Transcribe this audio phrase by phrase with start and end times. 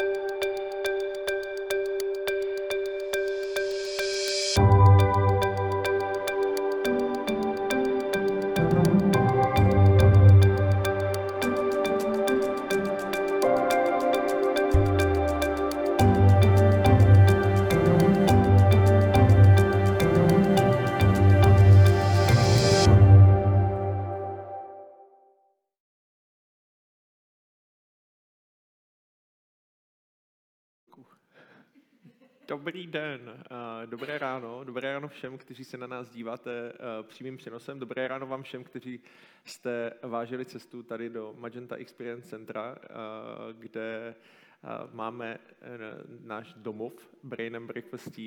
[0.00, 0.31] Dobrý
[33.92, 38.42] dobré ráno, dobré ráno všem, kteří se na nás díváte přímým přenosem, dobré ráno vám
[38.42, 39.00] všem, kteří
[39.44, 42.76] jste vážili cestu tady do Magenta Experience Centra,
[43.52, 44.14] kde
[44.92, 45.38] máme e,
[46.24, 46.92] náš domov
[47.22, 48.18] Brain and Breakfast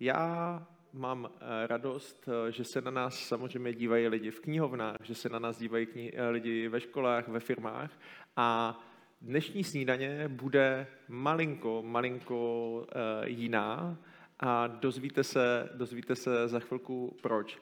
[0.00, 1.28] Já mám
[1.66, 5.86] radost, že se na nás samozřejmě dívají lidi v knihovnách, že se na nás dívají
[6.12, 7.90] e, lidi ve školách, ve firmách.
[8.36, 8.80] A
[9.20, 12.86] dnešní snídaně bude malinko, malinko
[13.24, 13.98] jiná
[14.40, 17.58] a dozvíte se, dozvíte se za chvilku proč.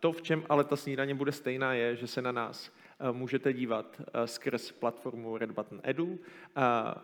[0.00, 2.70] To, v čem ale ta snídaně bude stejná, je, že se na nás
[3.12, 6.18] můžete dívat eh, skrz platformu Red Button Edu.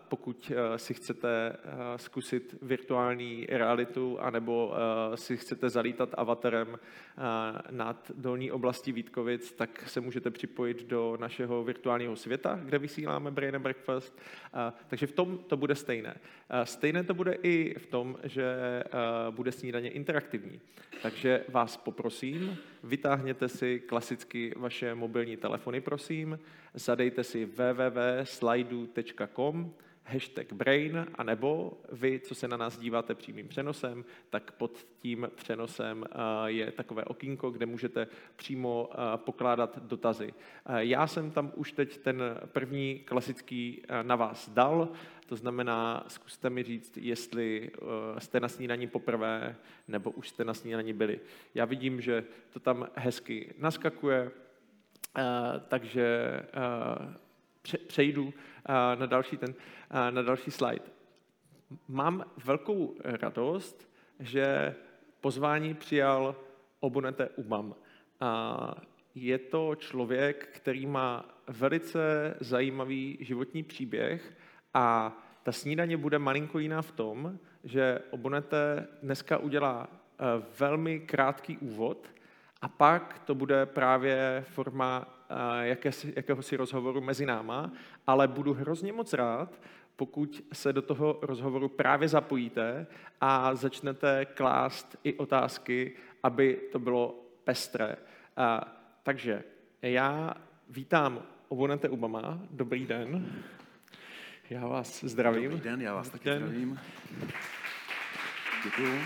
[0.07, 1.55] Pokud eh, si chcete
[1.95, 4.73] zkusit virtuální realitu anebo
[5.15, 6.79] si chcete zalítat avatarem
[7.71, 13.55] nad dolní oblasti Vítkovic, tak se můžete připojit do našeho virtuálního světa, kde vysíláme Brain
[13.55, 14.19] and Breakfast.
[14.87, 16.17] Takže v tom to bude stejné.
[16.63, 18.55] Stejné to bude i v tom, že
[19.31, 20.61] bude snídaně interaktivní.
[21.01, 26.39] Takže vás poprosím, vytáhněte si klasicky vaše mobilní telefony, prosím,
[26.73, 29.73] zadejte si www.slidu.com,
[30.05, 36.05] hashtag brain, anebo vy, co se na nás díváte přímým přenosem, tak pod tím přenosem
[36.45, 40.33] je takové okýnko, kde můžete přímo pokládat dotazy.
[40.77, 44.89] Já jsem tam už teď ten první klasický na vás dal,
[45.25, 47.71] to znamená, zkuste mi říct, jestli
[48.17, 49.55] jste na snídaní poprvé,
[49.87, 51.19] nebo už jste na snídaní byli.
[51.55, 54.31] Já vidím, že to tam hezky naskakuje,
[55.67, 56.41] takže
[57.87, 58.33] přejdu
[58.95, 59.53] na další, ten,
[60.09, 60.85] na další slide.
[61.87, 63.89] Mám velkou radost,
[64.19, 64.75] že
[65.21, 66.35] pozvání přijal
[66.79, 67.75] Obunete Umam.
[69.15, 74.37] Je to člověk, který má velice zajímavý životní příběh
[74.73, 80.23] a ta snídaně bude malinko jiná v tom, že Obunete dneska udělá e,
[80.59, 82.07] velmi krátký úvod
[82.65, 85.07] a pak to bude právě forma
[85.61, 87.71] jakési, jakéhosi rozhovoru mezi náma,
[88.07, 89.61] ale budu hrozně moc rád,
[89.95, 92.87] pokud se do toho rozhovoru právě zapojíte
[93.21, 97.95] a začnete klást i otázky, aby to bylo pestré.
[98.37, 99.43] A, takže
[99.81, 100.33] já
[100.69, 102.39] vítám Obonete Obama.
[102.51, 103.33] Dobrý den.
[104.49, 105.51] Já vás zdravím.
[105.51, 106.39] Dobrý den, já vás Dobrý taky den.
[106.39, 106.79] zdravím.
[108.63, 108.99] Děkuju.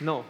[0.00, 0.26] No,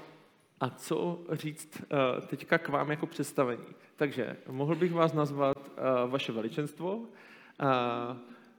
[0.61, 3.67] a co říct uh, teďka k vám jako představení?
[3.97, 7.01] Takže mohl bych vás nazvat uh, vaše veličenstvo.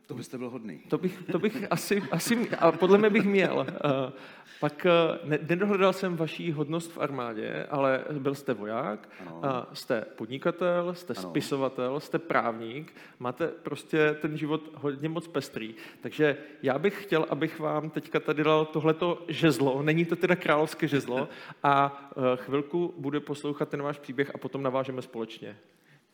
[0.09, 0.79] To byste byl hodný.
[0.87, 3.55] To bych, to bych asi, asi, a podle mě bych měl.
[3.57, 4.13] Uh,
[4.59, 4.87] pak
[5.23, 9.41] ne, nedohledal jsem vaší hodnost v armádě, ale byl jste voják, ano.
[9.43, 11.29] Uh, jste podnikatel, jste ano.
[11.29, 15.75] spisovatel, jste právník, máte prostě ten život hodně moc pestrý.
[16.01, 20.87] Takže já bych chtěl, abych vám teďka tady dal tohleto žezlo, není to teda královské
[20.87, 21.29] žezlo,
[21.63, 25.57] a chvilku budu poslouchat ten váš příběh a potom navážeme společně.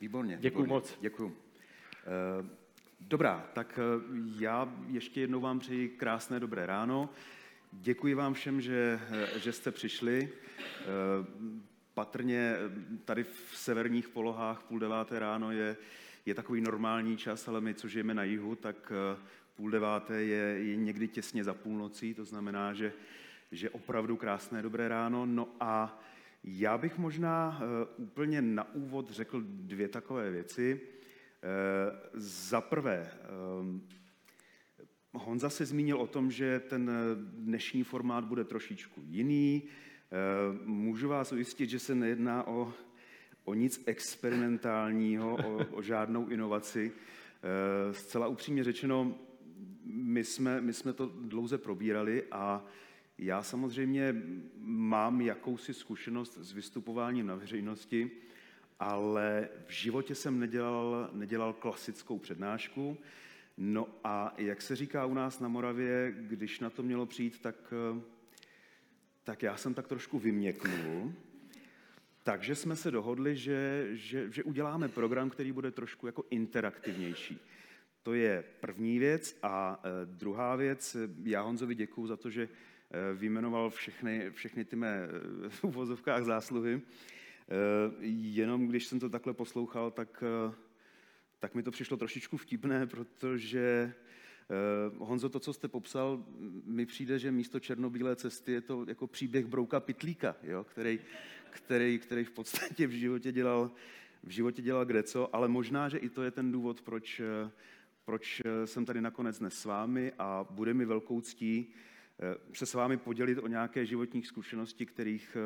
[0.01, 0.37] Výborně.
[0.41, 0.97] Děkuji moc.
[1.01, 1.25] Děkuji.
[1.25, 2.47] Uh...
[3.07, 4.03] Dobrá, tak eh,
[4.39, 7.09] já ještě jednou vám přeji krásné dobré ráno.
[7.71, 10.29] Děkuji vám všem, že, eh, že jste přišli.
[10.59, 10.85] Eh,
[11.93, 12.55] patrně
[13.05, 15.77] tady v severních polohách půl deváté ráno je,
[16.25, 18.91] je takový normální čas, ale my, co žijeme na jihu, tak
[19.55, 22.93] půl deváté je, je někdy těsně za půlnocí, to znamená, že,
[23.51, 25.25] že opravdu krásné dobré ráno.
[25.25, 26.01] No a
[26.43, 27.61] já bych možná
[27.97, 30.94] úplně na úvod řekl dvě takové věci.
[31.45, 33.95] Eh, za prvé, eh,
[35.13, 39.63] Honza se zmínil o tom, že ten dnešní formát bude trošičku jiný.
[39.63, 39.67] Eh,
[40.65, 42.73] můžu vás ujistit, že se nejedná o,
[43.43, 46.91] o nic experimentálního, o, o žádnou inovaci.
[47.91, 49.15] Zcela upřímně řečeno,
[49.85, 52.65] my jsme, my jsme to dlouze probírali a
[53.17, 54.23] já samozřejmě
[54.57, 58.11] mám jakousi zkušenost s vystupováním na veřejnosti,
[58.79, 62.97] ale v životě jsem nedělal, nedělal klasickou přednášku.
[63.57, 67.73] No a jak se říká u nás na Moravě, když na to mělo přijít, tak,
[69.23, 71.13] tak já jsem tak trošku vyměknul.
[72.23, 77.39] Takže jsme se dohodli, že, že, že uděláme program, který bude trošku jako interaktivnější.
[78.03, 79.37] To je první věc.
[79.43, 82.49] A druhá věc, já Honzovi děkuju za to, že
[83.15, 85.07] vyjmenoval všechny, všechny ty mé
[85.49, 86.81] v uvozovkách zásluhy.
[87.99, 90.23] Jenom když jsem to takhle poslouchal, tak,
[91.39, 93.93] tak mi to přišlo trošičku vtipné, protože
[94.91, 96.23] Uh, Honzo, to, co jste popsal,
[96.65, 100.99] mi přijde, že místo černobílé cesty je to jako příběh Brouka Pitlíka, jo, který,
[101.49, 103.71] který, který v podstatě v životě dělal,
[104.23, 107.51] v životě dělal kde co, ale možná, že i to je ten důvod, proč, eh,
[108.05, 111.73] proč eh, jsem tady nakonec dnes s vámi a bude mi velkou ctí
[112.53, 115.37] se s vámi podělit o nějaké životní zkušenosti, kterých,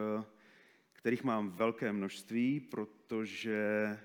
[1.00, 3.98] kterých mám velké množství, protože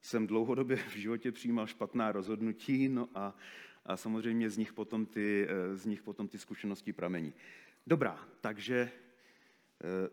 [0.00, 3.36] jsem dlouhodobě v životě přijímal špatná rozhodnutí, no a
[3.88, 7.34] a samozřejmě z nich potom ty, eh, z nich potom ty zkušenosti pramení.
[7.86, 8.90] Dobrá, takže
[9.80, 10.10] eh,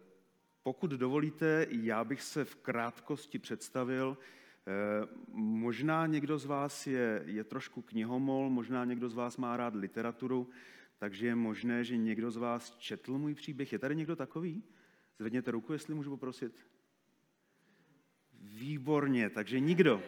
[0.64, 4.18] pokud dovolíte, já bych se v krátkosti představil.
[4.18, 9.76] Eh, možná někdo z vás je, je trošku knihomol, možná někdo z vás má rád
[9.76, 10.50] literaturu,
[10.98, 13.74] takže je možné, že někdo z vás četl můj příběh.
[13.74, 14.64] Je tady někdo takový?
[15.20, 16.66] Zvedněte ruku, jestli můžu poprosit.
[18.42, 20.02] Výborně, takže nikdo.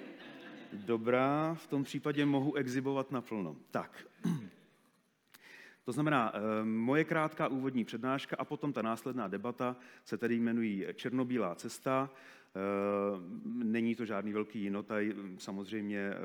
[0.73, 3.55] Dobrá, v tom případě mohu exibovat naplno.
[3.71, 4.07] Tak,
[5.85, 9.75] to znamená, eh, moje krátká úvodní přednáška a potom ta následná debata
[10.05, 12.09] se tedy jmenují Černobílá cesta.
[12.09, 12.59] Eh,
[13.45, 16.15] není to žádný velký jinotaj, samozřejmě eh,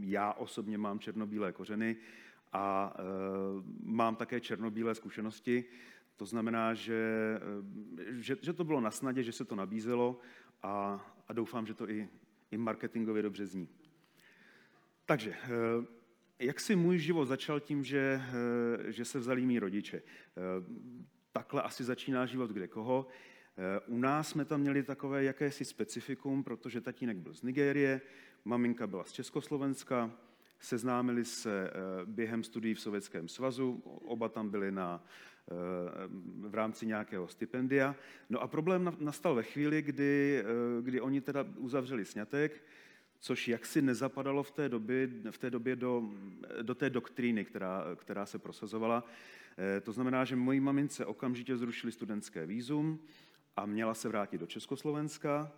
[0.00, 1.96] já osobně mám černobílé kořeny
[2.52, 2.96] a
[3.84, 5.64] mám také černobílé zkušenosti.
[6.16, 7.40] To znamená, že,
[8.10, 10.20] že, že to bylo na snadě, že se to nabízelo
[10.62, 12.08] a, a doufám, že to i
[12.54, 13.68] i marketingově dobře zní.
[15.06, 15.86] Takže, eh,
[16.38, 18.20] jak si můj život začal tím, že,
[18.88, 19.96] eh, že se vzali mý rodiče?
[19.96, 20.40] Eh,
[21.32, 23.06] takhle asi začíná život kde koho.
[23.86, 28.00] U nás jsme tam měli takové jakési specifikum, protože tatínek byl z Nigérie,
[28.44, 30.10] maminka byla z Československa,
[30.60, 31.70] seznámili se
[32.04, 35.04] během studií v Sovětském svazu, oba tam byli na,
[36.40, 37.96] v rámci nějakého stipendia.
[38.30, 40.44] No a problém nastal ve chvíli, kdy,
[40.80, 42.62] kdy oni teda uzavřeli snětek,
[43.18, 46.02] což jaksi nezapadalo v té době, v té době do,
[46.62, 49.04] do té doktríny, která, která se prosazovala.
[49.82, 53.00] To znamená, že mojí mamince okamžitě zrušili studentské výzum
[53.56, 55.52] a měla se vrátit do Československa,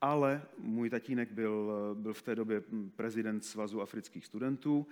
[0.00, 2.62] ale můj tatínek byl, byl v té době
[2.96, 4.86] prezident Svazu afrických studentů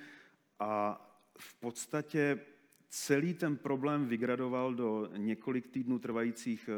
[0.61, 1.00] a
[1.38, 2.40] v podstatě
[2.89, 6.75] celý ten problém vygradoval do několik týdnů trvajících eh,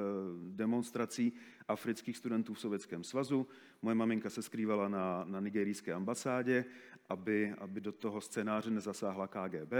[0.49, 1.33] demonstrací
[1.69, 3.47] afrických studentů v Sovětském svazu.
[3.83, 6.65] Moje maminka se skrývala na, na nigerijské ambasádě,
[7.09, 9.73] aby, aby do toho scénáře nezasáhla KGB.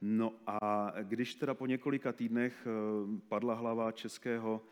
[0.00, 2.70] No a když teda po několika týdnech eh,
[3.28, 4.64] padla hlava českého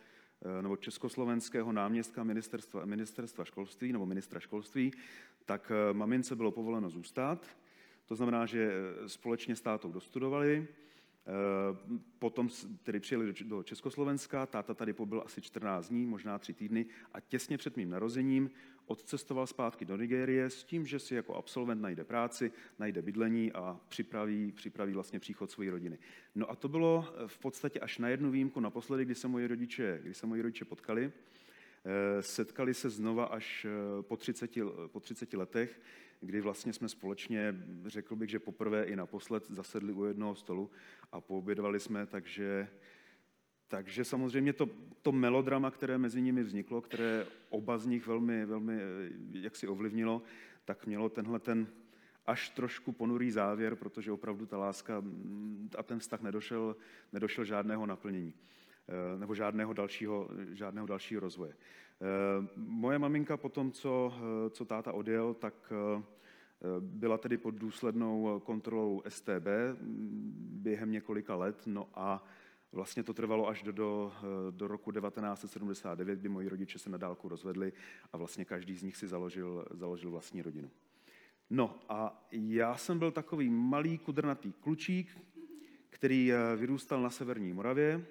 [0.59, 4.93] eh, nebo československého náměstka ministerstva, ministerstva školství nebo ministra školství,
[5.45, 7.47] tak mamince bylo povoleno zůstat.
[8.07, 8.73] To znamená, že
[9.07, 10.69] společně s tátou dostudovali,
[12.19, 12.49] potom
[12.83, 17.59] tedy přijeli do Československa, táta tady pobyl asi 14 dní, možná 3 týdny a těsně
[17.59, 18.51] před mým narozením
[18.87, 23.81] odcestoval zpátky do Nigérie s tím, že si jako absolvent najde práci, najde bydlení a
[23.89, 25.99] připraví, připraví vlastně příchod své rodiny.
[26.35, 29.47] No a to bylo eh, v podstatě až na jednu výjimku naposledy, kdy se moji
[29.47, 31.13] rodiče, kdy se moji rodiče potkali.
[31.89, 33.67] Eh, setkali se znova až
[34.01, 34.51] po 30,
[34.87, 35.81] po 30 letech,
[36.21, 37.55] kdy vlastně jsme společně,
[37.87, 40.71] řekl bych, že poprvé i naposled zasedli u jednoho stolu
[41.13, 42.69] a poobědovali jsme, takže,
[43.69, 44.69] takže samozřejmě to,
[45.03, 49.69] to melodrama, které mezi nimi vzniklo, které oba z nich velmi, velmi eh, jak si
[49.69, 50.23] ovlivnilo,
[50.65, 51.67] tak mělo tenhle ten
[52.27, 56.77] až trošku ponurý závěr, protože opravdu ta láska mm, a ten vztah nedošel,
[57.13, 58.35] nedošel žádného naplnění.
[58.35, 58.58] eh,
[59.19, 61.55] nebo žádného dalšího, žádného dalšího rozvoje.
[62.01, 66.03] Eh, moje maminka po tom, co, eh, co táta odjel, tak eh,
[66.81, 69.47] byla tedy pod důslednou kontrolou STB
[70.63, 72.25] během několika let, no a
[72.73, 74.13] vlastně to trvalo až do, do,
[74.51, 77.73] do roku 1979, kdy moji rodiče se na dálku rozvedli
[78.13, 80.71] a vlastně každý z nich si založil, založil vlastní rodinu.
[81.51, 85.19] No a já jsem byl takový malý kudrnatý klučík,
[85.91, 88.07] který vyrůstal na severní Moravě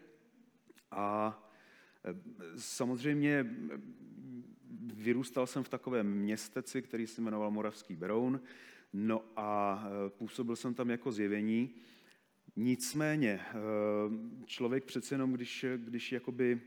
[0.91, 1.43] a
[2.55, 3.45] Samozřejmě
[4.93, 8.41] vyrůstal jsem v takovém městeci, který se jmenoval Moravský Beroun,
[8.93, 11.75] no a e, působil jsem tam jako zjevení.
[12.55, 13.39] Nicméně
[14.45, 16.61] člověk přece jenom, když, když jakoby,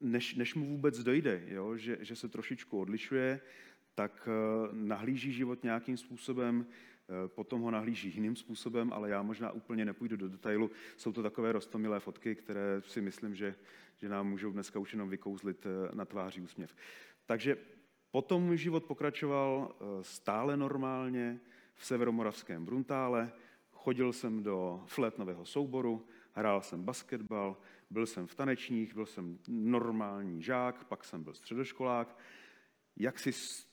[0.00, 3.40] než, než mu vůbec dojde, jo, že, že se trošičku odlišuje,
[3.94, 4.28] tak
[4.72, 6.93] nahlíží život nějakým způsobem, Eh,
[7.26, 10.70] potom ho nahlíží jiným způsobem, ale já možná úplně nepůjdu do detailu.
[10.96, 13.54] Jsou to takové rostomilé fotky, které si myslím, že,
[13.96, 16.76] že nám můžou dneska už jenom vykouzlit eh, na tváři úsměv.
[17.26, 17.56] Takže
[18.14, 21.40] Potom můj život pokračoval stále normálně
[21.74, 23.32] v severomoravském Bruntále,
[23.72, 27.56] chodil jsem do flétnového souboru, hrál jsem basketbal,
[27.90, 32.18] byl jsem v tanečních, byl jsem normální žák, pak jsem byl středoškolák.
[32.96, 33.66] Jak si s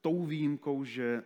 [0.00, 1.22] tou výjimkou, že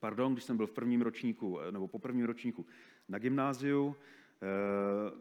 [0.00, 2.66] pardon, když jsem byl v prvním ročníku, nebo po prvním ročníku
[3.08, 4.46] na gymnáziu, eh,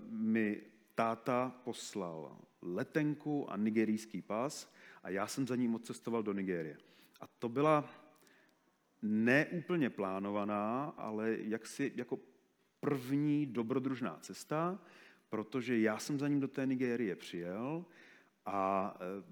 [0.10, 0.62] mi
[0.96, 6.78] táta poslal letenku a nigerijský pás a já jsem za ním odcestoval do Nigérie.
[7.22, 7.90] A to byla
[9.02, 12.20] neúplně plánovaná, ale jaksi jako
[12.80, 14.80] první dobrodružná cesta,
[15.30, 17.86] protože já jsem za ním do té Nigérie přijel
[18.46, 19.24] a e,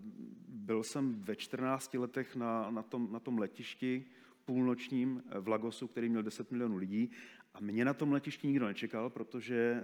[0.47, 4.05] byl jsem ve 14 letech na, na, tom, na tom letišti
[4.45, 7.11] půlnočním v Lagosu, který měl 10 milionů lidí
[7.53, 9.83] a mě na tom letišti nikdo nečekal, protože e,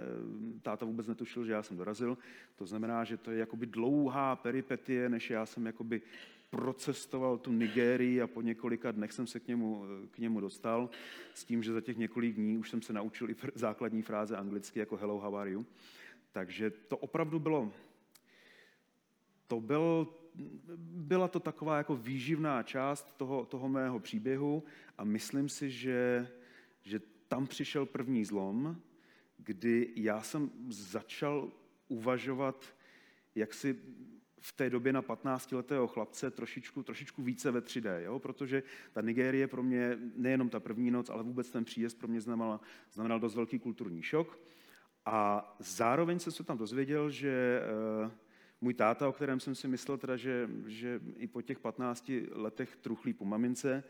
[0.62, 2.18] táta vůbec netušil, že já jsem dorazil.
[2.56, 6.02] To znamená, že to je jakoby dlouhá peripetie, než já jsem jakoby
[6.50, 10.90] procestoval tu Nigérii a po několika dnech jsem se k němu, k němu dostal
[11.34, 14.78] s tím, že za těch několik dní už jsem se naučil i základní fráze anglicky
[14.78, 15.66] jako hello, how are you.
[16.32, 17.72] Takže to opravdu bylo,
[19.46, 20.08] to byl,
[20.76, 24.64] byla to taková jako výživná část toho, toho mého příběhu
[24.98, 26.28] a myslím si, že,
[26.82, 28.76] že tam přišel první zlom,
[29.38, 31.52] kdy já jsem začal
[31.88, 32.74] uvažovat,
[33.34, 33.78] jak si
[34.40, 38.18] v té době na 15-letého chlapce trošičku, trošičku více ve 3D, jo?
[38.18, 38.62] protože
[38.92, 42.60] ta Nigérie pro mě, nejenom ta první noc, ale vůbec ten příjezd pro mě znamenal,
[42.92, 44.38] znamenal dost velký kulturní šok.
[45.06, 47.62] A zároveň jsem se tam dozvěděl, že
[48.04, 48.10] uh,
[48.62, 52.76] můj táta, o kterém jsem si myslel, teda, že, že i po těch 15 letech
[52.76, 53.84] truchlí po mamince,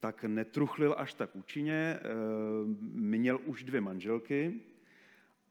[0.00, 1.98] tak netruchlil až tak účinně.
[2.00, 4.60] Uh, měl už dvě manželky,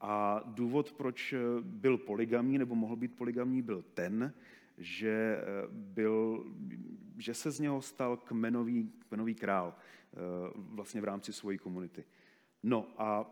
[0.02, 4.34] a důvod, proč eh, byl poligamní nebo mohl být poligamní, byl ten,
[4.78, 6.46] že, eh, byl,
[7.18, 10.18] že se z něho stal kmenový, kmenový král eh,
[10.56, 12.04] vlastně v rámci své komunity.
[12.64, 13.32] No a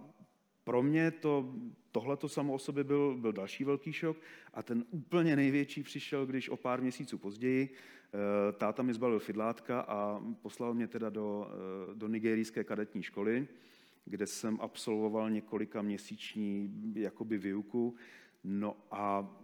[0.66, 1.54] pro mě to,
[1.92, 4.18] tohle to samo o sobě byl, byl další velký šok
[4.54, 7.70] a ten úplně největší přišel, když o pár měsíců později
[8.58, 11.48] táta mi zbalil fidlátka a poslal mě teda do,
[11.94, 13.48] do nigerijské kadetní školy,
[14.06, 17.96] kde jsem absolvoval několika měsíční jakoby výuku.
[18.44, 19.36] No a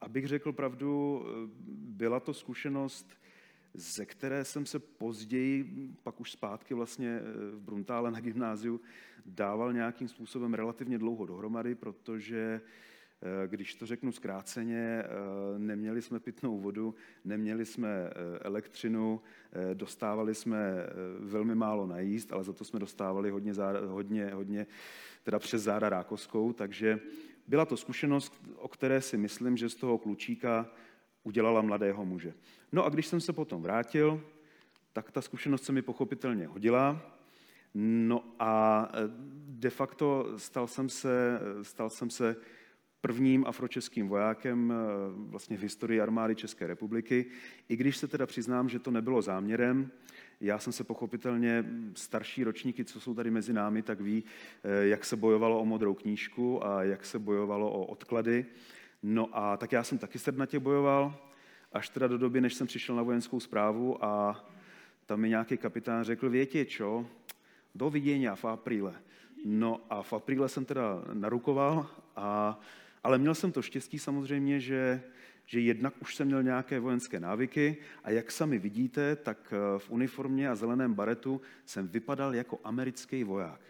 [0.00, 1.22] abych řekl pravdu,
[1.70, 3.16] byla to zkušenost,
[3.74, 7.20] ze které jsem se později, pak už zpátky vlastně
[7.52, 8.80] v Bruntále na gymnáziu,
[9.26, 12.60] dával nějakým způsobem relativně dlouho dohromady, protože
[13.22, 19.20] Eh, když to řeknu zkráceně, eh, neměli jsme pitnou vodu, neměli jsme eh, elektřinu,
[19.74, 20.86] dostávali jsme
[21.18, 23.52] velmi málo najíst, ale za to jsme dostávali hodně,
[23.86, 24.66] hodně, hodně
[25.22, 27.00] teda přes záda rákoskou, takže
[27.46, 30.70] byla to zkušenost, o které si myslím, že z toho klučíka
[31.24, 32.34] udělala mladého muže.
[32.72, 34.22] No a když jsem se potom vrátil,
[34.92, 37.02] tak ta zkušenost se mi pochopitelně hodila.
[37.74, 38.88] No a
[39.48, 42.36] de facto stal jsem se, stal jsem se
[43.00, 44.76] prvním afročeským vojákem eh,
[45.14, 47.26] vlastně v historii armády České republiky.
[47.68, 49.90] I když se teda přiznám, že to nebylo záměrem,
[50.40, 54.24] já jsem se pochopitelně, starší ročníky, co jsou tady mezi námi, tak ví,
[54.80, 58.46] jak se bojovalo o modrou knížku a jak se bojovalo o odklady.
[59.02, 61.16] No a tak já jsem taky srdnatě bojoval,
[61.72, 64.44] až teda do doby, než jsem přišel na vojenskou zprávu a
[65.06, 67.06] tam mi nějaký kapitán řekl, větě čo,
[67.74, 68.94] do vidění v apríle.
[69.44, 72.60] No a v apríle jsem teda narukoval a
[73.04, 75.02] ale měl jsem to štěstí samozřejmě, že,
[75.46, 80.50] že jednak už jsem měl nějaké vojenské návyky a jak sami vidíte, tak v uniformě
[80.50, 83.60] a zeleném baretu jsem vypadal jako americký voják.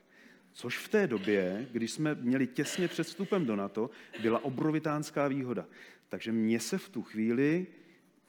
[0.52, 3.90] Což v té době, když jsme měli těsně před vstupem do NATO,
[4.23, 5.66] byla obrovitánská výhoda.
[6.09, 7.66] Takže mě se v tu chvíli,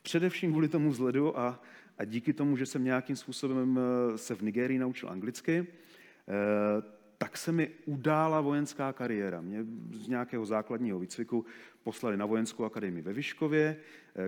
[0.02, 1.64] především kvůli tomu vzhledu a,
[1.98, 7.38] a díky tomu, že jsem nějakým způsobem eh, se v Nigérii naučil anglicky, eh, tak
[7.38, 9.42] se mi udála vojenská kariéra.
[9.42, 11.46] Mě z nějakého základního výcviku
[11.84, 13.78] poslali na vojenskou akademii ve Vyškově,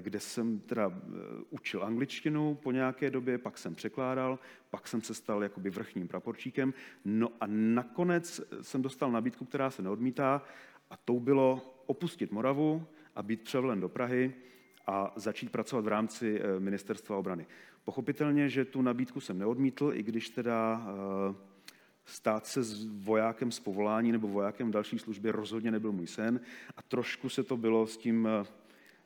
[0.02, 1.10] kde jsem teda eh,
[1.50, 6.74] učil angličtinu po nějaké době, pak jsem překládal, pak jsem se stal jakoby vrchním praporčíkem.
[7.06, 10.42] No a nakonec jsem dostal nabídku, která se neodmítá
[10.90, 14.34] a tou bylo opustit Moravu a být převelen do Prahy
[14.88, 17.46] a začít pracovat v rámci eh, ministerstva obrany.
[17.86, 20.88] Pochopitelně, že tu nabídku jsem neodmítl, i když teda
[22.06, 26.40] stát se s vojákem z povolání nebo vojákem v další službě rozhodně nebyl můj sen
[26.78, 28.28] a trošku se to bylo s tím,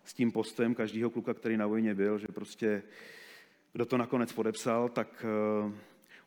[0.08, 2.84] s tím postem každého kluka, který na vojně byl, že prostě
[3.74, 5.72] kdo to nakonec podepsal, tak eh,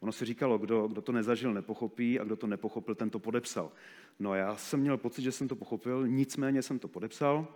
[0.01, 3.73] ono se říkalo, kdo, kdo to nezažil, nepochopí a kdo to nepochopil, ten to podepsal.
[4.19, 7.49] No a já jsem měl pocit, že jsem to pochopil, nicméně jsem to podepsal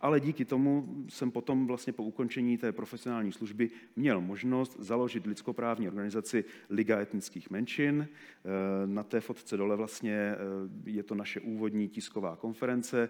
[0.00, 5.88] ale díky tomu jsem potom vlastně po ukončení té profesionální služby měl možnost založit lidskoprávní
[5.88, 8.08] organizaci Liga etnických menšin.
[8.08, 10.36] Eh, na té fotce dole vlastně eh,
[10.84, 13.08] je to naše úvodní tisková konference.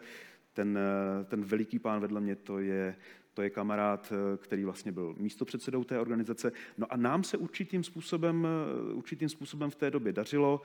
[0.52, 2.96] Ten, eh, ten veliký pán vedle mě to je
[3.34, 6.52] to je kamarád, který vlastně byl místopředsedou té organizace.
[6.78, 8.46] No a nám se určitým způsobem,
[8.94, 10.62] určitým způsobem v té době dařilo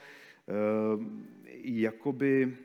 [1.63, 2.57] jakoby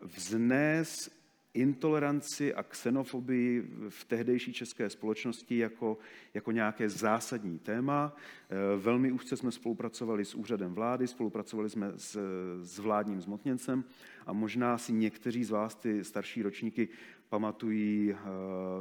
[0.00, 1.19] vznést
[1.54, 5.98] intoleranci a xenofobii v tehdejší české společnosti jako,
[6.34, 8.16] jako nějaké zásadní téma.
[8.50, 12.18] Eh, velmi úzce jsme spolupracovali s úřadem vlády, spolupracovali jsme s,
[12.62, 13.84] s vládním zmotněncem
[14.26, 16.88] a možná si někteří z vás, ty starší ročníky,
[17.28, 18.16] pamatují eh,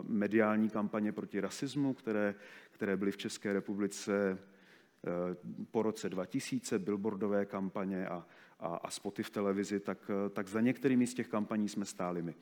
[0.03, 2.35] mediální kampaně proti rasismu, které,
[2.71, 5.35] které byly v České republice eh,
[5.71, 8.25] po roce 2000, billboardové kampaně a,
[8.59, 12.35] a, a spoty v televizi, tak, tak za některými z těch kampaní jsme stáli my.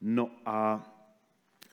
[0.00, 0.86] No a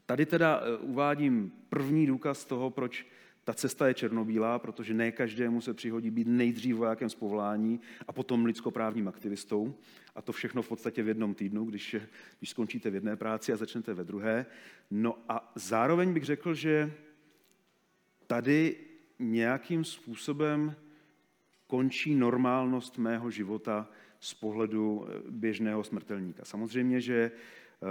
[0.05, 3.05] tady teda eh, uvádím první důkaz toho, proč
[3.43, 8.13] ta cesta je černobílá, protože ne každému se přihodí být nejdřív vojákem z povolání a
[8.13, 9.75] potom lidskoprávním aktivistou.
[10.15, 11.95] A to všechno v podstatě v jednom týdnu, když,
[12.39, 14.45] když skončíte v jedné práci a začnete ve druhé.
[14.91, 16.93] No a zároveň bych řekl, že
[18.27, 18.75] tady
[19.19, 20.75] nějakým způsobem
[21.73, 23.89] končí normálnost mého života
[24.19, 26.45] z pohledu eh, běžného smrtelníka.
[26.45, 27.85] Samozřejmě, že eh,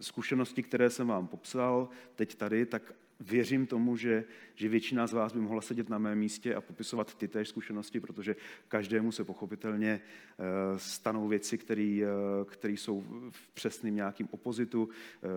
[0.00, 4.24] zkušenosti, které jsem vám popsal teď tady, tak věřím tomu, že,
[4.54, 8.00] že většina z vás by mohla sedět na mém místě a popisovat ty též zkušenosti,
[8.00, 8.36] protože
[8.68, 14.88] každému se pochopitelně eh, stanou věci, které jsou v přesným nějakým opozitu,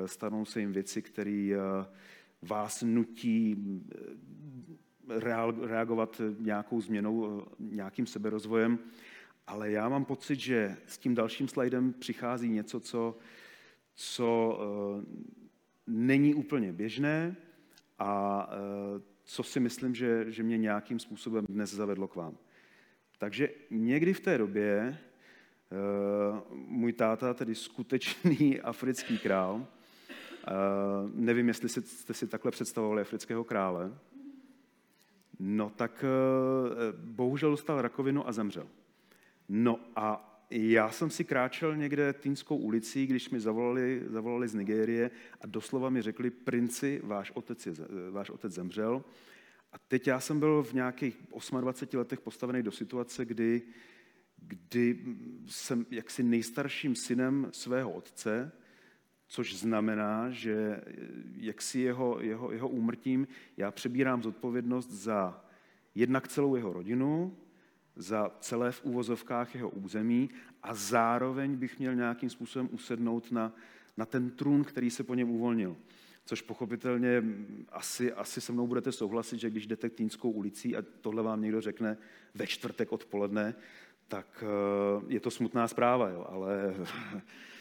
[0.06, 1.52] stanou se jim věci, které
[2.42, 3.56] vás nutí
[5.62, 8.80] reagovat nějakou změnou, nějakým seberozvojem,
[9.48, 13.18] ale já mám pocit, že s tím dalším slajdem přichází něco, co,
[13.96, 15.06] co eh,
[15.88, 17.36] není úplně běžné
[18.00, 22.38] a eh, co si myslím, že, že mě nějakým způsobem dnes zavedlo k vám.
[23.18, 25.76] Takže někdy v té době eh,
[26.54, 29.68] můj táta, tedy skutečný africký král,
[31.14, 33.92] nevím, jestli jste si takhle představovali afrického krále,
[35.40, 38.68] No tak eh, bohužel dostal rakovinu a zemřel.
[39.50, 45.12] No a já jsem si kráčel někde Týnskou ulicí, když mi zavolali, zavolali z Nigérie
[45.42, 47.74] a doslova mi řekli, princi, váš otec, je,
[48.12, 49.04] váš otec zemřel.
[49.72, 51.18] A teď já jsem byl v nějakých
[51.62, 53.62] 28 letech postavený do situace, kdy,
[54.38, 55.00] kdy
[55.48, 58.52] jsem jaksi nejstarším synem svého otce,
[59.34, 60.82] což znamená, že
[61.36, 65.46] jak si jeho, jeho, jeho úmrtím já přebírám zodpovědnost za
[65.96, 67.38] jednak celou jeho rodinu,
[67.96, 70.30] za celé v úvozovkách jeho území
[70.64, 73.56] a zároveň bych měl nějakým způsobem usednout na,
[73.98, 75.78] na ten trůn, který se po něm uvolnil.
[76.26, 77.24] Což pochopitelně
[77.70, 81.62] asi, asi se mnou budete souhlasit, že když jdete Týnskou ulicí a tohle vám někdo
[81.62, 81.98] řekne
[82.36, 83.56] ve čtvrtek odpoledne,
[84.08, 86.74] tak eh, je to smutná zpráva, jo, ale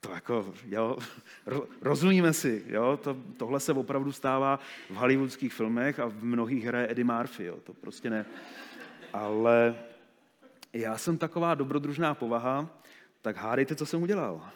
[0.00, 0.98] to jako, jo,
[1.80, 6.90] rozumíme si, jo, to, tohle se opravdu stává v hollywoodských filmech a v mnohých hraje
[6.90, 8.26] Eddie Murphy, jo, to prostě ne.
[9.12, 9.76] Ale
[10.72, 12.82] já jsem taková dobrodružná povaha,
[13.22, 14.48] tak hádejte, co jsem udělal.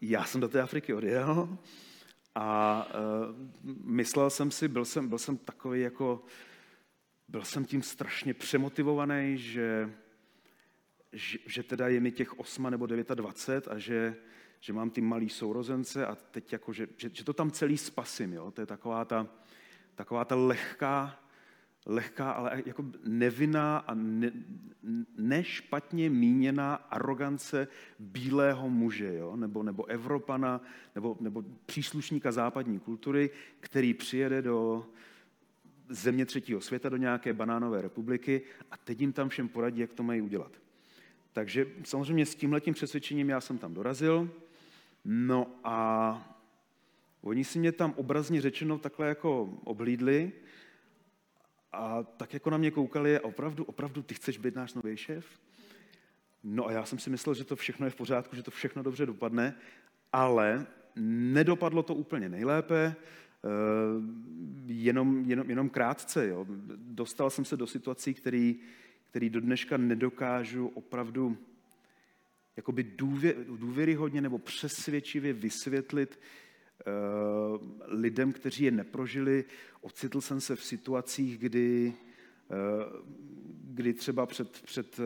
[0.00, 1.58] Já jsem do té Afriky odjel
[2.34, 2.86] a
[3.28, 3.34] uh,
[3.84, 6.24] myslel jsem si, byl jsem, byl jsem takový jako,
[7.28, 9.90] byl jsem tím strašně přemotivovaný, že
[11.14, 14.16] že, že teda je mi těch 8 nebo 29 a že,
[14.60, 18.32] že mám ty malý sourozence a teď jako, že, že, že to tam celý spasím.
[18.32, 18.50] Jo?
[18.50, 19.26] To je taková ta,
[19.94, 21.20] taková ta lehká,
[21.86, 24.32] lehká, ale jako nevinná a ne,
[25.18, 29.36] nešpatně míněná arogance bílého muže, jo?
[29.36, 30.60] Nebo, nebo Evropana,
[30.94, 34.86] nebo, nebo příslušníka západní kultury, který přijede do
[35.88, 40.02] země třetího světa, do nějaké banánové republiky a teď jim tam všem poradí, jak to
[40.02, 40.63] mají udělat.
[41.34, 44.30] Takže samozřejmě s tímhletím přesvědčením já jsem tam dorazil.
[45.04, 46.36] No a
[47.22, 50.32] oni si mě tam obrazně řečeno takhle jako oblídli
[51.72, 55.26] a tak jako na mě koukali a opravdu, opravdu ty chceš být náš nový šéf?
[56.44, 58.82] No a já jsem si myslel, že to všechno je v pořádku, že to všechno
[58.82, 59.54] dobře dopadne,
[60.12, 60.66] ale
[61.32, 63.48] nedopadlo to úplně nejlépe, eh,
[64.66, 66.26] jenom, jenom, jenom krátce.
[66.26, 66.46] Jo.
[66.76, 68.60] Dostal jsem se do situací, který,
[69.14, 71.36] který do dneška nedokážu opravdu
[72.56, 79.44] jakoby důvě, důvěryhodně nebo přesvědčivě vysvětlit uh, lidem, kteří je neprožili.
[79.80, 81.94] Ocitl jsem se v situacích, kdy,
[82.50, 83.06] uh,
[83.64, 85.04] kdy třeba před, před uh,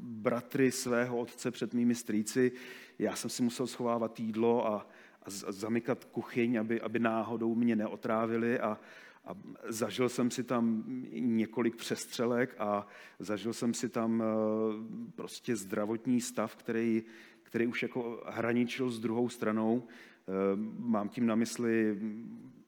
[0.00, 2.52] bratry svého otce, před mými strýci,
[2.98, 4.86] já jsem si musel schovávat jídlo a,
[5.22, 8.78] a a zamykat kuchyň, aby, aby náhodou mě neotrávili a,
[9.28, 9.36] a
[9.68, 12.86] zažil jsem si tam několik přestřelek a
[13.18, 14.26] zažil jsem si tam eh,
[15.16, 17.02] prostě zdravotní stav, který,
[17.42, 19.82] který už jako hraničil s druhou stranou.
[19.88, 20.32] Eh,
[20.78, 21.98] mám tím na mysli,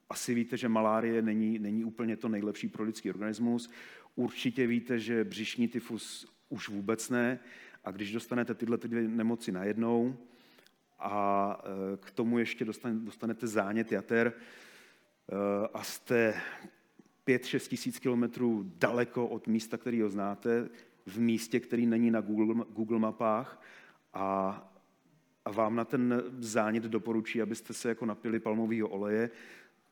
[0.09, 3.69] asi víte, že malárie není, není úplně to nejlepší pro lidský organismus.
[4.15, 7.39] Určitě víte, že břišní tyfus už vůbec ne.
[7.83, 10.17] A když dostanete tyhle ty dvě nemoci najednou
[10.99, 14.33] a eh, k tomu ještě dostanete zánět jater,
[15.73, 16.41] a jste
[17.27, 20.69] 5-6 tisíc kilometrů daleko od místa, který ho znáte,
[21.05, 23.63] v místě, který není na Google, Google mapách
[24.13, 24.57] a,
[25.45, 29.29] a vám na ten zánět doporučí, abyste se jako napili palmového oleje,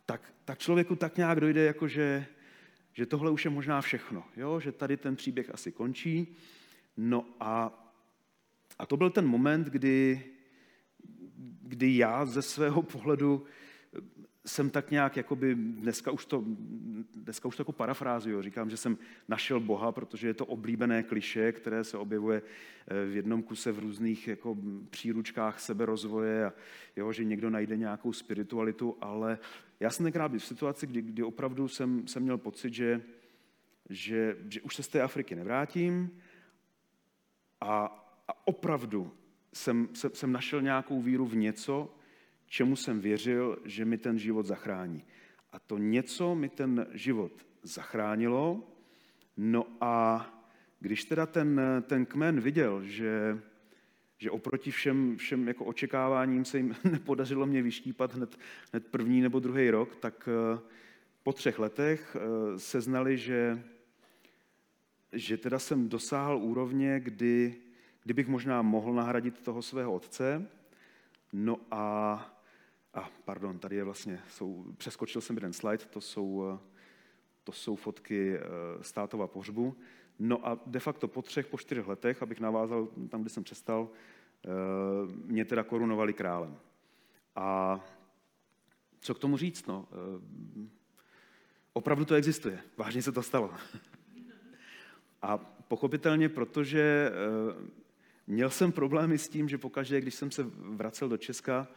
[0.06, 2.26] tak, tak člověku tak nějak dojde, jako že,
[2.94, 4.60] že tohle už je možná všechno, jo?
[4.60, 6.36] že tady ten příběh asi končí.
[6.98, 7.84] No a,
[8.80, 10.24] a to byl ten moment, kdy,
[11.62, 13.46] kdy já ze svého pohledu
[14.50, 16.44] jsem tak nějak, jakoby, dneska už to,
[17.16, 21.52] dneska už to jako parafrázuju, říkám, že jsem našel Boha, protože je to oblíbené kliše,
[21.52, 24.58] které se objevuje eh, v jednom kuse v různých jako
[24.90, 26.54] příručkách seberozvoje a
[26.96, 29.40] jo, že někdo najde nějakou spiritualitu, ale
[29.80, 33.02] já jsem tenkrát byl v situaci, kdy, kdy opravdu jsem, jsem měl pocit, že,
[33.90, 36.22] že, že už se z té Afriky nevrátím
[37.62, 37.86] a,
[38.28, 39.12] a opravdu
[39.54, 41.96] jsem, jsem, jsem našel nějakou víru v něco,
[42.50, 45.04] čemu jsem věřil, že mi ten život zachrání.
[45.52, 47.32] A to něco mi ten život
[47.64, 48.64] zachránilo.
[49.38, 50.26] No a
[50.80, 53.40] když teda ten, ten kmen viděl, že,
[54.18, 58.38] že oproti všem, všem jako očekáváním se jim nepodařilo mě vyštípat hned,
[58.72, 60.60] hned první nebo druhý rok, tak eh,
[61.24, 63.64] po třech letech eh, se znali, že,
[65.14, 67.56] že teda jsem dosáhl úrovně, kdy,
[68.04, 70.48] kdybych možná mohl nahradit toho svého otce.
[71.34, 72.39] No a
[73.00, 76.60] a pardon, tady je vlastně, jsou, přeskočil jsem jeden slide, to jsou, eh,
[77.44, 78.42] to jsou fotky eh,
[78.82, 79.78] státova pohřbu.
[80.20, 83.90] No a de facto po třech, po čtyřech letech, abych navázal tam, kde jsem přestal,
[84.46, 84.50] eh,
[85.26, 86.58] mě teda korunovali králem.
[87.36, 87.80] A
[89.00, 89.68] co k tomu říct?
[89.68, 89.88] No?
[91.74, 92.64] Opravdu to existuje.
[92.78, 93.54] Vážně se to stalo.
[95.22, 97.12] A pochopitelně, protože
[98.28, 101.68] měl jsem problémy s tím, že pokaždé, když jsem se vracel do Česka,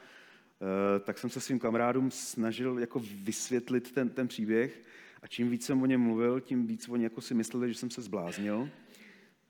[1.01, 4.83] tak jsem se svým kamarádům snažil jako vysvětlit ten, ten příběh
[5.23, 7.91] a čím víc jsem o něm mluvil, tím víc oni jako si mysleli, že jsem
[7.91, 8.69] se zbláznil.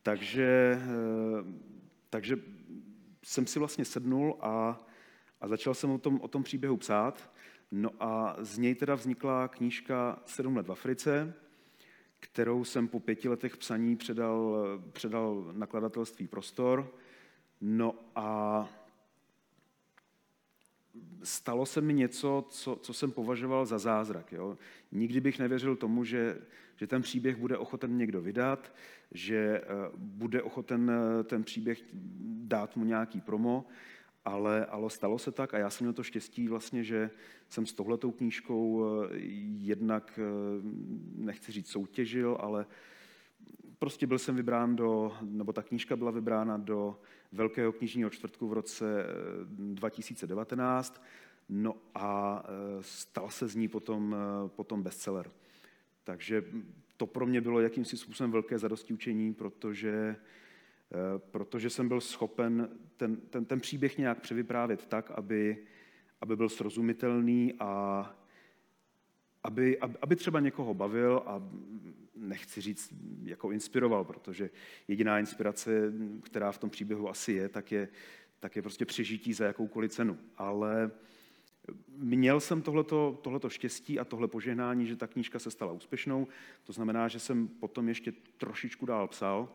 [0.03, 1.45] Takže, eh,
[2.11, 2.37] takže
[3.25, 4.87] jsem si vlastně sednul a,
[5.41, 7.31] a začal jsem o tom, o tom příběhu psát.
[7.71, 11.35] No a z něj teda vznikla knížka Sedm let v Africe,
[12.21, 14.57] kterou jsem po pěti letech psaní předal,
[14.93, 16.95] předal nakladatelství Prostor.
[17.61, 18.69] No a
[21.23, 24.33] stalo se mi něco, co, co jsem považoval za zázrak.
[24.33, 24.59] Jo?
[24.93, 26.39] Nikdy bych nevěřil tomu, že,
[26.77, 28.75] že ten příběh bude ochoten někdo vydat,
[29.11, 29.65] že eh,
[29.97, 31.85] bude ochoten eh, ten příběh
[32.45, 33.67] dát mu nějaký promo,
[34.25, 37.11] ale, ale stalo se tak a já jsem měl to štěstí vlastně, že
[37.49, 39.17] jsem s tohletou knížkou eh,
[39.59, 40.21] jednak,
[41.15, 42.67] nechci říct soutěžil, ale
[43.83, 47.01] prostě byl jsem vybrán do, nebo ta knížka byla vybrána do
[47.33, 49.07] Velkého knižního čtvrtku v roce
[49.49, 51.09] 2019, eh,
[51.49, 55.31] no a eh, stal se z ní potom, eh, potom bestseller.
[56.05, 56.45] Takže
[56.97, 60.17] to pro mě bylo jakýmsi způsobem velké zadosti učení, protože,
[61.31, 65.67] protože jsem byl schopen ten, ten, ten příběh nějak převyprávět tak, aby,
[66.21, 68.15] aby byl srozumitelný a
[69.45, 71.43] aby, aby třeba někoho bavil a
[72.17, 74.51] nechci říct, jako inspiroval, protože
[74.89, 77.89] jediná inspirace, která v tom příběhu asi je, tak je,
[78.41, 80.19] tak je prostě přežití za jakoukoliv cenu.
[80.37, 80.91] Ale
[81.97, 86.27] měl jsem tohleto, tohleto štěstí a tohle požehnání, že ta knížka se stala úspěšnou.
[86.65, 89.49] To znamená, že jsem potom ještě trošičku dál psal.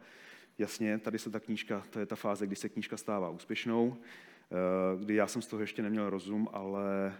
[0.57, 5.03] Jasně, tady se ta knížka, to je ta fáze, kdy se knížka stává úspěšnou, eh,
[5.03, 7.13] kdy já jsem z toho ještě neměl rozum, ale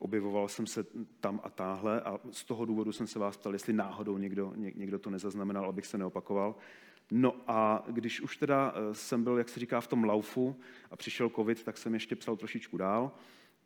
[0.00, 0.84] objevoval jsem se
[1.20, 4.98] tam a táhle a z toho důvodu jsem se vás ptal, jestli náhodou někdo, někdo
[4.98, 6.54] to nezaznamenal, abych se neopakoval.
[7.10, 10.60] No a když už teda eh, jsem byl, jak se říká, v tom laufu
[10.90, 13.12] a přišel covid, tak jsem ještě psal trošičku dál,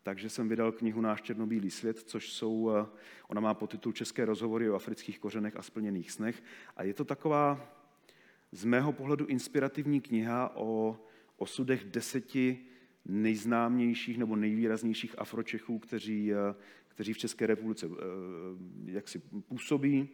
[0.02, 2.86] takže jsem vydal knihu Náš černobílý svět, což jsou, eh,
[3.28, 6.42] ona má podtitul České rozhovory o afrických kořenech a splněných snech
[6.76, 7.60] a je to taková
[8.52, 10.98] z mého pohledu inspirativní kniha o
[11.36, 12.66] osudech deseti
[13.06, 16.54] nejznámějších nebo nejvýraznějších Afročechů, kteří, eh,
[16.88, 18.00] kteří v České republice eh,
[18.86, 20.08] jak si působí.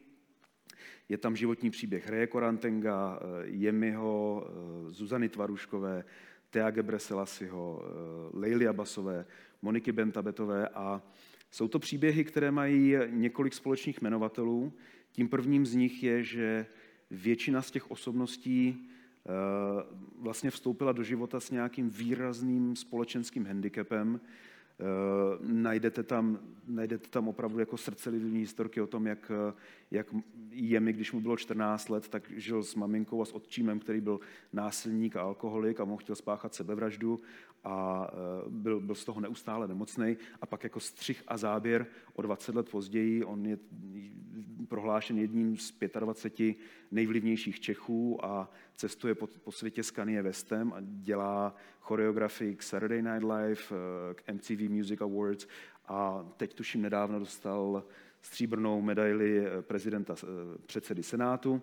[1.09, 4.47] Je tam životní příběh Reje Korantenga, eh, Jemiho,
[4.89, 6.05] Zuzany Tvaruškové,
[6.51, 7.85] Thea Gebreselasiho,
[8.33, 9.27] Leily Abasové,
[9.63, 11.03] Moniky Bentabetové a
[11.51, 14.73] jsou to příběhy, které mají několik společných jmenovatelů.
[15.13, 16.67] Tím prvním z nich je, že
[17.11, 18.91] většina z těch osobností
[20.19, 24.21] vlastně vstoupila do života s nějakým výrazným společenským handicapem,
[24.81, 29.33] Eh, najdete tam, najdete tam opravdu jako srdcelivní historky o tom, jak,
[29.91, 30.07] jak
[30.51, 34.01] je mi, když mu bylo 14 let, tak žil s maminkou a s otčímem, který
[34.01, 34.21] byl
[34.53, 37.21] násilník a alkoholik a mohl chtěl spáchat sebevraždu
[37.65, 40.17] a eh, byl, byl z toho neustále nemocný.
[40.41, 43.59] A pak jako střih a záběr o 20 let později, on je
[44.69, 46.57] prohlášen jedním z 25
[46.91, 53.03] nejvlivnějších Čechů a cestuje po, po světě s Kanye Westem a dělá choreografii k Saturday
[53.03, 55.47] Night Live, eh, k MTV Music Awards
[55.87, 57.85] a teď tuším nedávno dostal
[58.23, 60.27] stříbrnou medaili eh, prezidenta, eh,
[60.67, 61.63] předsedy Senátu.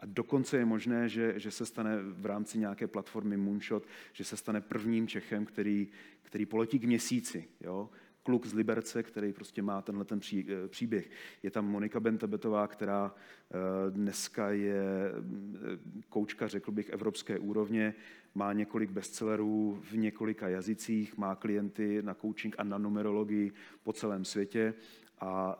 [0.00, 4.36] A dokonce je možné, že, že se stane v rámci nějaké platformy Moonshot, že se
[4.36, 5.88] stane prvním Čechem, který,
[6.22, 7.48] který poletí k měsíci.
[7.60, 7.90] Jo?
[8.26, 11.10] Kluk z Liberce, který prostě má tenhle ten pří, eh, příběh.
[11.42, 17.94] Je tam Monika Bentebetová, která eh, dneska je eh, koučka, řekl bych, evropské úrovně,
[18.34, 24.24] má několik bestsellerů v několika jazycích, má klienty na coaching a na numerologii po celém
[24.24, 24.74] světě.
[25.20, 25.56] A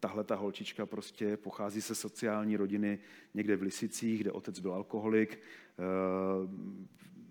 [0.00, 2.98] tahle ta holčička prostě pochází se sociální rodiny
[3.34, 5.40] někde v Lisicích, kde otec byl alkoholik,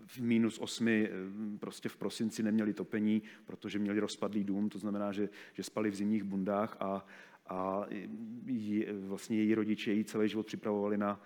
[0.08, 5.12] v minus osmi eh, prostě v prosinci neměli topení, protože měli rozpadlý dům, to znamená,
[5.12, 7.06] že, že spali v zimních bundách a,
[7.50, 7.86] a
[8.46, 11.22] jí, vlastně její rodiče ji celý život připravovali na,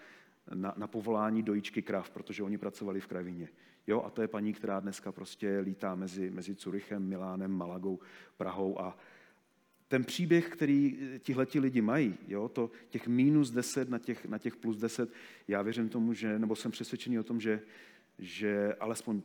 [0.54, 3.50] na, na povolání dojíčky krav, protože oni pracovali v kravině.
[3.88, 8.00] Jo, a to je paní, která dneska prostě lítá mezi, mezi Curychem, Milánem, Malagou,
[8.38, 8.98] Prahou a
[9.88, 14.56] ten příběh, který tihleti lidi mají, jo, to těch minus 10 na těch, na těch
[14.56, 15.12] plus 10,
[15.48, 17.62] já věřím tomu, že, nebo jsem přesvědčený o tom, že,
[18.22, 19.22] že alespoň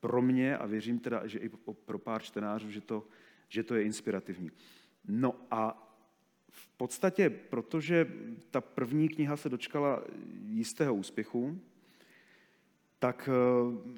[0.00, 1.50] pro mě, a věřím teda, že i
[1.84, 3.06] pro pár čtenářů, že to,
[3.48, 4.50] že to je inspirativní.
[5.08, 5.80] No a
[6.50, 8.12] v podstatě, protože
[8.50, 10.02] ta první kniha se dočkala
[10.46, 11.60] jistého úspěchu,
[12.98, 13.92] tak eh,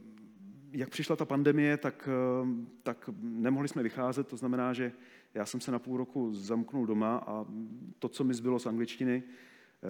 [0.72, 4.92] jak přišla ta pandemie, tak, eh, tak nemohli jsme vycházet, to znamená, že
[5.34, 7.46] já jsem se na půl roku zamknul doma a
[7.98, 9.86] to, co mi zbylo z angličtiny, eh,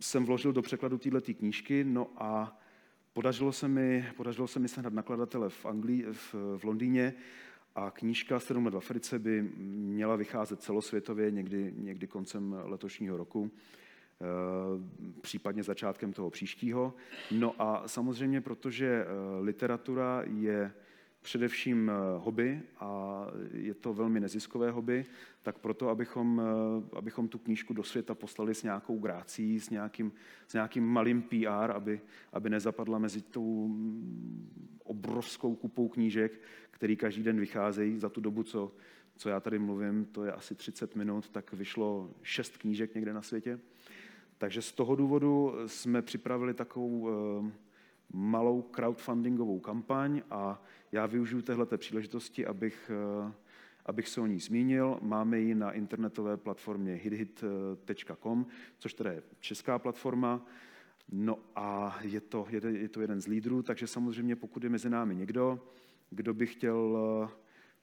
[0.00, 2.59] jsem vložil do překladu této knížky, no a
[3.20, 7.14] Podařilo se mi, podařilo se mi sehnat nakladatele v, Anglii, v, v Londýně
[7.74, 13.50] a knížka 7 let v Africe by měla vycházet celosvětově někdy, někdy koncem letošního roku,
[13.50, 14.24] eh,
[15.20, 16.94] případně začátkem toho příštího.
[17.30, 19.06] No a samozřejmě, protože eh,
[19.40, 20.72] literatura je
[21.22, 25.06] především eh, hobby a je to velmi neziskové hobby,
[25.42, 30.12] tak proto, abychom, eh, abychom tu knížku do světa poslali s nějakou grácí, s nějakým,
[30.48, 32.00] s nějakým malým PR, aby,
[32.32, 38.42] aby nezapadla mezi tou mm, obrovskou kupou knížek, který každý den vycházejí za tu dobu,
[38.42, 38.72] co,
[39.16, 43.22] co já tady mluvím, to je asi 30 minut, tak vyšlo šest knížek někde na
[43.22, 43.60] světě.
[44.38, 47.69] Takže z toho důvodu jsme připravili takovou eh,
[48.12, 52.90] malou crowdfundingovou kampaň a já využiju téhleté příležitosti, abych,
[53.28, 53.32] eh,
[53.86, 54.98] abych se o ní zmínil.
[55.02, 58.46] Máme ji na internetové platformě hithit.com,
[58.78, 60.46] což teda je česká platforma.
[61.12, 65.14] No a je to, je to jeden z lídrů, takže samozřejmě pokud je mezi námi
[65.14, 65.60] někdo,
[66.10, 67.28] kdo by chtěl eh,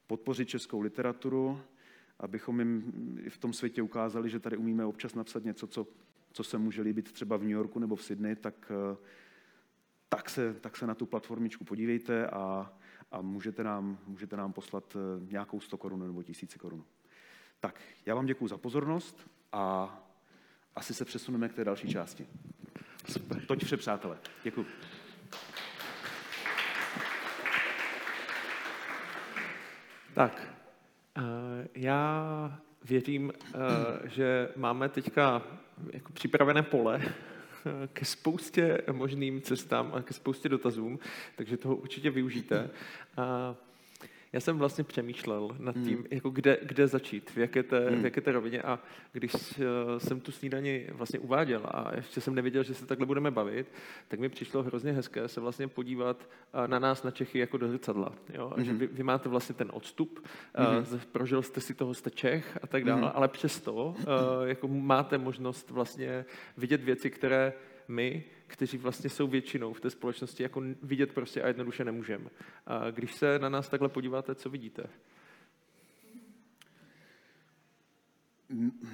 [0.08, 1.60] podpořit českou literaturu,
[2.20, 2.94] abychom jim
[3.30, 5.88] v tom světě ukázali, že tady umíme občas napsat něco, co,
[6.32, 8.98] co se může líbit třeba v New Yorku nebo v Sydney, tak, eh,
[10.10, 12.74] tak, se, tak se na tu platformičku podívejte a
[13.12, 16.86] a můžete nám, můžete nám poslat eh, nějakou 100 korun nebo 1000 korun.
[17.60, 19.96] Tak, já vám děkuji za pozornost a
[20.76, 22.28] asi se přesuneme k té další části.
[23.12, 23.46] Super.
[23.46, 24.18] Toť vše, přátelé.
[24.44, 24.66] Děkuji.
[30.14, 30.54] Tak,
[31.18, 35.42] eh, já věřím, eh, že máme teďka
[35.94, 37.02] jako připravené pole
[37.94, 41.00] ke spoustě možným cestám a ke spoustě dotazům,
[41.36, 42.70] takže toho určitě využijte.
[43.18, 43.56] A
[44.34, 45.86] já jsem vlastně přemýšlel nad hmm.
[45.86, 46.08] tím, hmm.
[46.12, 48.02] jako kde, kde začít, v jaké, té, hmm.
[48.02, 48.80] v jaké té rovině a
[49.12, 49.64] když uh,
[49.98, 53.72] jsem tu snídani vlastně uváděl a ještě jsem nevěděl, že se takhle budeme bavit,
[54.08, 57.68] tak mi přišlo hrozně hezké se vlastně podívat uh, na nás, na Čechy, jako do
[57.68, 58.12] zrcadla.
[58.34, 58.54] Jo?
[58.56, 58.66] Hmm.
[58.66, 60.20] Že vy, vy máte vlastně ten odstup,
[60.60, 61.00] uh, hmm.
[61.12, 63.12] prožil jste si toho, jste Čech a tak dále, hmm.
[63.14, 63.96] ale přesto
[64.44, 66.26] jako máte možnost vlastně
[66.58, 67.54] vidět věci, které
[67.88, 72.30] my, kteří vlastně jsou většinou v té společnosti, jako vidět prostě a jednoduše nemůžeme.
[72.66, 74.84] A když se na nás takhle podíváte, co vidíte?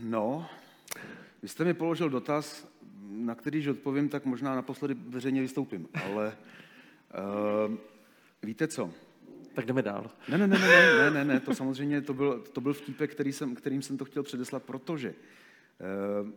[0.01, 0.49] No,
[1.41, 2.67] vy jste mi položil dotaz,
[3.01, 6.37] na kterýž odpovím, tak možná naposledy veřejně vystoupím, ale
[7.13, 7.75] Uh,
[8.43, 8.93] víte co?
[9.53, 10.11] Tak jdeme dál.
[10.29, 13.33] Ne, ne, ne, ne, ne, ne, ne, to samozřejmě to byl, to byl vtípek, který
[13.33, 15.09] jsem, kterým jsem to chtěl předeslat, protože
[16.21, 16.29] uh,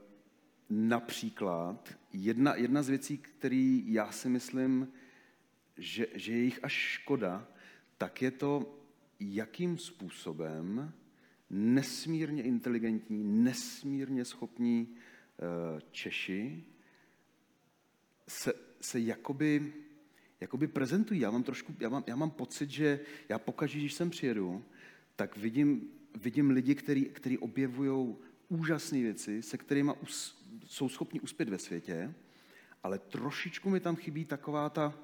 [0.70, 4.88] například jedna, jedna z věcí, který já si myslím,
[5.76, 7.48] že, že je jich až škoda,
[7.98, 8.79] tak je to,
[9.20, 10.92] jakým způsobem
[11.50, 16.64] nesmírně inteligentní, nesmírně schopní uh, Češi
[18.29, 19.72] se, se jakoby
[20.40, 21.20] jakoby prezentují.
[21.20, 24.64] Já mám, trošku, já mám, já mám pocit, že já pokaždé, když sem přijedu,
[25.16, 26.74] tak vidím, vidím lidi,
[27.12, 28.16] kteří objevují
[28.48, 32.14] úžasné věci, se kterými us, jsou schopni uspět ve světě,
[32.83, 34.95] ale trošičku mi tam chybí taková ta,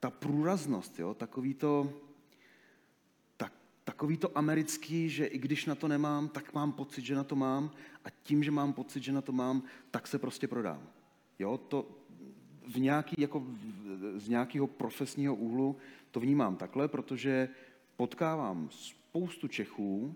[0.00, 1.14] ta průraznost, jo?
[1.14, 1.92] Takový, to,
[3.36, 3.52] tak,
[3.84, 7.36] takový to americký, že i když na to nemám, tak mám pocit, že na to
[7.36, 7.70] mám
[8.04, 10.88] a tím, že mám pocit, že na to mám, tak se prostě prodám.
[11.38, 11.58] Jo?
[11.58, 11.88] To,
[12.68, 13.46] v nějaký, jako
[14.16, 15.76] z nějakého profesního úhlu
[16.10, 17.48] to vnímám takhle, protože
[17.96, 20.14] potkávám spoustu Čechů,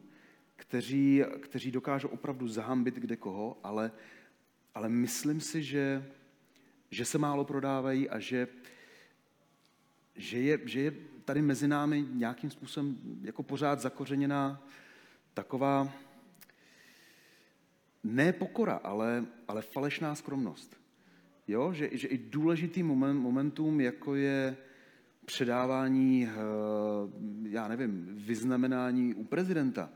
[0.56, 3.92] kteří, kteří dokážou opravdu zahambit kde koho, ale,
[4.74, 6.10] ale myslím si, že,
[6.90, 8.48] že se málo prodávají a že,
[10.14, 10.92] že, je, že je
[11.24, 14.62] tady mezi námi nějakým způsobem jako pořád zakořeněná
[15.34, 15.92] taková
[18.04, 20.76] ne pokora, ale, ale falešná skromnost.
[21.48, 21.72] Jo?
[21.72, 24.56] Že, že i důležitý moment, momentum, jako je
[25.24, 26.32] předávání, eh,
[27.48, 29.90] já nevím, vyznamenání u prezidenta,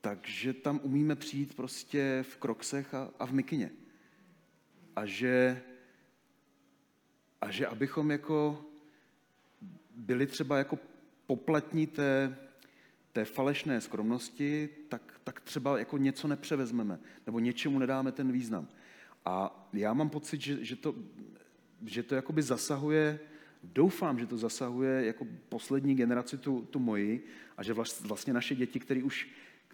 [0.00, 3.70] takže tam umíme přijít prostě v kroksech a, a v mikině.
[4.96, 5.62] A že,
[7.40, 8.64] a že abychom jako
[9.96, 10.78] byli třeba jako
[11.26, 12.36] poplatní té,
[13.12, 18.68] té falešné skromnosti, tak, tak třeba jako něco nepřevezmeme, nebo něčemu nedáme ten význam.
[19.24, 20.94] A já mám pocit, že, že to,
[21.86, 23.20] že to jakoby zasahuje,
[23.62, 28.80] doufám, že to zasahuje jako poslední generaci tu, tu moji a že vlastně naše děti,
[28.80, 29.28] které už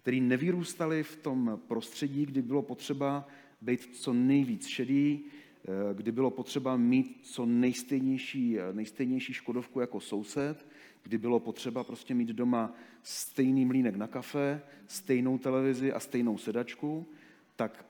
[0.05, 3.27] který nevyrůstali v tom prostředí, kdy bylo potřeba
[3.61, 10.67] být co nejvíc šedý, eh, kdy bylo potřeba mít co nejstejnější, nejstejnější škodovku jako soused,
[11.03, 17.07] kdy bylo potřeba prostě mít doma stejný mlínek na kafe, stejnou televizi a stejnou sedačku,
[17.55, 17.85] tak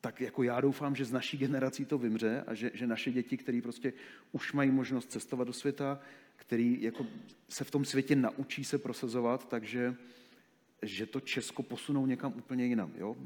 [0.00, 3.36] tak jako já doufám, že z naší generací to vymře a že, že naše děti,
[3.36, 3.92] které prostě
[4.32, 6.00] už mají možnost cestovat do světa,
[6.36, 7.06] který jako
[7.48, 9.96] se v tom světě naučí se prosazovat, takže
[10.86, 12.92] že to Česko posunou někam úplně jinam.
[12.96, 13.16] Jo?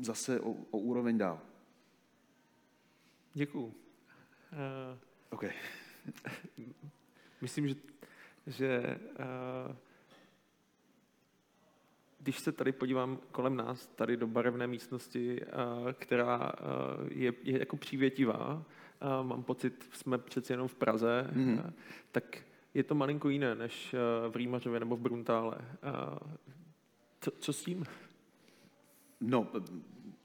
[0.00, 1.40] Zase o, o úroveň dál.
[3.34, 3.64] Děkuju.
[3.64, 3.72] Uh,
[5.30, 5.50] okay.
[7.40, 7.74] myslím, že,
[8.46, 8.98] že
[9.68, 9.76] uh,
[12.18, 15.40] když se tady podívám kolem nás, tady do barevné místnosti,
[15.92, 16.52] která
[17.08, 18.64] je, je jako přívětivá,
[19.22, 21.72] mám pocit, jsme přeci jenom v Praze, mm.
[22.12, 23.94] tak je to malinko jiné než
[24.30, 25.56] v Rýmařově nebo v Bruntále.
[27.24, 27.84] Co, co s tím?
[29.20, 29.50] No,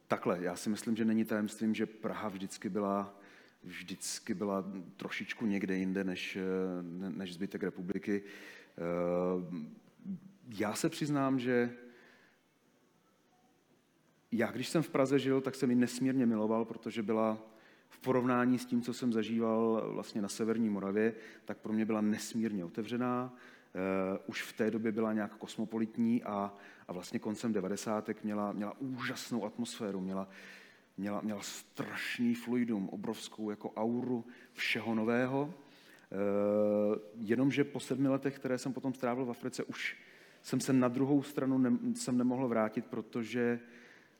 [0.07, 3.19] takhle, já si myslím, že není tajemstvím, že Praha vždycky byla
[3.63, 4.65] vždycky byla
[4.97, 6.37] trošičku někde jinde než,
[7.09, 8.23] než zbytek republiky.
[10.59, 11.73] Já se přiznám, že
[14.31, 17.37] já, když jsem v Praze žil, tak jsem ji nesmírně miloval, protože byla
[17.89, 21.13] v porovnání s tím, co jsem zažíval vlastně na Severní Moravě,
[21.45, 23.35] tak pro mě byla nesmírně otevřená.
[23.75, 26.53] Uh, už v té době byla nějak kosmopolitní a,
[26.87, 28.09] a vlastně koncem 90.
[28.23, 30.29] měla, měla úžasnou atmosféru, měla,
[30.97, 35.43] měla, měla strašný fluidum, obrovskou jako auru všeho nového.
[35.43, 35.51] Uh,
[37.15, 39.97] jenomže po sedmi letech, které jsem potom strávil v Africe, už
[40.41, 43.59] jsem se na druhou stranu ne, jsem nemohl vrátit, protože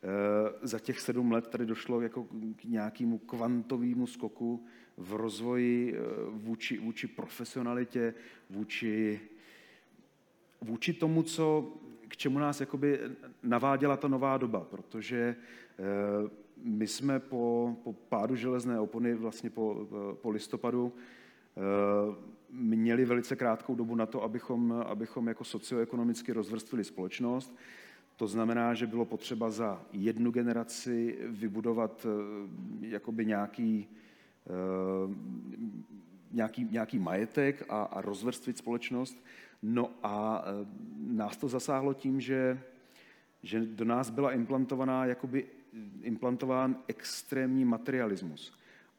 [0.04, 4.66] Eh, za těch sedm let tady došlo jako k nějakému kvantovému skoku
[4.98, 8.14] v rozvoji eh, vůči, vůči profesionalitě,
[8.50, 9.20] vůči,
[10.62, 11.74] vůči tomu, co,
[12.08, 13.00] k čemu nás jakoby
[13.44, 15.36] naváděla ta nová doba, protože
[15.80, 16.30] eh,
[16.64, 19.88] my jsme po, po pádu železné opony, vlastně po,
[20.22, 20.94] po listopadu,
[22.52, 27.56] měli velice krátkou dobu na to, abychom, abychom jako socioekonomicky rozvrstvili společnost.
[28.16, 33.88] To znamená, že bylo potřeba za jednu generaci vybudovat eh, jakoby nějaký,
[34.48, 35.16] eh,
[36.32, 39.24] nějaký, nějaký majetek a, a rozvrstvit společnost.
[39.62, 42.62] No a eh, nás to zasáhlo tím, že,
[43.44, 45.46] že do nás byla implantovaná, jakoby
[46.02, 48.54] implantován extrémní materialismus.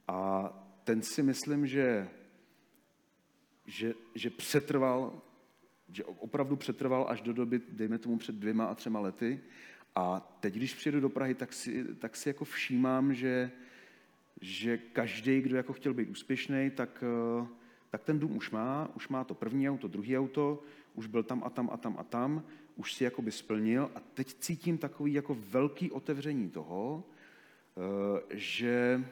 [0.08, 0.50] A
[0.84, 2.08] ten si myslím, že,
[3.66, 5.22] že, že přetrval
[5.92, 9.40] že opravdu přetrval až do doby, dejme tomu před dvěma a třema lety.
[9.94, 13.50] A teď, když přijedu do Prahy, tak si, tak si jako všímám, že,
[14.40, 17.04] že každý, kdo jako chtěl být úspěšný, tak,
[17.90, 20.62] tak ten dům už má, už má to první auto, druhý auto,
[20.94, 22.42] už byl tam a tam a tam a tam,
[22.76, 27.04] už si jakoby splnil a teď cítím takový jako velký otevření toho,
[27.76, 29.04] eh, že,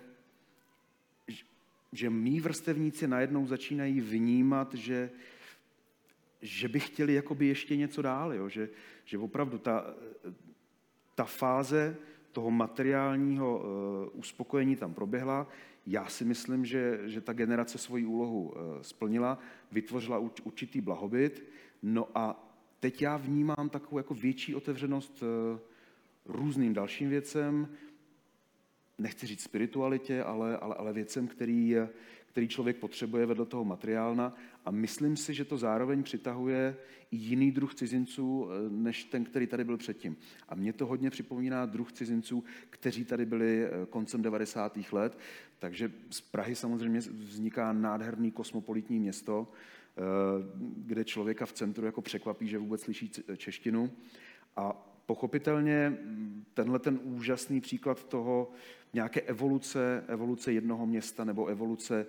[1.93, 5.11] že mý vrstevníci najednou začínají vnímat, že,
[6.43, 8.49] že by chtěli jakoby ještě něco dál, jo?
[8.49, 8.69] Že,
[9.05, 9.95] že opravdu ta,
[11.15, 11.97] ta fáze
[12.39, 15.47] toho materiálního uh, uspokojení tam proběhla.
[15.87, 19.39] Já si myslím, že, že ta generace svoji úlohu uh, splnila,
[19.73, 21.45] vytvořila určitý blahobyt.
[21.83, 25.59] No a teď já vnímám takovou jako větší otevřenost uh,
[26.27, 27.69] různým dalším věcem,
[28.99, 31.77] nechci říct spiritualitě, ale, ale, ale věcem, který,
[32.27, 34.35] který člověk potřebuje vedle toho materiálna.
[34.65, 36.77] A myslím si, že to zároveň přitahuje
[37.11, 40.17] i jiný druh cizinců, eh, než ten, který tady byl předtím.
[40.49, 44.93] A mě to hodně připomíná druh cizinců, kteří tady byli eh, koncem 90.
[44.93, 45.19] let.
[45.59, 50.01] Takže z Prahy samozřejmě vzniká nádherný kosmopolitní město, eh,
[50.77, 53.91] kde člověka v centru jako překvapí, že vůbec slyší češtinu.
[54.57, 58.51] A pochopitelně mm, tenhle ten úžasný příklad toho,
[58.93, 62.07] nějaké evoluce, evoluce jednoho města nebo evoluce e,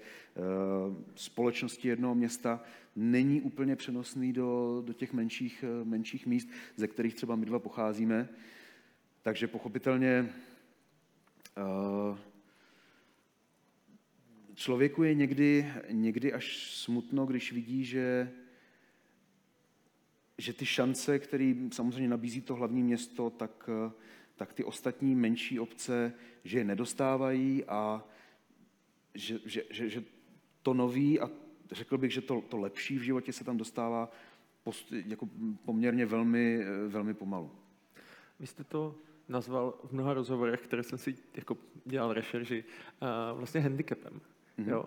[1.16, 2.64] společnosti jednoho města
[2.96, 7.60] není úplně přenosný do, do těch menších, eh, menších míst, ze kterých třeba my dva
[7.60, 8.30] pocházíme.
[9.22, 10.30] Takže pochopitelně e,
[14.56, 18.32] člověku je někdy, někdy až smutno, když vidí, že
[20.40, 23.70] že ty šance, které samozřejmě nabízí to hlavní město, tak,
[24.36, 26.14] tak ty ostatní menší obce,
[26.44, 28.04] že je nedostávají a
[29.14, 30.04] že, že, že, že
[30.62, 31.30] to nový a
[31.72, 34.12] řekl bych, že to, to lepší v životě se tam dostává
[34.64, 35.30] post, jako
[35.66, 37.52] poměrně velmi, velmi pomalu.
[38.40, 38.96] Vy jste to
[39.28, 42.64] nazval v mnoha rozhovorech, které jsem si jako dělal rešerži,
[43.34, 44.22] vlastně handicapem.
[44.60, 44.70] Mm-hmm.
[44.70, 44.86] Jo?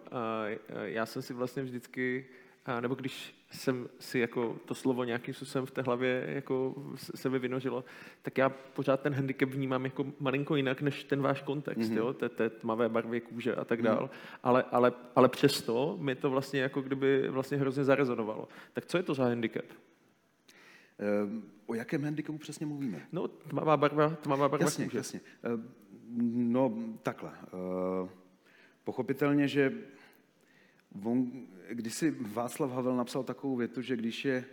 [0.83, 2.27] Já jsem si vlastně vždycky
[2.67, 7.29] a nebo když jsem si jako to slovo nějakým způsobem v té hlavě jako se
[7.29, 7.85] mi vynožilo,
[8.23, 11.97] tak já pořád ten handicap vnímám jako malinko jinak než ten váš kontext, mm-hmm.
[11.97, 13.85] jo, té, té tmavé barvy kůže a tak mm-hmm.
[13.85, 14.11] dál.
[14.43, 18.49] Ale, ale, ale přesto mi to vlastně jako kdyby vlastně hrozně zarezonovalo.
[18.73, 19.65] Tak co je to za handicap?
[21.25, 23.07] Um, o jakém handicapu přesně mluvíme?
[23.13, 24.99] No, tmavá barva, tmavá barva jasně, kůže.
[24.99, 25.21] Jasně,
[25.55, 25.75] um,
[26.53, 27.31] No, takhle.
[27.31, 28.09] Uh,
[28.85, 29.73] pochopitelně, že
[31.05, 31.33] On,
[31.71, 34.45] když si Václav Havel napsal takovou větu, že když je,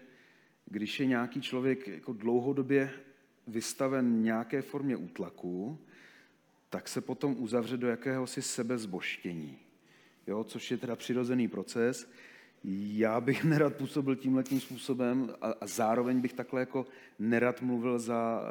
[0.65, 2.91] když je nějaký člověk jako dlouhodobě
[3.47, 5.77] vystaven nějaké formě útlaku,
[6.69, 9.57] tak se potom uzavře do jakéhosi sebezboštění,
[10.27, 12.11] jo, což je teda přirozený proces.
[12.93, 16.85] Já bych nerad působil tímhle tím způsobem a, a zároveň bych takhle jako
[17.19, 18.43] nerad mluvil za,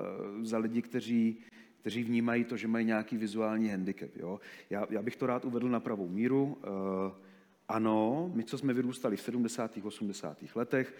[0.42, 1.36] za lidi, kteří,
[1.80, 4.16] kteří vnímají to, že mají nějaký vizuální handicap.
[4.16, 4.40] Jo.
[4.70, 6.44] Já, já bych to rád uvedl na pravou míru.
[6.44, 7.27] Uh,
[7.68, 9.78] ano, my, co jsme vyrůstali v 70.
[9.82, 10.38] 80.
[10.54, 10.94] letech,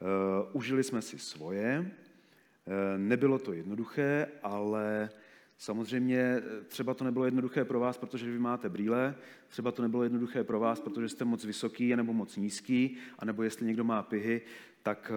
[0.00, 0.08] uh,
[0.52, 1.80] užili jsme si svoje.
[1.80, 5.10] Uh, nebylo to jednoduché, ale
[5.58, 9.14] samozřejmě eh, třeba to nebylo jednoduché pro vás, protože vy máte brýle,
[9.48, 13.66] třeba to nebylo jednoduché pro vás, protože jste moc vysoký nebo moc nízký, anebo jestli
[13.66, 14.40] někdo má pihy,
[14.82, 15.12] tak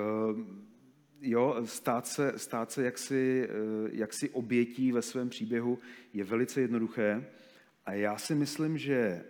[1.21, 3.49] jo, stát se, stát se jaksi,
[3.91, 5.79] jaksi obětí ve svém příběhu
[6.13, 7.25] je velice jednoduché.
[7.85, 9.23] A já si myslím, že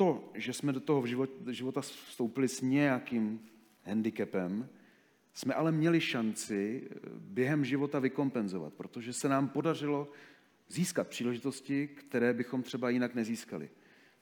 [0.00, 1.04] to, že jsme do toho
[1.50, 3.40] života vstoupili s nějakým
[3.84, 4.68] handicapem,
[5.34, 10.08] jsme ale měli šanci eh, během života vykompenzovat, protože se nám podařilo
[10.68, 13.70] získat příležitosti, které bychom třeba jinak nezískali.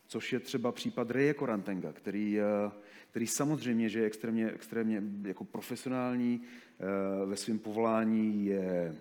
[0.06, 2.70] Což je třeba případ Reje Korantenga, který, eh,
[3.10, 8.96] který samozřejmě, že je extrémně, extrémně jako profesionální eh, ve svém povolání, je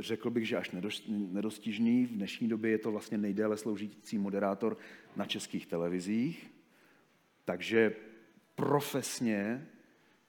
[0.00, 0.70] řekl bych, že až
[1.08, 2.06] nedostižný.
[2.06, 4.76] V dnešní době je to vlastně nejdéle sloužící moderátor
[5.16, 6.50] na českých televizích.
[7.44, 7.94] Takže
[8.54, 9.66] profesně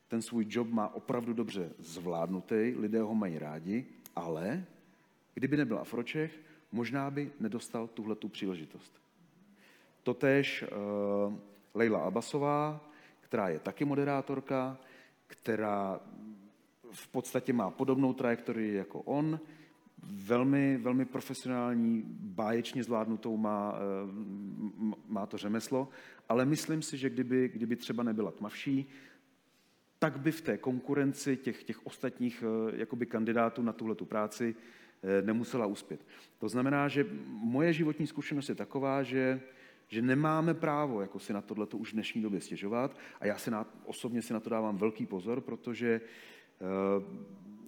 [0.07, 3.85] ten svůj job má opravdu dobře zvládnutý, lidé ho mají rádi,
[4.15, 4.65] ale
[5.33, 6.39] kdyby nebyl Afročech,
[6.71, 9.01] možná by nedostal tuhle tu příležitost.
[10.03, 11.33] Totež uh,
[11.73, 12.89] Leila Abasová,
[13.21, 14.77] která je taky moderátorka,
[15.27, 15.99] která
[16.93, 19.39] v podstatě má podobnou trajektorii jako on,
[20.07, 25.89] velmi, velmi profesionální, báječně zvládnutou má, eh, má to řemeslo,
[26.29, 28.89] ale myslím si, že kdyby, kdyby třeba nebyla tmavší,
[29.99, 34.55] tak by v té konkurenci těch, těch ostatních eh, jakoby kandidátů na tuhle tu práci
[35.03, 36.05] eh, nemusela uspět.
[36.39, 39.41] To znamená, že moje životní zkušenost je taková, že,
[39.87, 42.97] že nemáme právo jako si na tohle už v dnešní době stěžovat.
[43.19, 46.01] A já si na, osobně si na to dávám velký pozor, protože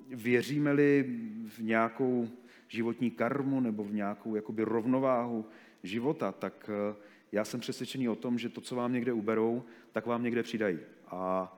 [0.10, 1.06] věříme-li
[1.48, 2.30] v nějakou
[2.68, 5.46] životní karmu nebo v nějakou jakoby rovnováhu
[5.84, 6.96] života, tak eh,
[7.32, 10.80] já jsem přesvědčený o tom, že to, co vám někde uberou, tak vám někde přidají.
[11.08, 11.58] A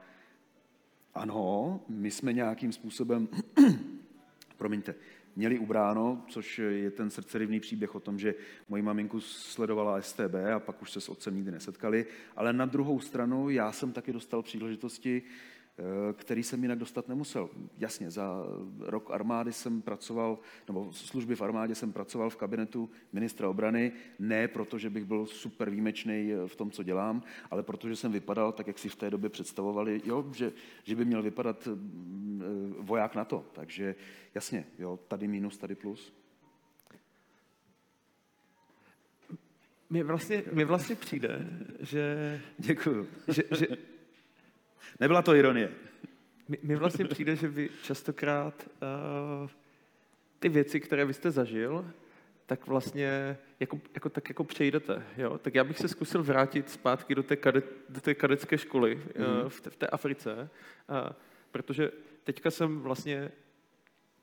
[1.14, 3.28] ano, my jsme nějakým způsobem,
[4.58, 4.96] promiňte,
[5.36, 8.36] měli ubráno, což je ten srdcerivný příběh o tom, že
[8.70, 13.00] moji maminku sledovala STB a pak už se s otcem nikdy nesetkali, ale na druhou
[13.00, 15.57] stranu já jsem taky dostal příležitosti Eh,
[16.14, 17.50] který jsem jinak dostat nemusel.
[17.78, 18.44] Jasně, za
[18.80, 24.48] rok armády jsem pracoval, nebo služby v armádě jsem pracoval v kabinetu ministra obrany, ne
[24.48, 28.68] proto, že bych byl super výjimečný v tom, co dělám, ale protože jsem vypadal tak,
[28.68, 30.52] jak si v té době představovali, jo, že,
[30.84, 33.46] že by měl vypadat mm, eh, voják na to.
[33.54, 33.96] Takže
[34.36, 36.14] jasně, jo, tady minus, tady plus.
[39.90, 41.48] Mně vlastně, mě vlastně přijde,
[41.80, 42.42] že...
[42.58, 43.08] Děkuju.
[43.28, 43.68] Že, že,
[45.00, 45.72] Nebyla to ironie.
[46.64, 48.70] Mně vlastně přijde, že vy častokrát
[49.44, 49.50] uh,
[50.40, 51.86] ty věci, které vy jste zažil,
[52.46, 55.04] tak vlastně jako, jako, tak jako přejdete.
[55.18, 55.38] Jo?
[55.38, 59.44] Tak já bych se zkusil vrátit zpátky do té, kadet, do té kadecké školy mm-hmm.
[59.44, 60.50] uh, v, té, v té Africe,
[60.90, 61.10] uh,
[61.52, 61.92] protože
[62.24, 63.32] teďka jsem vlastně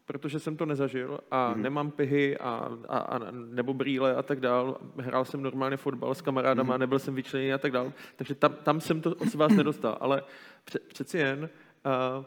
[0.06, 1.62] protože jsem to nezažil a mm-hmm.
[1.62, 4.78] nemám pihy a, a, a, nebo brýle a tak dál.
[4.96, 6.80] Hrál jsem normálně fotbal s kamarádama, mm-hmm.
[6.80, 7.92] nebyl jsem vyčleněný a tak dál.
[8.16, 9.98] Takže tam, tam jsem to od vás nedostal.
[10.00, 10.22] Ale
[10.64, 11.50] pře, přeci jen,
[12.18, 12.24] uh,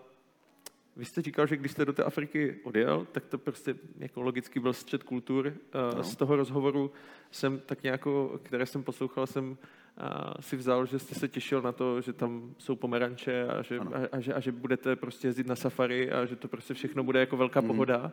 [0.96, 4.60] vy jste říkal, že když jste do té Afriky odjel, tak to prostě jako logicky
[4.60, 5.48] byl střed kultur.
[5.48, 6.04] Uh, no.
[6.04, 6.92] Z toho rozhovoru
[7.32, 9.58] jsem tak nějako, které jsem poslouchal, jsem
[9.98, 13.80] a si vzal, že jste se těšil na to, že tam jsou pomeranče a že,
[13.80, 17.04] a, a, že, a že budete prostě jezdit na safari a že to prostě všechno
[17.04, 17.68] bude jako velká mm.
[17.68, 18.12] pohoda.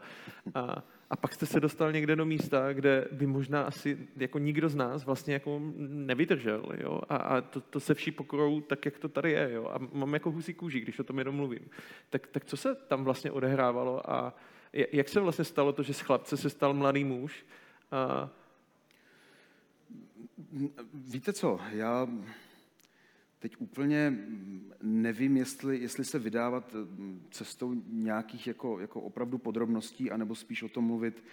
[0.54, 4.68] A, a pak jste se dostal někde do místa, kde by možná asi jako nikdo
[4.68, 6.64] z nás vlastně jako nevydržel.
[6.78, 7.00] Jo?
[7.08, 9.50] A, a to, to se vší pokorou tak, jak to tady je.
[9.52, 9.68] Jo?
[9.72, 11.70] A mám jako husí kůži, když o tom jenom mluvím.
[12.10, 14.34] Tak, tak co se tam vlastně odehrávalo a
[14.72, 17.46] jak se vlastně stalo to, že z chlapce se stal mladý muž
[17.90, 18.30] a,
[20.94, 22.08] Víte co, já
[23.38, 24.18] teď úplně
[24.82, 30.68] nevím, jestli, jestli se vydávat mm, cestou nějakých jako, jako opravdu podrobností, anebo spíš o
[30.68, 31.24] tom mluvit,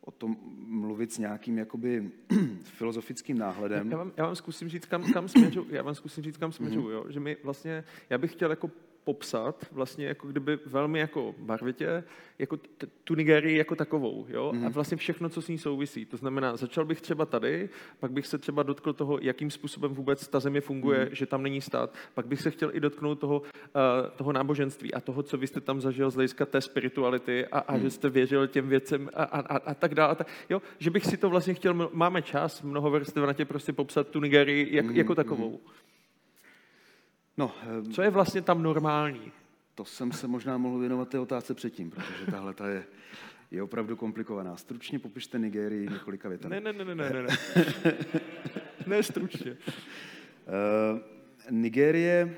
[0.00, 0.36] o tom
[0.66, 2.10] mluvit s nějakým jakoby
[2.62, 3.90] filozofickým náhledem.
[3.90, 6.82] Já vám, já vám zkusím říct, kam, kam směřu, já vám zkusím říct, kam směřu,
[6.82, 6.92] mm-hmm.
[6.92, 7.04] jo?
[7.08, 8.70] že my vlastně, já bych chtěl jako
[9.08, 12.04] popsat vlastně jako kdyby velmi jako barvitě
[12.38, 14.52] jako t- tu Nigerii jako takovou, jo?
[14.52, 14.58] Mm.
[14.58, 14.72] A mhm.
[14.72, 16.04] vlastně všechno, co s ní souvisí.
[16.04, 17.68] To znamená, začal bych třeba tady,
[18.00, 21.14] pak bych se třeba dotkl toho, jakým způsobem vůbec ta země funguje, mm.
[21.14, 25.00] že tam není stát, pak bych se chtěl i dotknout toho, uh, toho náboženství a
[25.00, 27.82] toho, co vy jste tam zažil z hlediska té spirituality a, a mm.
[27.82, 30.12] že jste věřil těm věcem a, a, a, a tak dále.
[30.12, 30.62] A tak, jo?
[30.78, 34.86] Že bych si to vlastně chtěl, máme čas, mnoho vrstev prostě popsat tu Nigerii jak,
[34.86, 34.96] mm.
[34.96, 35.50] jako takovou.
[35.50, 35.88] Mm.
[37.38, 37.54] No,
[37.92, 39.32] Co je vlastně tam normální?
[39.74, 42.84] To jsem se možná mohl věnovat té otázce předtím, protože tahle ta je,
[43.50, 44.56] je opravdu komplikovaná.
[44.56, 46.60] Stručně popište Nigérii několika větami.
[46.60, 47.36] Ne, ne, ne, ne, ne, ne.
[48.86, 49.52] ne stručně.
[49.52, 51.00] Uh,
[51.50, 52.36] Nigérie,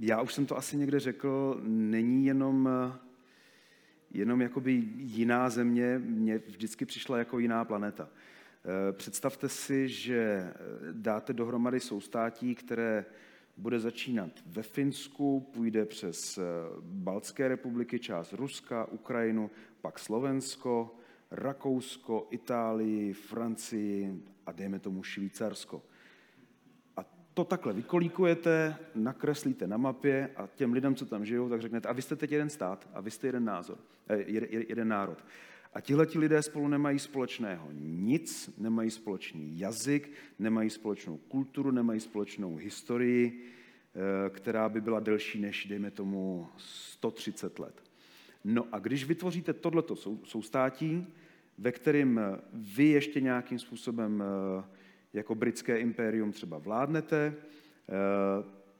[0.00, 2.68] já už jsem to asi někde řekl, není jenom,
[4.10, 8.08] jenom jakoby jiná země, mně vždycky přišla jako jiná planeta.
[8.08, 10.52] Eh, představte si, že
[10.92, 13.04] dáte dohromady soustátí, které
[13.56, 16.42] bude začínat ve Finsku, půjde přes eh,
[16.80, 19.50] Baltské republiky, část Ruska, Ukrajinu,
[19.80, 20.96] pak Slovensko,
[21.30, 25.82] Rakousko, Itálii, Francii a dejme tomu Švýcarsko.
[26.96, 27.04] A
[27.34, 31.92] to takhle vykolíkujete, nakreslíte na mapě a těm lidem, co tam žijou, tak řeknete, a
[31.92, 33.78] vy jste teď jeden stát, a vy jste jeden názor,
[34.08, 34.24] eh,
[34.68, 35.24] jeden národ.
[35.76, 42.00] A tihle ti lidé spolu nemají společného nic, nemají společný jazyk, nemají společnou kulturu, nemají
[42.00, 43.44] společnou historii,
[43.94, 47.82] eh, která by byla delší než, dejme tomu, 130 let.
[48.44, 51.06] No a když vytvoříte tohleto soustátí,
[51.58, 52.20] ve kterém
[52.52, 54.64] vy ještě nějakým způsobem eh,
[55.12, 57.92] jako britské impérium třeba vládnete, eh,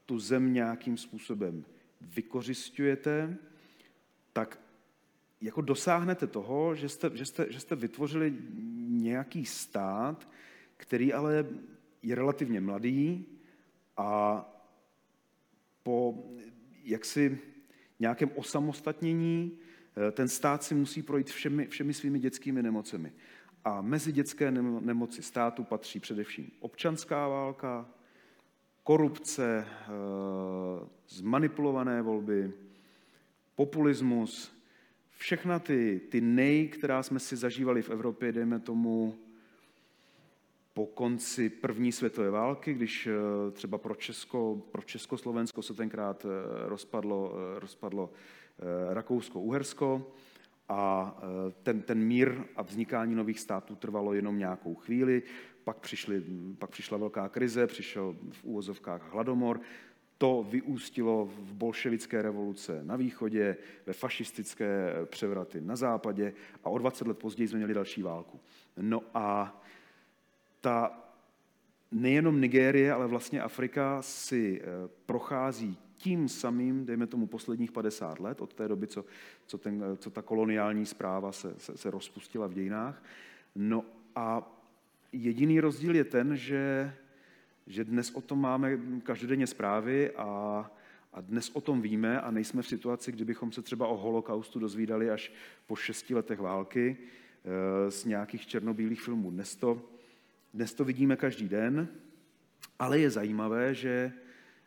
[0.07, 1.65] tu zem nějakým způsobem
[2.01, 3.37] vykořišťujete,
[4.33, 4.66] tak
[5.41, 8.35] jako dosáhnete toho, že jste, že, jste, že jste vytvořili
[8.89, 10.29] nějaký stát,
[10.77, 11.47] který ale
[12.03, 13.27] je relativně mladý
[13.97, 14.43] a
[15.83, 16.15] po
[16.85, 17.39] jaksi
[18.01, 19.59] nějakém osamostatnění
[20.09, 23.13] eh, ten stát si musí projít všemi, všemi svými dětskými nemocemi.
[23.65, 27.89] A mezi dětské nemoci státu patří především občanská válka,
[28.83, 29.87] korupce, eh,
[31.09, 32.53] zmanipulované volby,
[33.55, 34.56] populismus,
[35.17, 39.15] všechna ty, ty nej, která jsme si zažívali v Evropě, dejme tomu
[40.77, 46.29] po konci první světové války, když eh, třeba pro, Česko, pro Československo se tenkrát eh,
[46.69, 48.11] rozpadlo, eh, rozpadlo
[48.93, 50.07] Rakousko-Uhersko
[50.69, 51.15] A
[51.63, 55.23] ten, ten mír a vznikání nových států trvalo jenom nějakou chvíli,
[55.65, 56.25] pak, přišli,
[56.59, 59.61] pak přišla velká krize, přišel v úvozovkách hladomor,
[60.19, 63.57] to vyústilo v bolševické revoluce na východě,
[63.87, 66.33] ve fašistické převraty na západě
[66.65, 68.41] a o 20 let později jsme měli další válku.
[68.77, 69.61] No a
[70.61, 71.03] ta
[71.93, 78.41] nejenom Nigérie, ale vlastně Afrika si eh, prochází tím samým, dejme tomu posledních 50 let,
[78.41, 79.05] od té doby, co,
[79.47, 83.03] co, ten, co ta koloniální zpráva se, se, se rozpustila v dějinách.
[83.55, 84.53] No a
[85.13, 86.95] jediný rozdíl je ten, že
[87.67, 90.27] že dnes o tom máme každodenně zprávy a,
[91.13, 95.11] a dnes o tom víme a nejsme v situaci, kdybychom se třeba o holokaustu dozvídali
[95.11, 95.33] až
[95.67, 99.31] po šesti letech války eh, z nějakých černobílých filmů.
[99.31, 99.83] Dnes to,
[100.55, 101.89] dnes to vidíme každý den,
[102.79, 104.13] ale je zajímavé, že,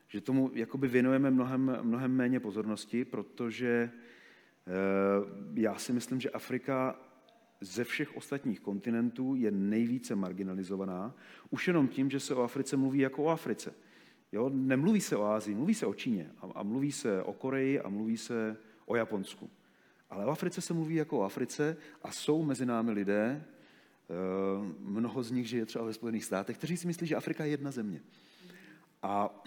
[0.08, 4.72] že tomu jakoby věnujeme mnohem, mnohem méně pozornosti, protože eh,
[5.54, 7.00] já si myslím, že Afrika
[7.62, 11.16] ze všech ostatních kontinentů je nejvíce marginalizovaná,
[11.50, 13.74] už jenom tím, že se o Africe mluví jako o Africe.
[14.32, 14.50] Jo?
[14.54, 17.90] Nemluví se o Ázii, mluví se o Číně a, a mluví se o Koreji a
[17.90, 19.50] mluví se o Japonsku.
[20.10, 24.14] Ale o Africe se mluví jako o Africe a jsou mezi námi lidé, eh,
[24.80, 27.72] mnoho z nich žije třeba ve Spojených státech, kteří si myslí, že Afrika je jedna
[27.72, 28.02] země.
[29.02, 29.44] A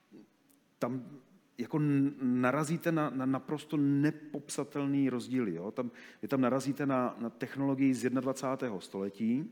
[0.78, 1.20] tam
[1.60, 1.78] jako
[2.22, 5.54] narazíte na, na naprosto nepopsatelný rozdíly.
[5.54, 5.70] Jo?
[5.70, 5.90] Tam,
[6.22, 8.80] vy tam narazíte na, na technologii z 21.
[8.80, 9.50] století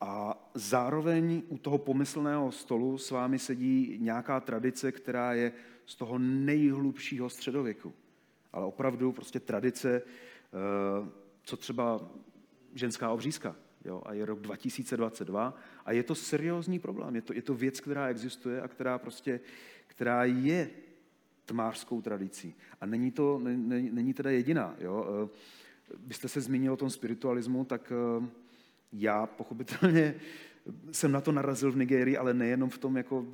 [0.00, 5.52] a zároveň u toho pomyslného stolu s vámi sedí nějaká tradice, která je
[5.86, 7.92] z toho nejhlubšího středověku.
[8.52, 11.08] Ale opravdu prostě tradice, eh,
[11.42, 12.00] co třeba
[12.74, 13.56] ženská obřízka.
[13.84, 14.02] Jo?
[14.06, 17.16] A je rok 2022 a je to seriózní problém.
[17.16, 19.40] Je to, je to věc, která existuje a která prostě
[20.00, 20.70] která je
[21.44, 22.54] tmářskou tradicí.
[22.80, 24.76] A není to, není, není teda jediná.
[24.78, 25.06] Jo?
[25.24, 25.28] Eh,
[26.06, 28.26] vy jste se zmínil o tom spiritualismu, tak eh,
[28.92, 30.14] já pochopitelně
[30.92, 33.26] jsem na to narazil v Nigérii, ale nejenom v tom, jako,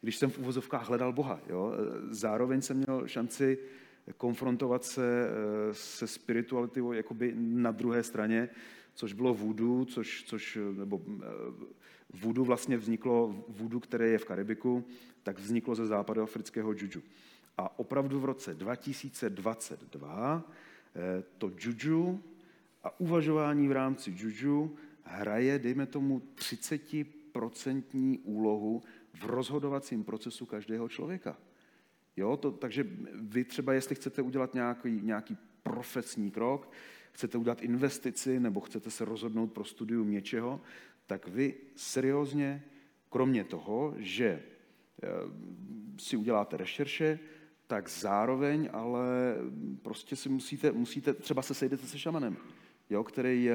[0.00, 1.40] když jsem v uvozovkách hledal Boha.
[1.48, 1.72] Jo?
[1.74, 3.58] Eh, zároveň jsem měl šanci
[4.16, 5.28] konfrontovat se
[5.72, 8.48] se spiritualitou jakoby na druhé straně,
[8.94, 11.02] což bylo voodoo, což, což nebo
[12.20, 14.84] voodoo vlastně vzniklo, voodoo, které je v Karibiku,
[15.22, 17.02] tak vzniklo ze západoafrického juju.
[17.58, 20.44] A opravdu v roce 2022
[20.96, 22.22] eh, to juju
[22.82, 28.82] a uvažování v rámci juju hraje, dejme tomu, 30% úlohu
[29.14, 31.36] v rozhodovacím procesu každého člověka.
[32.16, 36.70] Jo, to, takže vy třeba, jestli chcete udělat nějaký, nějaký profesní krok,
[37.12, 40.60] chcete udělat investici nebo chcete se rozhodnout pro studium něčeho,
[41.06, 42.64] tak vy seriózně,
[43.10, 44.42] kromě toho, že
[45.02, 45.08] eh,
[45.98, 47.18] si uděláte rešerše,
[47.66, 49.36] tak zároveň ale
[49.82, 52.36] prostě si musíte, musíte třeba se sejdete se šamanem,
[52.90, 53.50] jo, který,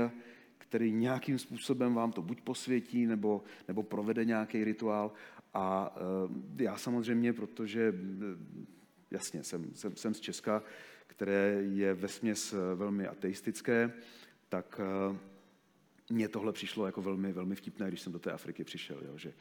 [0.57, 5.11] který nějakým způsobem vám to buď posvětí, nebo, nebo provede nějaký rituál.
[5.53, 8.65] A eh, já samozřejmě, protože eh,
[9.11, 10.63] jasně, jsem, jsem, jsem z Česka,
[11.07, 13.91] které je vesměs velmi ateistické,
[14.49, 14.81] tak
[16.09, 19.33] mně tohle přišlo jako velmi, velmi vtipné, když jsem do té Afriky přišel, jo, že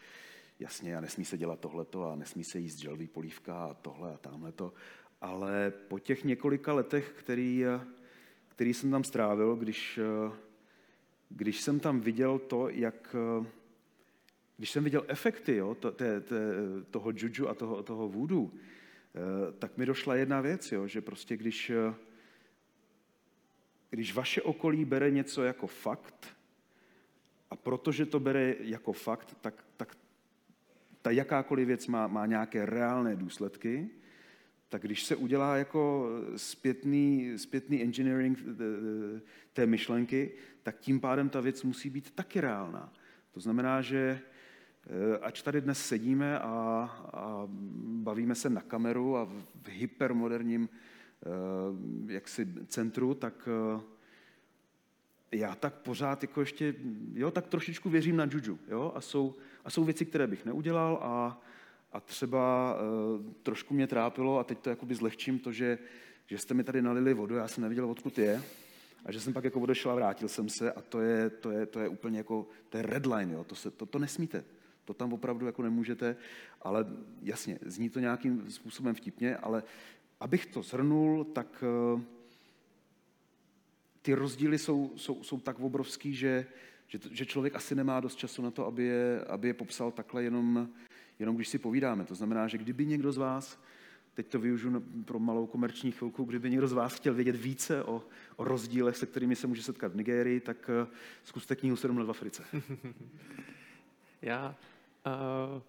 [0.58, 4.16] jasně, a nesmí se dělat tohleto a nesmí se jíst želví polívka a tohle a
[4.16, 4.72] tamhle to,
[5.20, 7.64] ale po těch několika letech, který,
[8.48, 10.00] který jsem tam strávil, když,
[11.28, 13.16] když jsem tam viděl to, jak,
[14.56, 16.36] když jsem viděl efekty jo, to, té, té,
[16.90, 18.50] toho juju a toho, toho voodoo,
[19.58, 21.72] tak mi došla jedna věc, jo, že prostě když,
[23.90, 26.37] když vaše okolí bere něco jako fakt,
[27.50, 29.96] a protože to bere jako fakt, tak, tak
[31.02, 33.90] ta jakákoliv věc má, má nějaké reálné důsledky,
[34.68, 38.38] tak když se udělá jako zpětný, zpětný engineering
[39.52, 40.32] té myšlenky,
[40.62, 42.92] tak tím pádem ta věc musí být taky reálná.
[43.32, 44.20] To znamená, že
[44.86, 46.48] eh, ač tady dnes sedíme a,
[47.12, 47.48] a
[48.02, 53.80] bavíme se na kameru a v hypermoderním eh, jaksi centru, tak eh,
[55.32, 56.74] já tak pořád jako ještě,
[57.14, 60.98] jo, tak trošičku věřím na juju, jo, a jsou, a jsou věci, které bych neudělal
[61.02, 61.40] a,
[61.92, 65.78] a třeba uh, trošku mě trápilo a teď to jakoby zlehčím to, že,
[66.26, 68.42] že jste mi tady nalili vodu, já jsem neviděl, odkud je
[69.04, 71.66] a že jsem pak jako odešel a vrátil jsem se a to je, to je,
[71.66, 74.44] to je úplně jako, to je red line, jo, to, se, to, to nesmíte.
[74.84, 76.16] To tam opravdu jako nemůžete,
[76.62, 76.86] ale
[77.22, 79.62] jasně, zní to nějakým způsobem vtipně, ale
[80.20, 81.64] abych to zhrnul, tak
[81.94, 82.00] uh,
[84.08, 86.46] ty rozdíly jsou, jsou, jsou tak obrovský, že,
[86.86, 90.24] že, že člověk asi nemá dost času na to, aby je, aby je popsal takhle
[90.24, 90.68] jenom,
[91.18, 92.04] jenom když si povídáme.
[92.04, 93.60] To znamená, že kdyby někdo z vás
[94.14, 98.02] teď to využiju pro malou komerční chvilku, kdyby někdo z vás chtěl vědět více o,
[98.36, 100.88] o rozdílech, se kterými se může setkat v Nigérii, tak uh,
[101.24, 102.44] zkuste knihu 7 let v Africe.
[104.22, 104.54] Já...
[105.06, 105.62] Uh,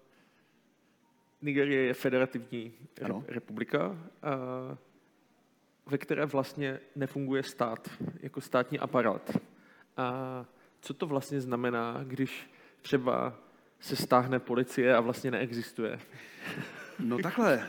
[1.42, 2.72] Nigerie je federativní
[3.02, 3.24] ano.
[3.28, 4.76] republika, uh,
[5.90, 9.36] ve které vlastně nefunguje stát jako státní aparát.
[9.96, 10.46] A
[10.80, 12.50] co to vlastně znamená, když
[12.82, 13.38] třeba
[13.80, 15.98] se stáhne policie a vlastně neexistuje?
[16.98, 17.66] No takhle,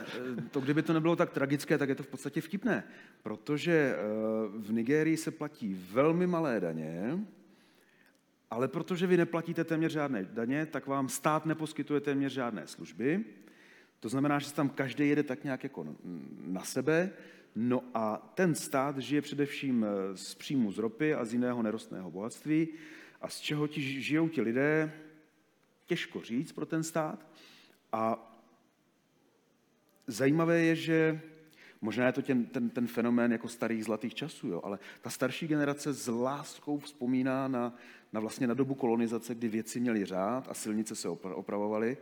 [0.50, 2.84] to kdyby to nebylo tak tragické, tak je to v podstatě vtipné,
[3.22, 3.98] protože eh,
[4.58, 7.18] v Nigérii se platí velmi malé daně,
[8.50, 13.24] ale protože vy neplatíte téměř žádné daně, tak vám stát neposkytuje téměř žádné služby.
[14.00, 15.86] To znamená, že tam každý jede tak nějak jako
[16.46, 17.10] na sebe,
[17.54, 22.10] no a ten stát žije především eh, z příjmu z ropy a z jiného nerostného
[22.10, 22.68] bohatství.
[23.20, 24.92] A z čeho ti žijou ti lidé,
[25.86, 27.26] těžko říct pro ten stát.
[27.92, 28.32] A
[30.06, 31.20] Zajímavé je, že
[31.80, 35.46] možná je to ten, ten, ten fenomén jako starých zlatých časů, jo, ale ta starší
[35.46, 37.74] generace s láskou vzpomíná na,
[38.12, 41.96] na, vlastně na dobu kolonizace, kdy věci měly řád a silnice se opravovaly,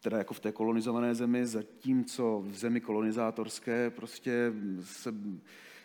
[0.00, 5.14] teda jako v té kolonizované zemi, zatímco v zemi kolonizátorské prostě se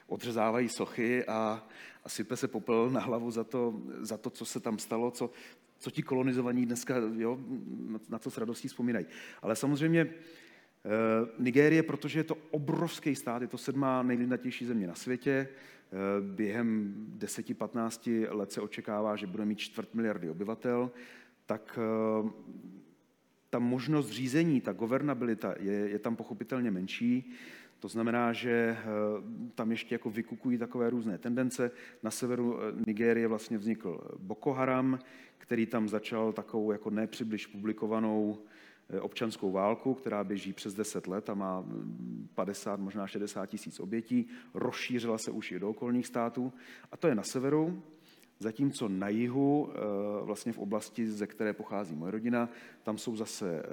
[0.07, 1.68] odřezávají sochy a,
[2.03, 5.30] a sype se popel na hlavu za to, za to, co se tam stalo, co,
[5.78, 7.39] co ti kolonizovaní dneska, jo,
[8.09, 9.05] na co s radostí vzpomínají.
[9.41, 10.89] Ale samozřejmě eh,
[11.39, 16.95] Nigérie, protože je to obrovský stát, je to sedmá nejlidnatější země na světě, eh, během
[17.18, 20.91] 10-15 let se očekává, že bude mít čtvrt miliardy obyvatel,
[21.45, 22.30] tak eh,
[23.55, 27.31] ta možnost řízení, ta governabilita je, je tam pochopitelně menší.
[27.79, 28.77] To znamená, že
[29.55, 31.71] tam ještě jako vykukují takové různé tendence.
[32.03, 34.99] Na severu Nigérie vlastně vznikl Boko Haram,
[35.37, 38.37] který tam začal takovou jako nepřibliž publikovanou
[38.89, 41.65] eh, občanskou válku, která běží přes 10 let a má
[42.33, 44.27] 50, možná 60 tisíc obětí.
[44.53, 46.53] Rozšířila se už i do okolních států.
[46.91, 47.83] A to je na severu.
[48.45, 49.79] Zatímco na jihu, eh,
[50.25, 52.49] vlastně v oblasti, ze které pochází moje rodina,
[52.83, 53.65] tam jsou zase eh,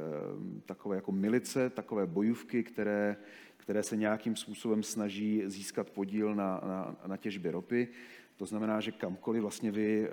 [0.66, 3.16] takové jako milice, takové bojůvky, které,
[3.56, 7.88] které se nějakým způsobem snaží získat podíl na, na, na těžbě ropy.
[8.36, 10.12] To znamená, že kamkoliv vlastně vy, eh,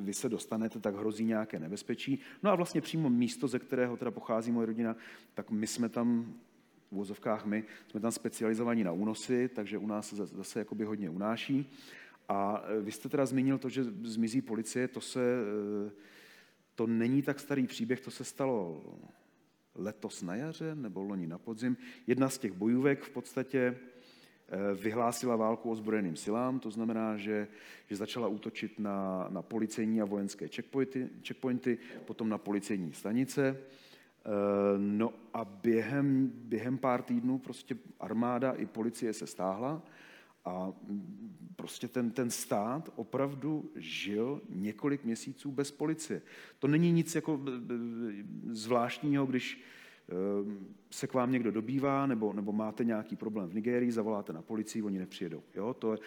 [0.00, 2.20] vy se dostanete, tak hrozí nějaké nebezpečí.
[2.42, 4.96] No a vlastně přímo místo, ze kterého teda pochází moje rodina,
[5.34, 6.34] tak my jsme tam
[6.90, 11.10] v vozovkách my, jsme tam specializovaní na únosy, takže u nás se zase jakoby hodně
[11.10, 11.70] unáší.
[12.30, 15.90] A eh, vy jste teda zmínil to, že zmizí policie, to se, eh,
[16.74, 18.82] to není tak starý příběh, to se stalo
[19.74, 21.76] letos na jaře nebo loni na podzim.
[22.06, 23.76] Jedna z těch bojůvek v podstatě
[24.52, 27.48] Eh, vyhlásila válku ozbrojeným silám, to znamená, že,
[27.86, 33.56] že začala útočit na, na policejní a vojenské checkpointy, checkpointy, potom na policejní stanice.
[34.78, 39.82] No a během, během pár týdnů prostě armáda i policie se stáhla
[40.44, 40.72] a
[41.56, 46.22] prostě ten, ten stát opravdu žil několik měsíců bez policie.
[46.58, 47.74] To není nic jako eh,
[48.52, 49.64] zvláštního, když
[50.10, 54.42] Ehm, se k vám někdo dobývá, nebo, nebo máte nějaký problém v Nigérii, zavoláte na
[54.42, 55.42] policii, oni nepřijedou.
[55.54, 55.74] Jo?
[55.74, 55.98] To, je,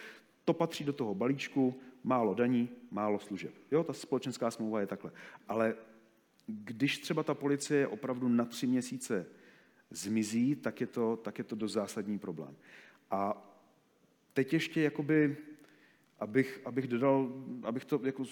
[0.44, 3.54] to patří do toho balíčku, málo daní, málo služeb.
[3.70, 3.84] Jo?
[3.84, 5.10] Ta společenská smlouva je takhle.
[5.48, 5.74] Ale
[6.46, 9.26] když třeba ta policie opravdu na tři měsíce
[9.90, 12.56] zmizí, tak je to, tak je to dost zásadní problém.
[13.10, 13.50] A
[14.34, 15.36] teď ještě jakoby
[16.20, 17.32] abych, abych dodal,
[17.62, 18.24] abych to jako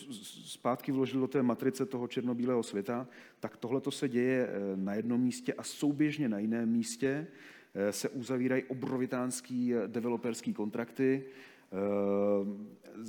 [0.45, 3.09] zpátky vložil do té matrice toho černobílého světa,
[3.41, 7.27] tak tohle to se děje eh, na jednom místě a souběžně na jiném místě
[7.75, 11.25] eh, se uzavírají obrovitánský eh, developerský kontrakty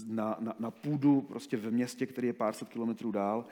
[0.07, 3.45] na, na, na půdu prostě ve městě, který je pár set kilometrů dál,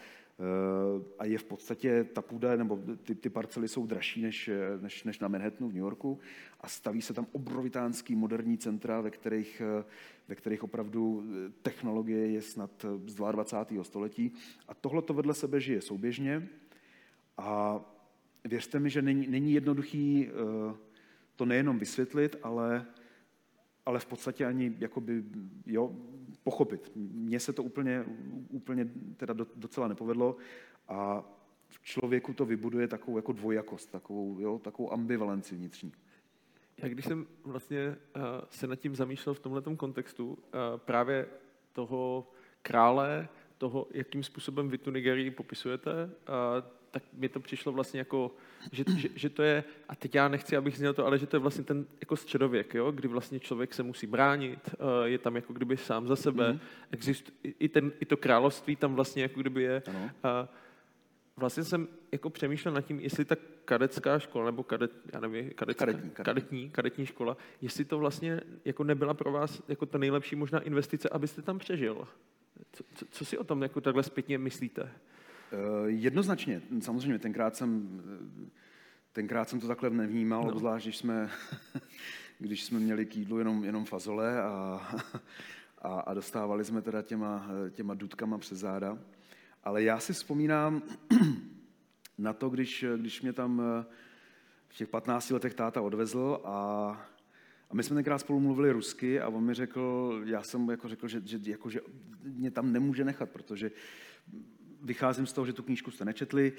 [1.19, 4.49] a je v podstatě ta půda, nebo ty, ty parcely jsou dražší než,
[4.81, 6.19] než, než na Manhattanu v New Yorku
[6.61, 9.83] a staví se tam obrovitánský moderní centra, ve kterých, eh,
[10.27, 13.83] ve kterých opravdu eh, technologie je snad z 22.
[13.83, 14.31] století.
[14.67, 16.47] A tohle to vedle sebe žije souběžně
[17.37, 17.79] a
[18.45, 20.29] věřte mi, že není, není jednoduchý
[21.35, 22.85] to nejenom vysvětlit, ale,
[23.85, 25.23] ale v podstatě ani jakoby,
[25.65, 25.95] jo,
[26.43, 26.91] pochopit.
[26.95, 28.05] Mně se to úplně,
[28.49, 30.37] úplně teda docela nepovedlo
[30.87, 31.23] a
[31.67, 35.91] v člověku to vybuduje takovou jako dvojakost, takovou, jo, takovou ambivalenci vnitřní.
[36.77, 40.37] Já když jsem vlastně uh, se nad tím zamýšlel v tomto kontextu, uh,
[40.77, 41.27] právě
[41.73, 47.99] toho krále, toho, jakým způsobem vy tu Nigerii popisujete, uh, tak mi to přišlo vlastně
[47.99, 48.31] jako,
[48.71, 51.35] že, že, že to je, a teď já nechci, abych zněl to, ale že to
[51.35, 55.35] je vlastně ten jako středověk, jo, kdy vlastně člověk se musí bránit, eh, je tam
[55.35, 56.59] jako kdyby sám za sebe, mm-hmm.
[56.91, 59.83] Exist, i, ten, i to království tam vlastně jako kdyby je.
[59.87, 60.09] Ano.
[60.23, 60.47] A
[61.37, 63.35] vlastně jsem jako přemýšlel nad tím, jestli ta
[63.65, 66.25] kadecká škola, nebo kadet, já nevím, kadecká, Kadetní, kadetní.
[66.25, 71.09] kadetní, kadetní škola, jestli to vlastně jako nebyla pro vás jako ta nejlepší možná investice,
[71.09, 72.07] abyste tam přežil.
[72.71, 74.91] Co, co, co si o tom jako takhle zpětně myslíte?
[75.51, 78.01] Eh, Jednoznačně, samozřejmě, tenkrát jsem,
[79.11, 80.51] tenkrát jsem to takhle nevnímal, no.
[80.51, 81.29] obzvlášť, když jsme,
[82.39, 84.81] když jsme měli k jídlu jenom, jenom fazole a,
[85.81, 88.97] a, a dostávali jsme teda těma, těma dudkama přes záda.
[89.63, 90.81] Ale já si vzpomínám
[92.17, 93.85] na to, když, když mě tam eh,
[94.67, 96.57] v těch 15 letech táta odvezl a,
[97.69, 101.07] a my jsme tenkrát spolu mluvili rusky a on mi řekl, já jsem jako řekl,
[101.07, 101.79] že, že, jako, že
[102.23, 103.71] mě tam nemůže nechat, protože
[104.82, 106.52] vycházím z toho, že tu knížku jste nečetli.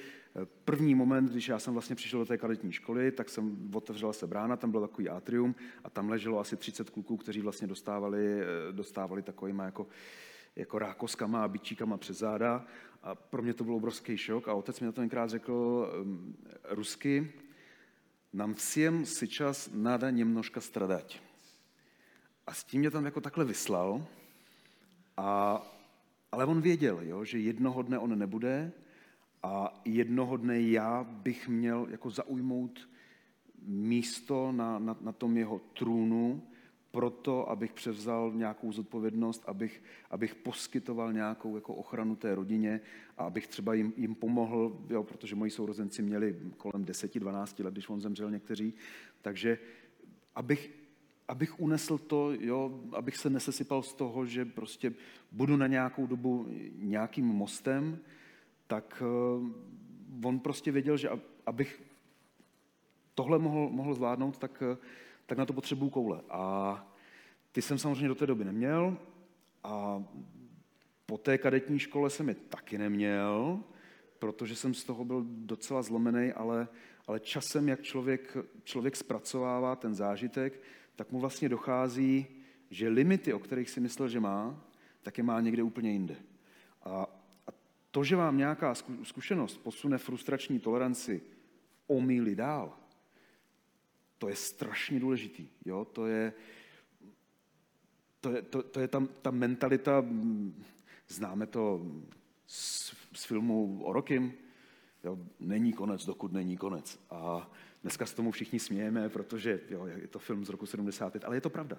[0.65, 4.27] První moment, když já jsem vlastně přišel do té kadetní školy, tak jsem otevřela se
[4.27, 9.21] brána, tam byl takový atrium a tam leželo asi 30 kluků, kteří vlastně dostávali, dostávali
[9.21, 9.87] takovýma jako,
[10.55, 12.65] jako rákoskama a bičíkama přes záda.
[13.03, 16.35] A pro mě to byl obrovský šok a otec mi na to tenkrát řekl um,
[16.69, 17.31] rusky,
[18.33, 21.21] nám všem сейчас надо немножко страдать.
[22.47, 24.05] A s tím mě tam jako takhle vyslal
[25.17, 25.61] a
[26.32, 28.72] ale on věděl, jo, že jednoho dne on nebude
[29.42, 32.88] a jednoho dne já bych měl jako zaujmout
[33.62, 36.42] místo na, na, na tom jeho trůnu,
[36.90, 42.80] proto, abych převzal nějakou zodpovědnost, abych, abych poskytoval nějakou jako ochranu té rodině
[43.18, 47.88] a abych třeba jim, jim pomohl, jo, protože moji sourozenci měli kolem 10-12 let, když
[47.88, 48.74] on zemřel někteří,
[49.22, 49.58] takže
[50.34, 50.81] abych
[51.32, 54.92] abych unesl to, jo, abych se nesesypal z toho, že prostě
[55.32, 57.98] budu na nějakou dobu nějakým mostem,
[58.66, 61.08] tak uh, on prostě věděl, že
[61.46, 61.82] abych
[63.14, 64.76] tohle mohl, mohl zvládnout, tak, uh,
[65.26, 66.20] tak na to potřebuju koule.
[66.30, 66.86] A
[67.52, 68.96] ty jsem samozřejmě do té doby neměl
[69.64, 70.04] a
[71.06, 73.60] po té kadetní škole jsem je taky neměl,
[74.18, 76.68] protože jsem z toho byl docela zlomený, ale,
[77.06, 80.60] ale časem, jak člověk, člověk zpracovává ten zážitek,
[80.96, 82.26] tak mu vlastně dochází,
[82.70, 84.64] že limity, o kterých si myslel, že má,
[85.02, 86.16] tak je má někde úplně jinde.
[86.82, 87.06] A,
[87.90, 91.22] to, že vám nějaká zkušenost posune frustrační toleranci
[91.86, 92.76] o míli dál,
[94.18, 95.48] to je strašně důležitý.
[95.64, 95.84] Jo?
[95.84, 96.32] To je,
[98.20, 100.04] to je, to, to je tam, ta mentalita,
[101.08, 101.86] známe to
[102.46, 104.32] z, z filmu o Rokim,
[105.04, 105.18] jo?
[105.40, 107.00] není konec, dokud není konec.
[107.10, 107.50] A
[107.82, 111.40] Dneska s tomu všichni smějeme, protože jo, je to film z roku 75, ale je
[111.40, 111.78] to pravda.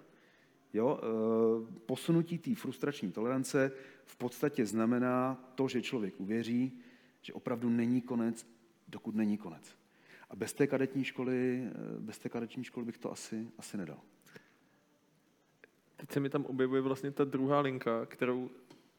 [0.73, 3.71] Jo, e, posunutí té frustrační tolerance
[4.05, 6.79] v podstatě znamená to, že člověk uvěří,
[7.21, 8.47] že opravdu není konec,
[8.87, 9.77] dokud není konec.
[10.29, 13.99] A bez té kadetní školy, e, bez té kadetní školy bych to asi, asi nedal.
[15.95, 18.49] Teď se mi tam objevuje vlastně ta druhá linka, kterou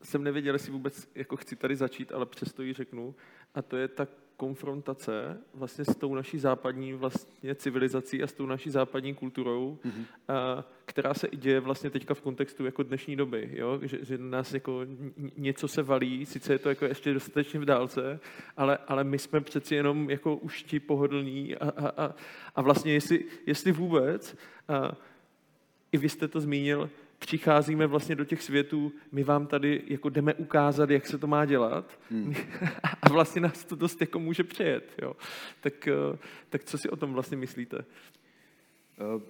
[0.03, 3.15] jsem nevěděl, jestli vůbec jako chci tady začít, ale přesto ji řeknu.
[3.55, 8.47] A to je ta konfrontace vlastně s tou naší západní vlastně civilizací a s tou
[8.47, 10.05] naší západní kulturou, mm-hmm.
[10.28, 13.78] a, která se i děje vlastně teďka v kontextu jako dnešní doby, jo?
[13.82, 14.80] Že, že nás jako
[15.37, 18.20] něco se valí, sice je to jako ještě dostatečně v dálce,
[18.57, 22.14] ale, ale my jsme přeci jenom jako už ti pohodlní a, a, a,
[22.55, 24.37] a vlastně jestli, jestli vůbec,
[24.68, 24.97] a,
[25.93, 26.91] i vy jste to zmínil,
[27.27, 31.45] přicházíme vlastně do těch světů, my vám tady jako jdeme ukázat, jak se to má
[31.45, 32.35] dělat hmm.
[33.03, 34.93] a vlastně nás to dost jako může přejet.
[35.03, 35.16] Jo.
[35.61, 36.18] Tak, eh,
[36.49, 37.77] tak co si o tom vlastně myslíte?
[39.14, 39.22] Uh,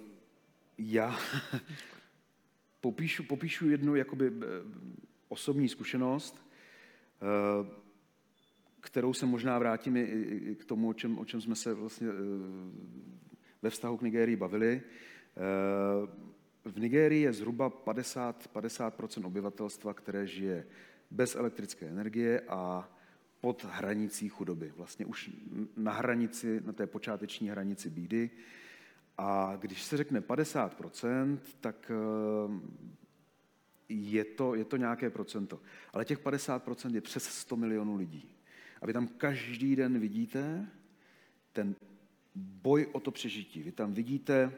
[0.77, 1.19] já
[2.81, 4.45] popíšu, popíšu jednu jakoby eh,
[5.27, 6.45] osobní zkušenost,
[7.21, 7.67] uh,
[8.81, 12.07] kterou se možná vrátím i, k tomu, o čem, o čem jsme se vlastně
[13.61, 14.81] ve vztahu k Nigérii bavili.
[16.65, 20.67] V Nigérii je zhruba 50, 50% obyvatelstva, které žije
[21.11, 22.89] bez elektrické energie a
[23.41, 24.73] pod hranicí chudoby.
[24.75, 25.31] Vlastně už
[25.77, 28.29] na hranici, na té počáteční hranici bídy.
[29.17, 32.51] A když se řekne 50% tak eh,
[33.89, 35.61] je to, je to nějaké procento.
[35.93, 38.29] Ale těch 50% je přes 100 milionů lidí.
[38.81, 40.67] A vy tam každý den vidíte
[41.53, 41.75] ten
[42.35, 43.63] boj o to přežití.
[43.63, 44.51] Vy tam vidíte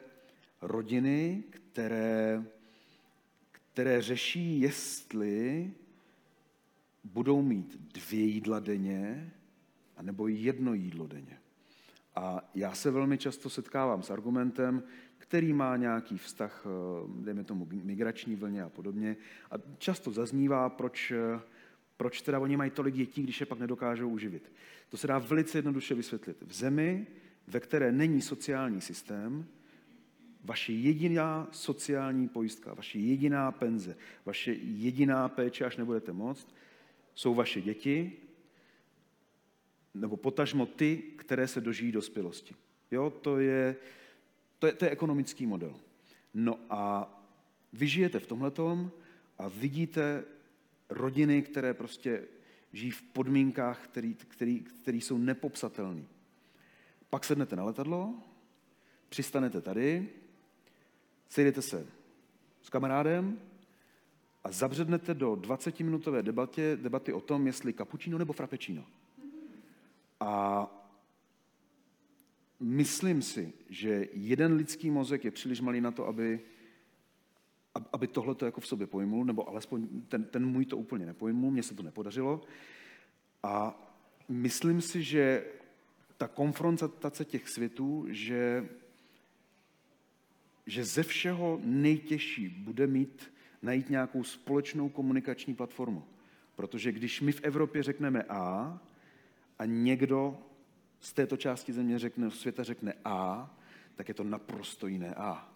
[0.62, 2.44] rodiny, které,
[3.52, 5.72] které řeší, jestli
[7.04, 9.32] budou mít dvě jídla denně,
[9.98, 11.40] anebo jedno jídlo denně.
[12.16, 14.84] A já se velmi často setkávám s argumentem,
[15.18, 19.18] který má nějaký vztah, eh, dejme tomu, migrační vlně a podobně.
[19.52, 21.40] A často zaznívá, proč, eh,
[21.98, 24.52] proč teda oni mají tolik dětí, když je pak nedokážou uživit.
[24.90, 26.38] To se dá velice jednoduše vysvětlit.
[26.42, 27.08] V zemi,
[27.48, 29.46] ve které není sociální systém,
[30.48, 36.56] vaše jediná sociální pojistka, vaše jediná penze, vaše jediná péče, až nebudete moct,
[37.16, 38.12] jsou vaše děti,
[39.94, 42.56] nebo potažmo ty, které se dožijí dospělosti.
[42.92, 43.76] Jo, to je,
[44.60, 45.76] to je, to je ekonomický model.
[46.34, 47.12] No a
[47.74, 48.92] vy žijete v tomhletom
[49.38, 50.24] a vidíte
[50.90, 52.24] rodiny, které prostě
[52.74, 53.88] žijí v podmínkách,
[54.82, 56.04] které jsou nepopsatelné.
[57.10, 58.16] Pak sednete na letadlo,
[59.10, 60.10] přistanete tady,
[61.30, 61.88] sejdete se
[62.62, 63.40] s kamarádem
[64.44, 68.86] a zabřednete do 20-minutové debatě, debaty o tom, jestli cappuccino nebo frappuccino.
[70.20, 70.68] A
[72.60, 76.40] myslím si, že jeden lidský mozek je příliš malý na to, aby,
[77.94, 81.52] aby tohle to jako v sobě pojmul, nebo alespoň ten, ten můj to úplně nepojmul,
[81.52, 82.42] mně se to nepodařilo.
[83.44, 83.84] A
[84.30, 85.46] myslím si, že
[86.18, 88.70] ta konfrontace těch světů, že,
[90.68, 96.04] že ze všeho nejtěžší bude mít najít nějakou společnou komunikační platformu.
[96.56, 98.80] Protože když my v Evropě řekneme A
[99.60, 100.38] a někdo
[101.00, 103.54] z této části země řekne, světa řekne A,
[103.96, 105.54] tak je to naprosto jiné A.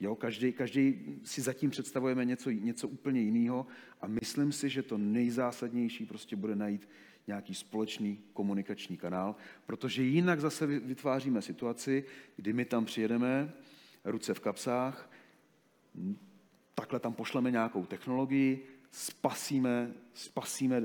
[0.00, 3.66] Jo, každý, každý si zatím představujeme něco, něco úplně jiného
[4.00, 6.88] a myslím si, že to nejzásadnější prostě bude najít
[7.26, 12.04] nějaký společný komunikační kanál, protože jinak zase vytváříme situaci,
[12.36, 13.52] kdy my tam přijedeme,
[14.04, 15.10] ruce v kapsách,
[16.74, 20.82] takhle tam pošleme nějakou technologii, spasíme, spasíme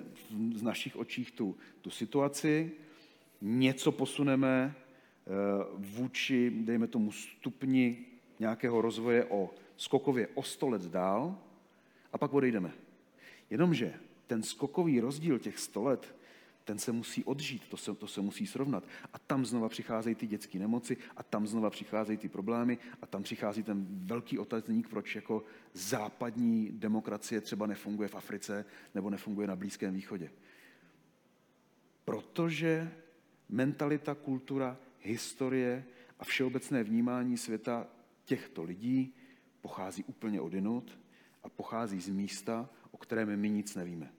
[0.55, 2.71] z našich očích tu, tu situaci,
[3.41, 5.31] něco posuneme eh,
[5.73, 8.05] vůči, dejme tomu, stupni
[8.39, 11.37] nějakého rozvoje o skokově o 100 let dál
[12.13, 12.71] a pak odejdeme.
[13.49, 13.93] Jenomže
[14.27, 16.15] ten skokový rozdíl těch 100 let
[16.69, 18.83] ten se musí odžít, to se, to se musí srovnat.
[19.13, 23.23] A tam znova přicházejí ty dětské nemoci, a tam znova přicházejí ty problémy, a tam
[23.23, 25.43] přichází ten velký otazník, proč jako
[25.73, 28.65] západní demokracie třeba nefunguje v Africe
[28.95, 30.31] nebo nefunguje na Blízkém východě.
[32.05, 32.91] Protože
[33.49, 35.85] mentalita, kultura, historie
[36.19, 37.87] a všeobecné vnímání světa
[38.25, 39.13] těchto lidí
[39.61, 40.99] pochází úplně odinut
[41.43, 44.18] a pochází z místa, o kterém my nic nevíme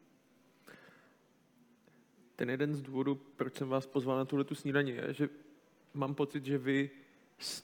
[2.41, 5.29] ten jeden z důvodů, proč jsem vás pozval na tuhle tu snídaní, je, že
[5.95, 6.91] mám pocit, že vy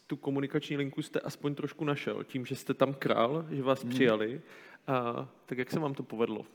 [0.06, 3.90] tu komunikační linku jste aspoň trošku našel, tím, že jste tam král, že vás hmm.
[3.90, 4.40] přijali.
[4.86, 6.46] A, tak jak se vám to povedlo?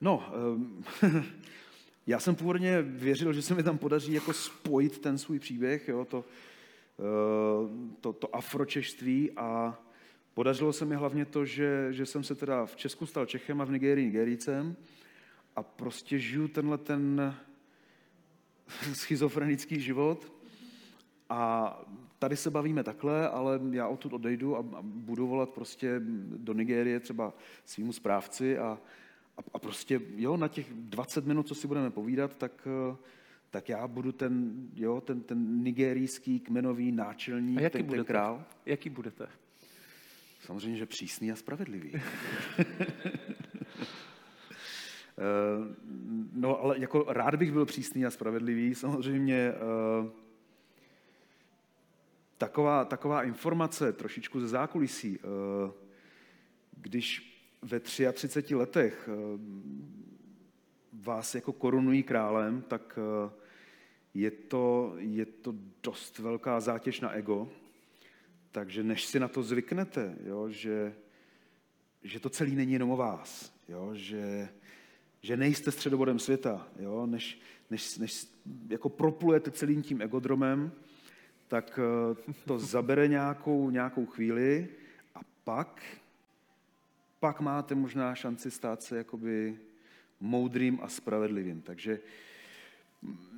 [0.00, 0.84] No, um,
[2.06, 6.04] já jsem původně věřil, že se mi tam podaří jako spojit ten svůj příběh, jo,
[6.04, 6.24] to,
[6.98, 9.78] uh, to, to afročeštví a
[10.34, 13.64] podařilo se mi hlavně to, že, že jsem se teda v Česku stal Čechem a
[13.64, 14.76] v Nigerii Nigerijcem
[15.56, 17.34] a prostě žiju tenhle ten
[18.92, 20.32] schizofrenický život
[21.28, 21.80] a
[22.18, 26.00] tady se bavíme takhle, ale já odtud odejdu a, budu volat prostě
[26.36, 27.34] do Nigérie třeba
[27.64, 28.78] svýmu správci a,
[29.36, 32.68] a, a prostě jo, na těch 20 minut, co si budeme povídat, tak,
[33.50, 38.04] tak já budu ten, jo, ten, ten nigerijský kmenový náčelník, a jaký ten, budete?
[38.04, 38.44] ten král.
[38.66, 39.28] Jaký budete?
[40.40, 41.92] Samozřejmě, že přísný a spravedlivý.
[45.18, 45.74] Eh,
[46.32, 48.74] no, ale jako rád bych byl přísný a spravedlivý.
[48.74, 50.10] Samozřejmě eh,
[52.38, 55.18] taková, taková informace trošičku ze zákulisí.
[55.18, 55.72] Eh,
[56.76, 57.32] když
[57.62, 59.08] ve 33 letech
[60.92, 62.98] vás jako korunují králem, tak
[64.14, 67.48] je to, je to dost velká zátěž na ego.
[68.52, 70.94] Takže než si na to zvyknete, jo, že,
[72.02, 74.48] že to celý není jenom o vás, jo, že,
[75.22, 77.06] že nejste středobodem světa, jo?
[77.06, 78.26] Než, než, než
[78.68, 80.72] jako proplujete celým tím egodromem,
[81.48, 84.68] tak eh, to zabere nějakou, nějakou chvíli
[85.14, 85.82] a pak,
[87.20, 89.58] pak máte možná šanci stát se jakoby
[90.20, 91.62] moudrým a spravedlivým.
[91.62, 92.00] Takže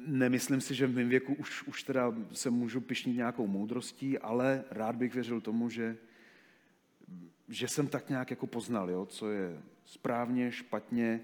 [0.06, 4.64] nemyslím si, že v mém věku už, už teda se můžu pišnit nějakou moudrostí, ale
[4.70, 5.96] rád bych věřil tomu, že,
[7.48, 11.20] že jsem tak nějak jako poznal, jo, co je správně, špatně,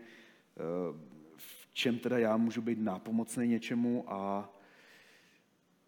[1.36, 4.52] v čem teda já můžu být nápomocný něčemu a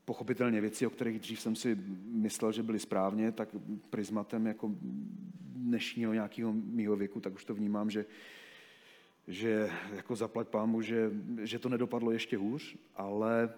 [0.05, 3.49] pochopitelně věci, o kterých dřív jsem si myslel, že byly správně, tak
[3.91, 4.71] prismatem jako
[5.43, 8.05] dnešního nějakého mýho věku, tak už to vnímám, že,
[9.29, 11.11] že jako zaplať pámu, že,
[11.43, 13.55] že to nedopadlo ještě hůř, ale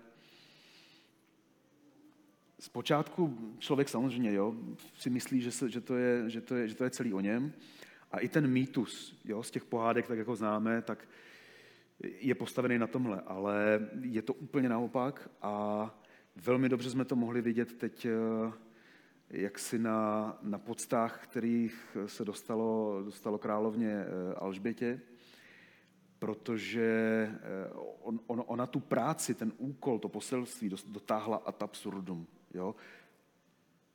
[2.61, 4.55] zpočátku člověk samozřejmě jo,
[4.99, 7.21] si myslí, že, se, že, to je, že, to je, že to je celý o
[7.21, 7.53] něm,
[8.15, 11.09] a i ten mýtus jo, z těch pohádek, tak jako známe, tak
[12.01, 15.95] je postavený na tomhle, ale je to úplně naopak a
[16.37, 18.53] velmi dobře jsme to mohli vidět teď eh,
[19.31, 25.01] jak si na, na podstách, kterých se dostalo, dostalo královně eh, Alžbětě,
[26.19, 27.31] protože
[28.03, 32.27] on, on, ona tu práci, ten úkol, to poselství dotáhla ad absurdum.
[32.55, 32.75] Jo?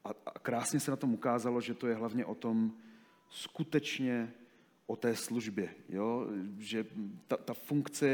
[0.03, 2.73] A, a krásně se na tom ukázalo, že to je hlavně o tom
[3.29, 4.33] skutečně
[4.87, 5.69] o té službě.
[5.89, 6.27] Jo?
[6.57, 6.85] Že
[7.27, 8.07] ta, ta funkce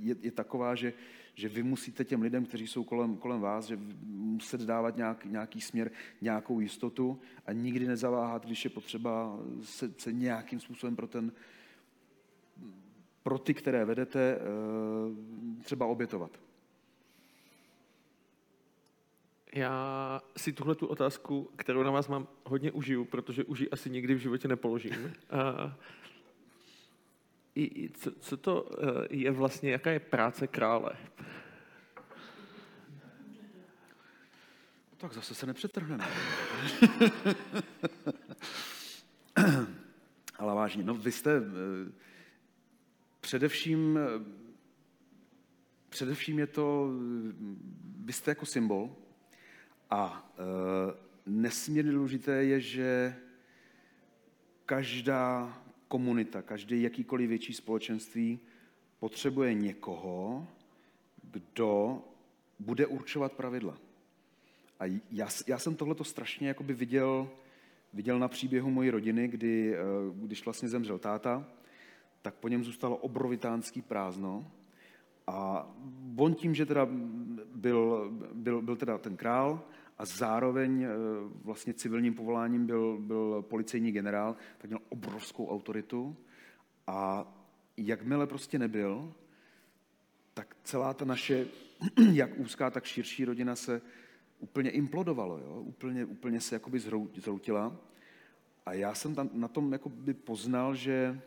[0.00, 0.92] je, je taková, že,
[1.34, 5.60] že vy musíte těm lidem, kteří jsou kolem, kolem vás, že muset dávat nějak, nějaký
[5.60, 5.90] směr,
[6.20, 11.32] nějakou jistotu a nikdy nezaváhat, když je potřeba se, se nějakým způsobem pro ten
[13.22, 16.40] pro ty, které vedete, eh, třeba obětovat.
[19.52, 23.90] Já si tuhle tu otázku, kterou na vás mám, hodně užiju, protože už ji asi
[23.90, 25.12] nikdy v životě nepoložím.
[25.30, 25.76] A
[27.54, 30.92] i, co, co to eh, je vlastně, jaká je práce krále?
[34.96, 36.04] Tak zase se nepřetrhneme.
[40.38, 41.42] Ale vážně, no vy jste eh,
[43.20, 44.24] především, eh,
[45.88, 46.90] především je to,
[48.04, 48.96] vy jste jako symbol
[49.90, 50.32] a
[51.26, 53.16] nesmírně důležité je, že
[54.66, 58.40] každá komunita, každý jakýkoliv větší společenství
[58.98, 60.46] potřebuje někoho,
[61.22, 62.02] kdo
[62.58, 63.78] bude určovat pravidla.
[64.80, 67.28] A já, já jsem tohleto strašně viděl,
[67.92, 69.78] viděl na příběhu mojí rodiny, kdy, eh,
[70.14, 71.46] když vlastně zemřel táta,
[72.22, 74.50] tak po něm zůstalo obrovitánský prázdno.
[75.26, 75.70] A
[76.16, 76.88] on tím, že teda
[77.54, 79.62] byl, byl, byl teda ten král
[80.00, 80.88] a zároveň eh,
[81.44, 86.16] vlastně civilním povoláním byl, byl policejní generál, tak měl obrovskou autoritu
[86.86, 87.26] a
[87.76, 89.14] jakmile prostě nebyl,
[90.34, 91.46] tak celá ta naše,
[92.12, 93.82] jak úzká, tak širší rodina se
[94.38, 95.60] úplně implodovalo, jo?
[95.60, 96.80] Úplně, úplně se jakoby
[97.16, 97.76] zhroutila.
[98.66, 101.20] A já jsem tam na tom jakoby poznal, že,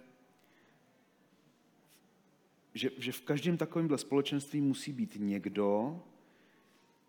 [2.73, 6.01] že, že v každém takovémhle společenství musí být někdo,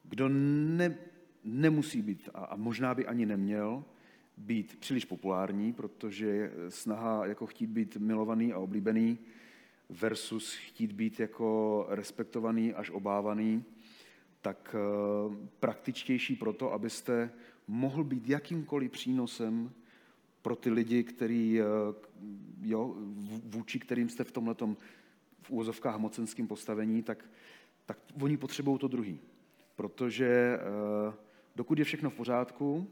[0.04, 1.13] kdo ne,
[1.44, 3.84] nemusí být, a možná by ani neměl,
[4.36, 9.18] být příliš populární, protože snaha jako chtít být milovaný a oblíbený
[9.90, 13.64] versus chtít být jako respektovaný až obávaný,
[14.40, 17.30] tak eh, praktičtější proto, abyste
[17.68, 19.72] mohl být jakýmkoliv přínosem
[20.42, 21.64] pro ty lidi, který, eh,
[22.62, 22.94] jo,
[23.44, 24.54] vůči kterým jste v tomhle
[25.42, 27.24] v úvozovkách mocenském postavení, tak,
[27.86, 29.20] tak oni potřebují to druhý.
[29.76, 30.58] Protože
[31.08, 31.14] uh,
[31.56, 32.88] dokud je všechno v pořádku,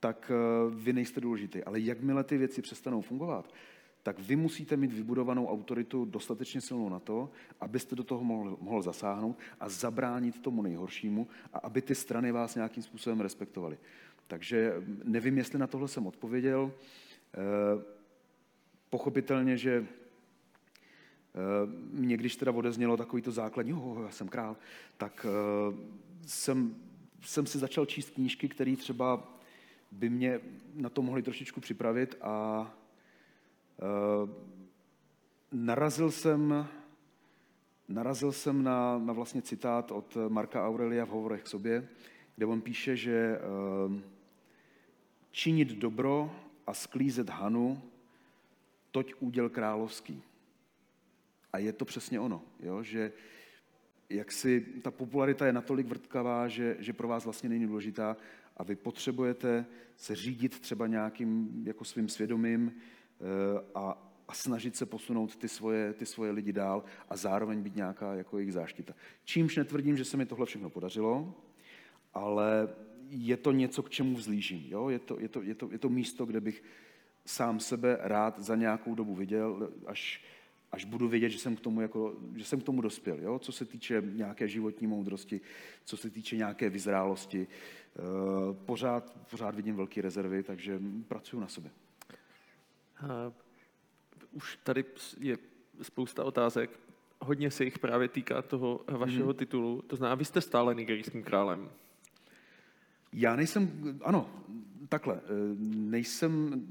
[0.00, 1.64] tak eh, vy nejste důležitý.
[1.64, 3.52] Ale jakmile ty věci přestanou fungovat,
[4.02, 8.82] tak vy musíte mít vybudovanou autoritu dostatečně silnou na to, abyste do toho mohl, mohl
[8.82, 13.78] zasáhnout a zabránit tomu nejhoršímu a aby ty strany vás nějakým způsobem respektovaly.
[14.26, 16.72] Takže hm, nevím, jestli na tohle jsem odpověděl.
[17.34, 17.82] Eh,
[18.90, 19.86] pochopitelně, že eh,
[21.92, 24.56] mě, když teda odeznělo takový to základní, oh, já jsem král,
[24.96, 25.26] tak
[26.26, 26.74] jsem
[27.26, 29.38] jsem si začal číst knížky, které třeba
[29.90, 30.40] by mě
[30.74, 32.60] na to mohly trošičku připravit a
[33.82, 34.30] uh,
[35.52, 36.68] narazil jsem,
[37.88, 41.88] narazil jsem na, na vlastně citát od Marka Aurelia v Hovorech k sobě,
[42.36, 43.38] kde on píše, že
[43.88, 44.00] uh,
[45.30, 47.82] činit dobro a sklízet hanu,
[48.90, 50.22] toť úděl královský.
[51.52, 52.82] A je to přesně ono, jo?
[52.82, 53.35] že uh,
[54.10, 58.16] jak si ta popularita je natolik vrtkavá, že, že pro vás vlastně není důležitá
[58.56, 64.86] a vy potřebujete se řídit třeba nějakým jako svým svědomím eh, a, a snažit se
[64.86, 68.94] posunout ty svoje, ty svoje lidi dál a zároveň být nějaká jako jejich záštita.
[69.24, 71.34] Čímž netvrdím, že se mi tohle všechno podařilo,
[72.14, 72.68] ale
[73.08, 74.64] je to něco, k čemu vzlížím.
[74.68, 74.88] Jo?
[74.88, 76.62] Je, to, je, to, je, to, je to místo, kde bych
[77.26, 80.24] sám sebe rád za nějakou dobu viděl, až,
[80.76, 83.18] až budu vědět, že jsem k tomu, jako, že jsem k tomu dospěl.
[83.20, 83.38] Jo?
[83.38, 85.40] Co se týče nějaké životní moudrosti,
[85.84, 88.02] co se týče nějaké vyzrálosti, eh,
[88.64, 91.70] pořád, pořád vidím velké rezervy, takže pracuji na sobě.
[93.02, 93.32] Uh,
[94.32, 94.84] už tady
[95.20, 95.38] je
[95.82, 96.70] spousta otázek.
[97.20, 99.34] Hodně se jich právě týká toho vašeho hmm.
[99.34, 99.82] titulu.
[99.82, 101.70] To znamená, vy jste stále nigerijským králem.
[103.12, 103.70] Já nejsem,
[104.02, 104.30] ano,
[104.88, 105.20] takhle, eh,
[105.76, 106.62] nejsem,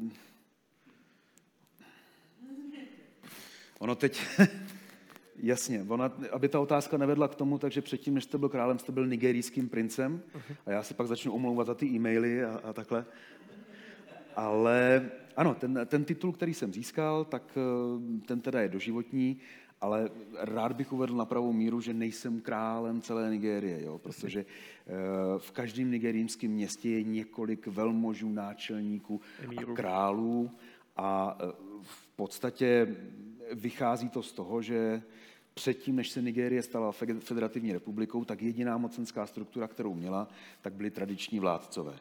[3.86, 4.22] Ono teď,
[5.44, 8.91] jasně, ona, aby ta otázka nevedla k tomu, takže předtím, než jste byl králem, jste
[8.91, 10.22] byl nigerijským princem
[10.66, 13.06] a já se pak začnu omlouvat za ty e-maily a, a takhle.
[14.36, 19.38] Ale ano, ten, ten titul, který jsem získal, tak eh, ten teda je doživotní,
[19.82, 20.10] ale
[20.40, 24.94] rád bych uvedl na pravou míru, že nejsem králem celé Nigérie, jo, protože eh,
[25.38, 29.22] v každém nigerijském městě je několik velmožů, náčelníků
[29.57, 30.52] a králů
[30.98, 31.45] a eh,
[31.82, 32.95] v podstatě
[33.54, 35.02] vychází to z toho, že
[35.54, 40.28] předtím, než se Nigérie stala federativní republikou, tak jediná mocenská struktura, kterou měla,
[40.62, 42.00] tak byly tradiční vládcové.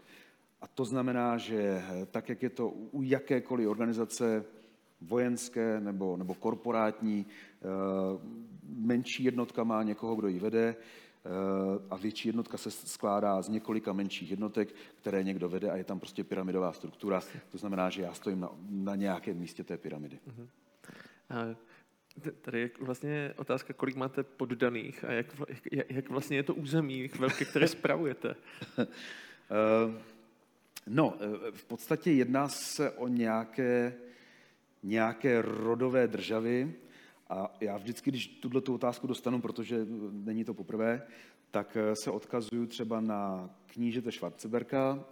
[0.61, 4.45] A to znamená, že tak, jak je to u jakékoliv organizace
[5.01, 7.66] vojenské nebo, nebo korporátní, eh,
[8.69, 11.31] menší jednotka má někoho, kdo ji vede, eh,
[11.91, 16.01] a větší jednotka se skládá z několika menších jednotek, které někdo vede a je tam
[16.01, 17.21] prostě pyramidová struktura.
[17.51, 20.19] To znamená, že já stojím na, na nějakém místě té pyramidy.
[20.29, 20.49] Uh-huh.
[21.31, 21.57] A
[22.41, 25.27] tady je vlastně otázka, kolik máte poddaných a jak,
[25.73, 28.37] jak, jak vlastně je to území velké, které spravujete?
[28.79, 28.85] uh,
[30.87, 33.95] No, eh, v podstatě jedná se o nějaké,
[34.83, 36.75] nějaké rodové državy
[37.29, 41.03] a já vždycky, když tuto otázku dostanu, protože není to poprvé,
[41.51, 45.05] tak eh, se odkazuju třeba na knížete Schwarzenberka,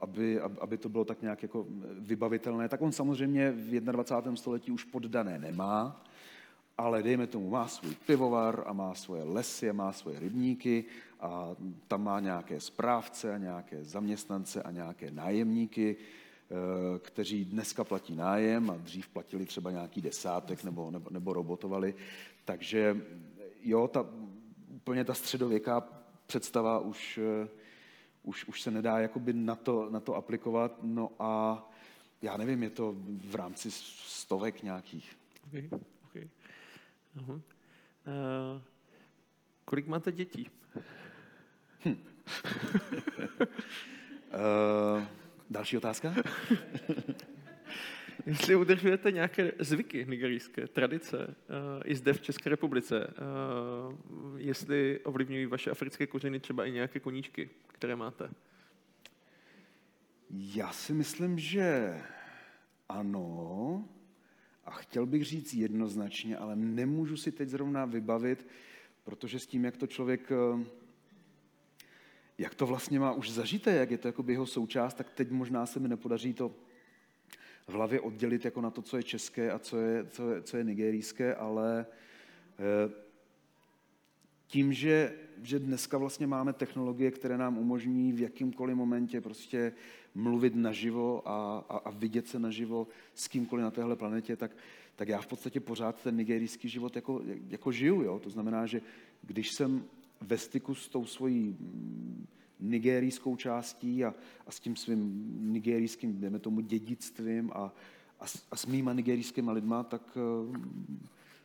[0.00, 1.66] aby, aby to bylo tak nějak jako
[1.98, 2.68] vybavitelné.
[2.68, 4.36] Tak on samozřejmě v 21.
[4.36, 6.04] století už poddané nemá,
[6.78, 10.84] ale dejme tomu, má svůj pivovar a má svoje lesy a má svoje rybníky
[11.20, 11.56] a
[11.88, 18.70] tam má nějaké správce a nějaké zaměstnance a nějaké nájemníky, eh, kteří dneska platí nájem
[18.70, 21.94] a dřív platili třeba nějaký desátek nebo, nebo, nebo robotovali.
[22.44, 22.96] Takže
[23.62, 24.06] jo, ta,
[24.68, 25.80] úplně ta středověká
[26.26, 27.48] představa už, eh,
[28.22, 30.78] už, už se nedá jakoby na to, na to aplikovat.
[30.82, 31.62] No a
[32.22, 32.94] já nevím, je to
[33.28, 35.16] v rámci stovek nějakých.
[35.46, 35.68] Okay,
[36.04, 36.28] okay.
[37.16, 37.34] Uh-huh.
[37.34, 37.40] Uh,
[39.64, 40.50] kolik máte dětí?
[41.84, 41.96] Hm.
[44.96, 45.02] uh,
[45.50, 46.14] další otázka?
[48.26, 51.34] Jestli udržujete nějaké zvyky nigerijské, tradice uh,
[51.84, 57.50] i zde v České republice, uh, jestli ovlivňují vaše africké kořeny třeba i nějaké koníčky,
[57.66, 58.30] které máte?
[60.30, 61.98] Já si myslím, že
[62.88, 63.84] ano.
[64.64, 68.46] A chtěl bych říct jednoznačně, ale nemůžu si teď zrovna vybavit,
[69.04, 70.32] protože s tím, jak to člověk
[72.40, 75.66] jak to vlastně má už zažité, jak je to jako jeho součást, tak teď možná
[75.66, 76.54] se mi nepodaří to
[77.70, 80.56] v hlavě oddělit jako na to, co je české a co je, co je, co
[80.56, 81.86] je nigerijské, ale
[82.58, 82.92] eh,
[84.46, 89.72] tím, že, že dneska vlastně máme technologie, které nám umožní v jakýmkoliv momentě prostě
[90.14, 94.56] mluvit naživo a, a, a vidět se naživo s kýmkoliv na téhle planetě, tak,
[94.96, 98.02] tak já v podstatě pořád ten nigerijský život jako, jako žiju.
[98.02, 98.18] Jo?
[98.18, 98.80] To znamená, že
[99.22, 99.84] když jsem
[100.20, 101.56] ve styku s tou svojí
[102.60, 104.14] nigerijskou částí a,
[104.46, 107.74] a s tím svým nigerijským, jdeme tomu, dědictvím a,
[108.20, 110.18] a, s, a s mýma nigerijskýma lidma, tak
[110.48, 110.56] uh,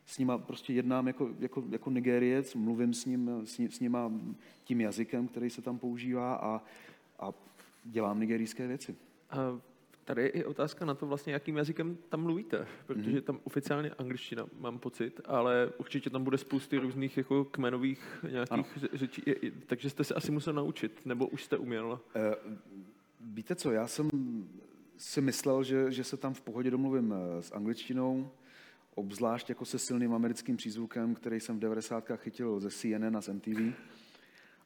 [0.05, 4.11] s nima prostě jednám jako, jako, jako Nigériec, mluvím s, ním, s, s nima
[4.63, 6.61] tím jazykem, který se tam používá a,
[7.19, 7.33] a
[7.83, 8.95] dělám nigerijské věci.
[9.29, 9.59] A
[10.05, 13.21] tady je i otázka na to vlastně, jakým jazykem tam mluvíte, protože mm.
[13.21, 18.65] tam oficiálně angličtina, mám pocit, ale určitě tam bude spousty různých jako kmenových nějakých ano.
[18.93, 19.23] řečí,
[19.65, 21.99] takže jste se asi musel naučit, nebo už jste uměl?
[22.15, 22.53] Uh,
[23.19, 24.09] víte co, já jsem
[24.97, 28.31] si myslel, že, že se tam v pohodě domluvím eh, s angličtinou,
[28.95, 32.11] obzvlášť jako se silným americkým přízvukem, který jsem v 90.
[32.15, 33.73] chytil ze CNN a z MTV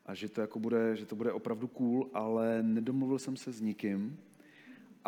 [0.06, 3.62] a že to, jako bude, že to bude opravdu cool, ale nedomluvil jsem se s
[3.62, 4.20] nikým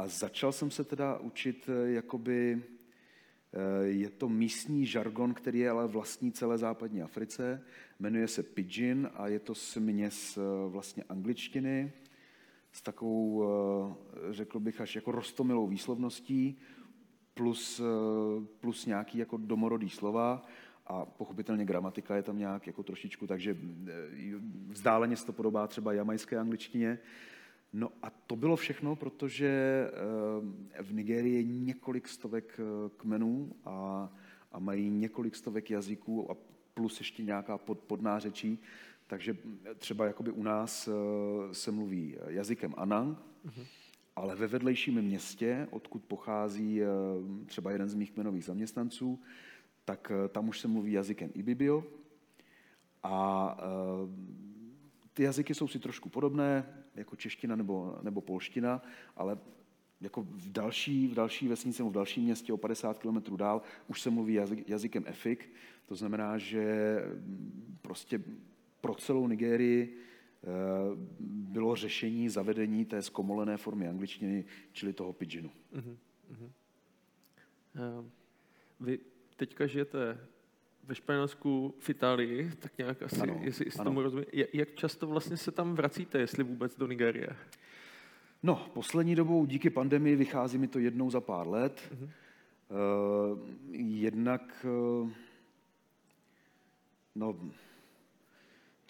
[0.01, 2.63] a začal jsem se teda učit eh, jakoby,
[3.53, 7.63] eh, je to místní žargon, který je ale vlastní celé západní Africe,
[7.99, 11.91] jmenuje se Pidgin a je to směs eh, vlastně angličtiny
[12.71, 13.45] s takovou,
[14.29, 16.59] řekl bych, až jako rostomilou výslovností,
[17.33, 17.81] plus,
[18.59, 20.45] plus nějaký jako domorodý slova
[20.87, 23.57] a pochopitelně gramatika je tam nějak jako trošičku, takže
[24.69, 26.99] vzdáleně se to podobá třeba jamajské angličtině.
[27.73, 29.47] No a to bylo všechno, protože
[30.79, 34.09] eh, v Nigerii je několik stovek eh, kmenů a,
[34.51, 36.35] a mají několik stovek jazyků a
[36.73, 38.59] plus ještě nějaká pod, podnářečí.
[39.07, 39.37] Takže
[39.77, 40.91] třeba jakoby u nás eh,
[41.53, 43.65] se mluví jazykem Anang, uh-huh.
[44.15, 46.81] ale ve vedlejším městě, odkud pochází
[47.45, 49.19] třeba jeden z mých kmenových zaměstnanců,
[49.85, 51.83] tak tam už se mluví jazykem Ibibio.
[53.03, 53.57] A
[55.13, 56.65] ty jazyky jsou si trošku podobné,
[56.95, 58.81] jako čeština nebo, nebo polština,
[59.15, 59.37] ale
[60.01, 64.01] jako v další, v další vesnici nebo v dalším městě o 50 km dál už
[64.01, 65.49] se mluví jazyk, jazykem efik.
[65.85, 66.97] To znamená, že
[67.81, 68.23] prostě
[68.81, 70.47] pro celou Nigérii eh,
[71.19, 75.51] bylo řešení zavedení té zkomolené formy angličtiny, čili toho pidginu.
[75.73, 75.97] Uh-huh,
[76.31, 76.51] uh-huh.
[77.99, 78.05] Uh,
[78.79, 78.99] vy
[79.35, 80.27] teďka žijete
[80.87, 83.89] ve Španělsku, v Itálii, tak nějak asi, ano, jestli, jestli ano.
[83.89, 84.25] tomu rozumím.
[84.53, 87.29] Jak často vlastně se tam vracíte, jestli vůbec do Nigérie?
[88.43, 91.93] No, poslední dobou díky pandemii vychází mi to jednou za pár let.
[91.93, 92.09] Uh-huh.
[93.71, 95.13] jednak, eh,
[97.15, 97.35] no,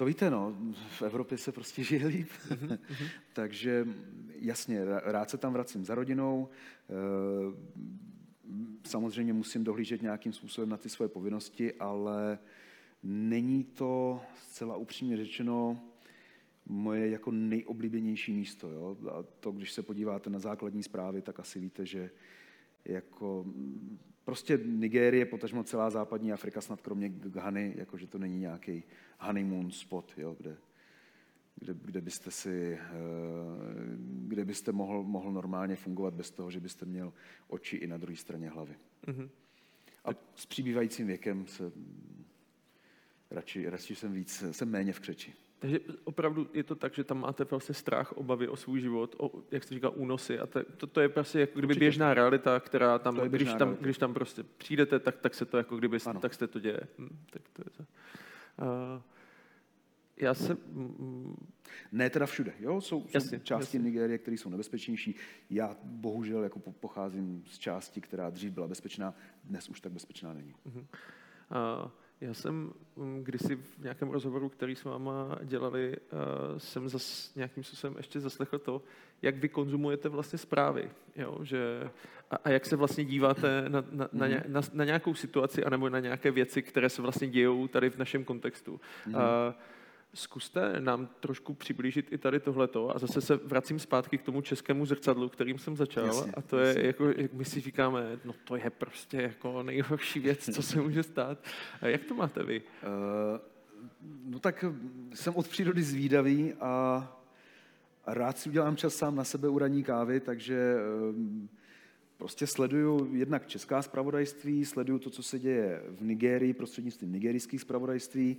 [0.02, 0.56] to víte, no,
[0.90, 2.30] v Evropě se prostě žije líp.
[2.50, 2.80] Mm-hmm.
[3.34, 3.88] Takže
[4.36, 6.50] jasně, rád se tam vracím za rodinou.
[6.90, 6.94] Eh,
[8.84, 12.40] samozřejmě musím dohlížet nějakým způsobem na ty svoje povinnosti, ale
[13.04, 15.80] není to zcela upřímně řečeno
[16.66, 18.70] moje jako nejoblíbenější místo.
[18.70, 18.98] Jo?
[19.12, 22.10] A to, když se podíváte na základní zprávy, tak asi víte, že
[22.86, 23.46] jako
[24.26, 28.84] prostě Nigérie, potažmo celá západní Afrika, snad kromě Ghany, jakože to není nějaký
[29.20, 30.58] honeymoon spot, jo, kde,
[31.62, 32.90] kde, kde byste si, eh,
[34.04, 37.14] kde byste mohl, mohl normálně fungovat bez toho, že byste měl
[37.48, 38.76] oči i na druhé straně hlavy.
[39.08, 39.30] Mm-hmm.
[40.06, 41.72] A s přibývajícím věkem se
[43.32, 45.34] radši, radši jsem víc, jsem méně v křeči.
[45.60, 49.32] Takže opravdu je to tak, že tam máte vlastně strach, obavy o svůj život, o,
[49.52, 51.80] jak jste říkal, únosy a to, to, to je prostě jako kdyby Určitě.
[51.80, 53.84] běžná realita, která tam, když tam, realita.
[53.84, 56.20] když tam prostě přijdete, tak, tak se to jako kdyby, ano.
[56.20, 56.80] tak se to děje.
[56.98, 57.84] Hm, tak to je to.
[58.62, 59.02] Uh,
[60.22, 60.58] já se...
[61.92, 62.82] Ne teda všude, jo?
[62.82, 63.90] Jsou, jasně, jsou části jasně.
[63.90, 65.16] Nigérie, které jsou nebezpečnější.
[65.50, 70.54] Já bohužel jako pocházím z části, která dřív byla bezpečná, dnes už tak bezpečná není.
[70.70, 70.80] Uh-huh.
[70.80, 71.92] Uh,
[72.22, 77.64] já jsem mm, kdysi v nějakém rozhovoru, který s váma dělali, uh, jsem zas nějakým
[77.64, 78.82] způsobem ještě zaslechl to,
[79.22, 80.92] jak vy konzumujete vlastně zprávy.
[81.16, 81.40] Jo?
[81.44, 81.90] Že,
[82.32, 84.44] a, a jak se vlastně díváte na, na, na, mhm.
[84.48, 88.24] na, na nějakou situaci anebo na nějaké věci, které se vlastně dějou tady v našem
[88.24, 88.82] kontextu.
[89.08, 89.14] Uh,
[90.14, 94.86] Zkuste nám trošku přiblížit i tady tohleto a zase se vracím zpátky k tomu českému
[94.86, 96.82] zrcadlu, kterým jsem začal jasně, a to jasně.
[96.82, 100.82] je jako, jak my si říkáme, no to je prostě jako nejhorší věc, co se
[100.82, 101.44] může stát.
[101.82, 102.62] A jak to máte vy?
[102.62, 103.52] Uh,
[104.26, 104.66] no tak
[105.14, 107.18] jsem od přírody zvídavý a,
[108.08, 110.76] rád si udělám čas sám na sebe u raní kávy, takže
[111.10, 111.50] um,
[112.18, 118.38] prostě sleduju jednak česká spravodajství, sleduju to, co se děje v Nigérii prostřednictvím nigerijských spravodajství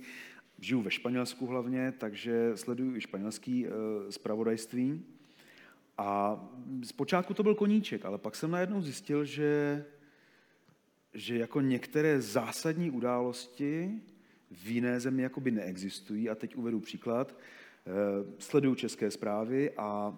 [0.59, 3.65] žiju ve Španělsku hlavně, takže sleduju i španělský
[4.09, 5.01] zpravodajství.
[5.03, 5.13] Eh,
[5.97, 6.39] a
[6.83, 9.85] zpočátku to byl koníček, ale pak jsem najednou zjistil, že,
[11.13, 14.01] že jako některé zásadní události
[14.51, 16.29] v jiné zemi jakoby neexistují.
[16.29, 17.37] A teď uvedu příklad.
[17.37, 17.91] Eh,
[18.39, 20.17] sleduju české zprávy a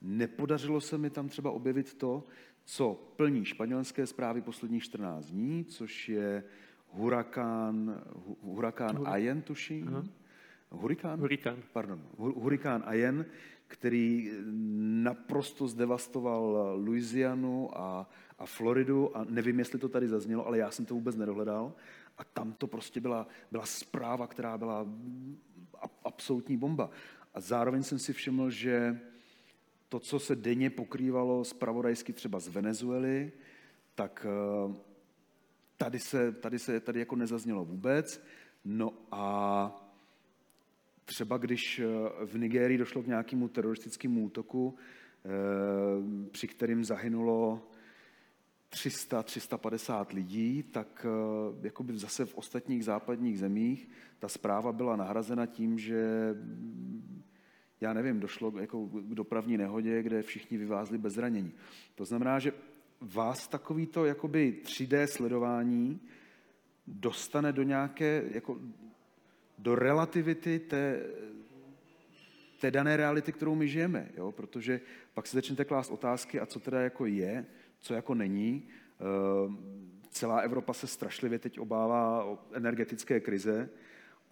[0.00, 2.24] nepodařilo se mi tam třeba objevit to,
[2.64, 6.44] co plní španělské zprávy posledních 14 dní, což je
[6.92, 8.02] Hurikán,
[8.42, 9.08] hurikán Hur...
[9.08, 9.86] Ayen, tuším.
[9.86, 10.08] Uh-huh.
[10.70, 11.20] Hurikán?
[11.20, 11.56] Hurikán.
[11.72, 13.26] Pardon, hurikán Ayen,
[13.66, 14.30] který
[15.02, 20.86] naprosto zdevastoval Louisianu a, a Floridu a nevím, jestli to tady zaznělo, ale já jsem
[20.86, 21.72] to vůbec nedohledal.
[22.18, 24.86] A tam to prostě byla, byla zpráva, která byla
[26.04, 26.90] absolutní bomba.
[27.34, 29.00] A zároveň jsem si všiml, že
[29.88, 33.32] to, co se denně pokrývalo zpravodajsky třeba z Venezuely,
[33.94, 34.74] tak eh,
[35.84, 38.22] tady se, tady se tady jako nezaznělo vůbec.
[38.64, 39.76] No a
[41.04, 41.86] třeba když eh,
[42.26, 44.74] v Nigérii došlo k nějakému teroristickému útoku,
[45.24, 45.28] eh,
[46.30, 47.68] při kterým zahynulo
[48.70, 53.88] 300-350 lidí, tak eh, jakoby zase v ostatních západních zemích
[54.18, 56.34] ta zpráva byla nahrazena tím, že
[57.80, 61.52] já nevím, došlo jako k dopravní nehodě, kde všichni vyvázli bez zranění.
[61.94, 62.52] To znamená, že
[63.02, 66.00] vás takovýto jakoby 3D sledování
[66.86, 68.58] dostane do nějaké, jako
[69.58, 71.02] do relativity té,
[72.60, 74.32] té dané reality, kterou my žijeme, jo?
[74.32, 74.80] protože
[75.14, 77.46] pak si začnete klást otázky, a co teda jako je,
[77.80, 78.68] co jako není.
[79.00, 79.58] Ehm,
[80.10, 83.70] celá Evropa se strašlivě teď obává o energetické krize,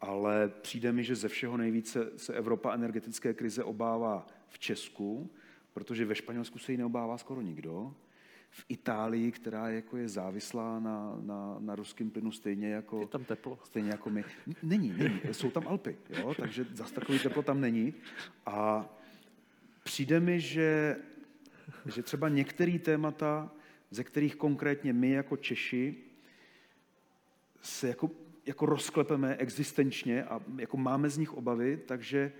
[0.01, 5.30] ale přijde mi, že ze všeho nejvíce se Evropa energetické krize obává v Česku,
[5.72, 7.94] protože ve Španělsku se ji neobává skoro nikdo
[8.51, 13.24] v Itálii, která jako je závislá na, na, na ruském plynu stejně jako, je tam
[13.24, 13.59] teplo.
[13.64, 14.24] stejně jako my.
[14.62, 15.20] Není, není.
[15.32, 16.35] Jsou tam Alpy, jo?
[16.40, 17.94] takže zase takový teplo tam není.
[18.47, 18.89] A
[19.82, 20.97] přijde mi, že,
[21.94, 23.51] že třeba některé témata,
[23.90, 25.97] ze kterých konkrétně my jako Češi
[27.62, 28.10] se jako,
[28.47, 32.32] jako rozklepeme existenčně a jako máme z nich obavy, takže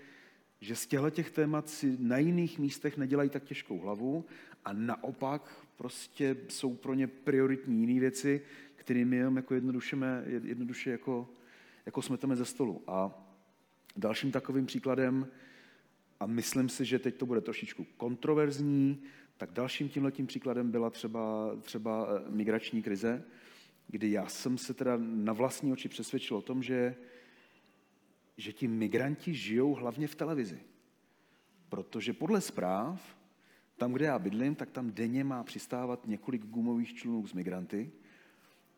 [0.61, 4.25] že z těchto těch témat si na jiných místech nedělají tak těžkou hlavu
[4.65, 8.41] a naopak prostě jsou pro ně prioritní jiné věci,
[8.75, 11.29] které my jenom jako jednoduše, jednoduše jako,
[11.85, 12.83] jako smeteme ze stolu.
[12.87, 13.27] A
[13.95, 15.27] dalším takovým příkladem,
[16.19, 19.01] a myslím si, že teď to bude trošičku kontroverzní,
[19.37, 23.23] tak dalším tímhletím příkladem byla třeba, třeba eh, migrační krize,
[23.87, 26.95] kdy já jsem se teda na vlastní oči přesvědčil o tom, že,
[28.37, 30.59] že ti migranti žijou hlavně v televizi.
[31.69, 33.20] Protože podle zpráv
[33.81, 37.91] tam, kde já bydlím, tak tam denně má přistávat několik gumových člunů s migranty.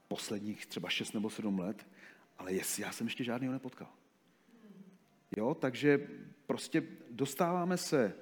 [0.07, 1.87] posledních třeba 6 nebo 7 let,
[2.37, 3.87] ale jest, já jsem ještě žádného nepotkal.
[5.37, 6.07] Jo, takže
[6.45, 8.13] prostě dostáváme se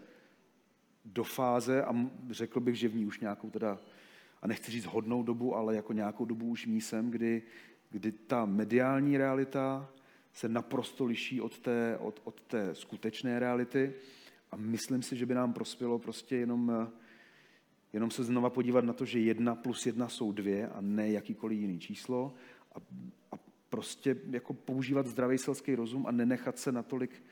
[1.05, 1.95] do fáze, a
[2.29, 3.79] řekl bych, že v ní už nějakou teda,
[4.41, 7.43] a nechci říct hodnou dobu, ale jako nějakou dobu už v ní jsem, kdy,
[7.89, 9.89] kdy ta mediální realita
[10.33, 13.93] se naprosto liší od té, od, od té skutečné reality
[14.51, 16.89] a myslím si, že by nám prospělo prostě jenom,
[17.93, 21.59] jenom se znova podívat na to, že jedna plus jedna jsou dvě a ne jakýkoliv
[21.59, 22.33] jiný číslo
[22.75, 22.77] a,
[23.31, 23.35] a
[23.69, 27.23] prostě jako používat zdravý selský rozum a nenechat se natolik,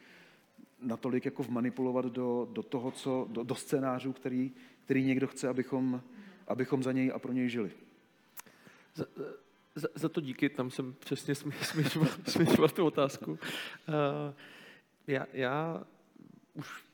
[0.81, 4.51] natolik jako vmanipulovat do, do toho, co, do, do scénářů, který,
[4.85, 6.01] který někdo chce, abychom,
[6.47, 7.71] abychom za něj a pro něj žili.
[8.95, 9.05] Za,
[9.75, 13.31] za, za to díky, tam jsem přesně směřoval tu otázku.
[13.31, 13.37] Uh,
[15.07, 15.83] já, já
[16.53, 16.88] už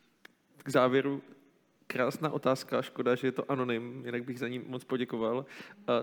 [0.65, 1.21] k závěru
[1.87, 5.45] krásná otázka, škoda, že je to anonym, jinak bych za ní moc poděkoval.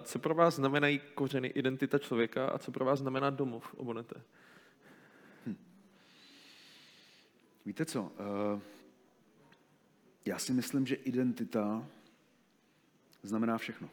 [0.02, 4.22] Co pro vás znamenají kořeny identita člověka a co pro vás znamená domov, obonete?
[5.47, 5.56] Hm.
[7.66, 8.60] Víte co, eh,
[10.24, 11.86] já si myslím, že identita
[13.22, 13.89] znamená všechno.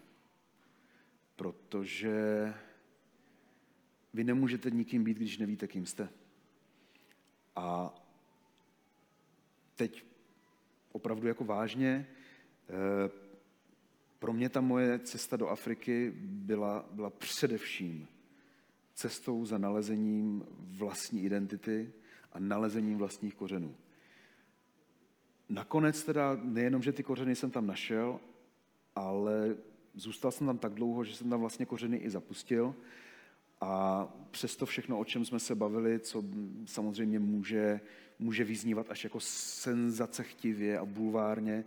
[1.35, 2.13] Protože
[4.13, 6.09] vy nemůžete nikým být, když nevíte, kým jste.
[7.55, 7.95] A
[9.75, 10.09] teď
[10.91, 12.07] opravdu jako vážně.
[12.69, 13.09] Eh,
[14.19, 18.07] pro mě ta moje cesta do Afriky byla, byla především
[18.93, 21.91] cestou za nalezením vlastní identity
[22.33, 23.75] a nalezením vlastních kořenů.
[25.49, 28.19] Nakonec teda nejenom, že ty kořeny jsem tam našel,
[28.95, 29.55] ale
[29.95, 32.75] zůstal jsem tam tak dlouho, že jsem tam vlastně kořeny i zapustil.
[33.61, 36.23] A přesto všechno, o čem jsme se bavili, co
[36.65, 37.79] samozřejmě může
[38.19, 41.65] může vyznívat až jako senzacechtivě a bulvárně,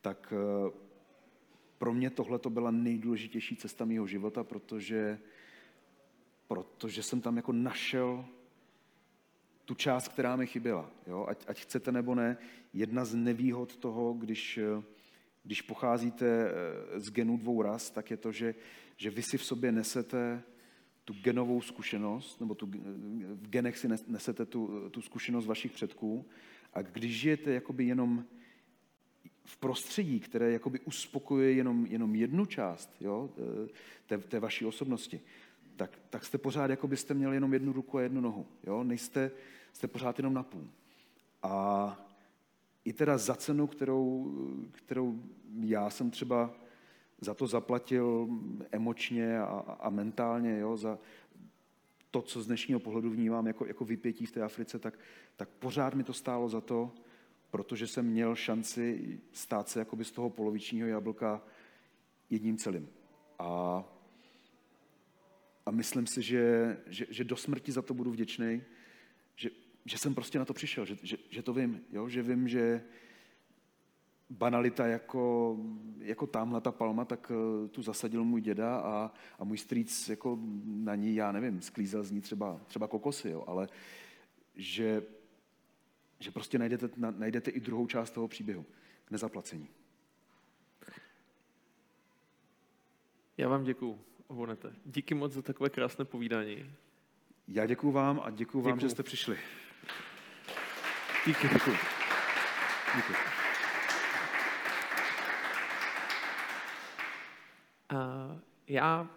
[0.00, 0.72] tak eh,
[1.78, 5.18] pro mě tohle to byla nejdůležitější cesta mého života, protože,
[6.48, 8.24] protože jsem tam jako našel
[9.64, 10.90] tu část, která mi chyběla.
[11.06, 11.26] Jo?
[11.28, 12.36] Ať, ať chcete nebo ne,
[12.72, 14.82] jedna z nevýhod toho, když, eh,
[15.44, 18.54] když pocházíte eh, z genů dvou ras, tak je to, že,
[18.96, 20.42] že vy si v sobě nesete
[21.10, 22.66] tu genovou zkušenost, nebo tu,
[23.34, 26.26] v genech si nesete tu, tu zkušenost vašich předků
[26.74, 28.24] a když žijete jakoby jenom
[29.44, 33.30] v prostředí, které jakoby uspokojuje jenom, jenom jednu část jo,
[34.06, 35.20] té, té vaší osobnosti,
[35.76, 38.46] tak, tak jste pořád, jako byste měli jenom jednu ruku a jednu nohu.
[38.64, 38.84] Jo?
[38.84, 39.30] Nejste,
[39.72, 40.68] jste pořád jenom na půl.
[41.42, 41.96] A
[42.84, 44.32] i teda za cenu, kterou,
[44.72, 45.22] kterou
[45.60, 46.54] já jsem třeba
[47.20, 48.28] za to zaplatil
[48.72, 50.98] emočně a, a mentálně, jo, za
[52.10, 54.98] to, co z dnešního pohledu vnímám jako, jako vypětí v té Africe, tak,
[55.36, 56.92] tak pořád mi to stálo za to,
[57.50, 61.42] protože jsem měl šanci stát se jakoby z toho polovičního jablka
[62.30, 62.88] jedním celým.
[63.38, 63.84] A,
[65.66, 68.62] a myslím si, že, že, že do smrti za to budu vděčný,
[69.36, 69.50] že,
[69.84, 72.08] že jsem prostě na to přišel, že, že, že to vím, jo?
[72.08, 72.84] že vím, že,
[74.30, 75.56] banalita jako,
[75.98, 80.38] jako tamhle ta palma, tak eh, tu zasadil můj děda a, a můj strýc jako
[80.64, 83.68] na ní, já nevím, sklízel z ní třeba, třeba kokosy, jo, ale
[84.54, 85.02] že,
[86.18, 88.66] že prostě najdete, najdete i druhou část toho příběhu
[89.04, 89.68] k nezaplacení.
[93.36, 93.98] Já vám děkuju,
[94.28, 94.72] Honete.
[94.86, 96.72] Díky moc za takové krásné povídání.
[97.48, 99.38] Já děkuju vám a děkuju vám, že jste přišli.
[101.26, 101.48] Díky.
[101.48, 101.76] Děkuju.
[102.96, 103.39] Děkuju.
[108.70, 109.08] Já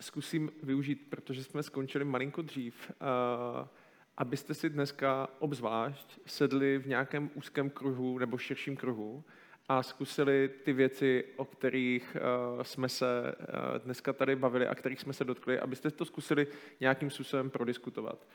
[0.00, 3.68] zkusím využít, protože jsme skončili malinko dřív, uh,
[4.16, 9.24] abyste si dneska obzvlášť sedli v nějakém úzkém kruhu nebo širším kruhu
[9.68, 12.16] a zkusili ty věci, o kterých
[12.56, 16.46] uh, jsme se uh, dneska tady bavili a kterých jsme se dotkli, abyste to zkusili
[16.80, 18.26] nějakým způsobem prodiskutovat.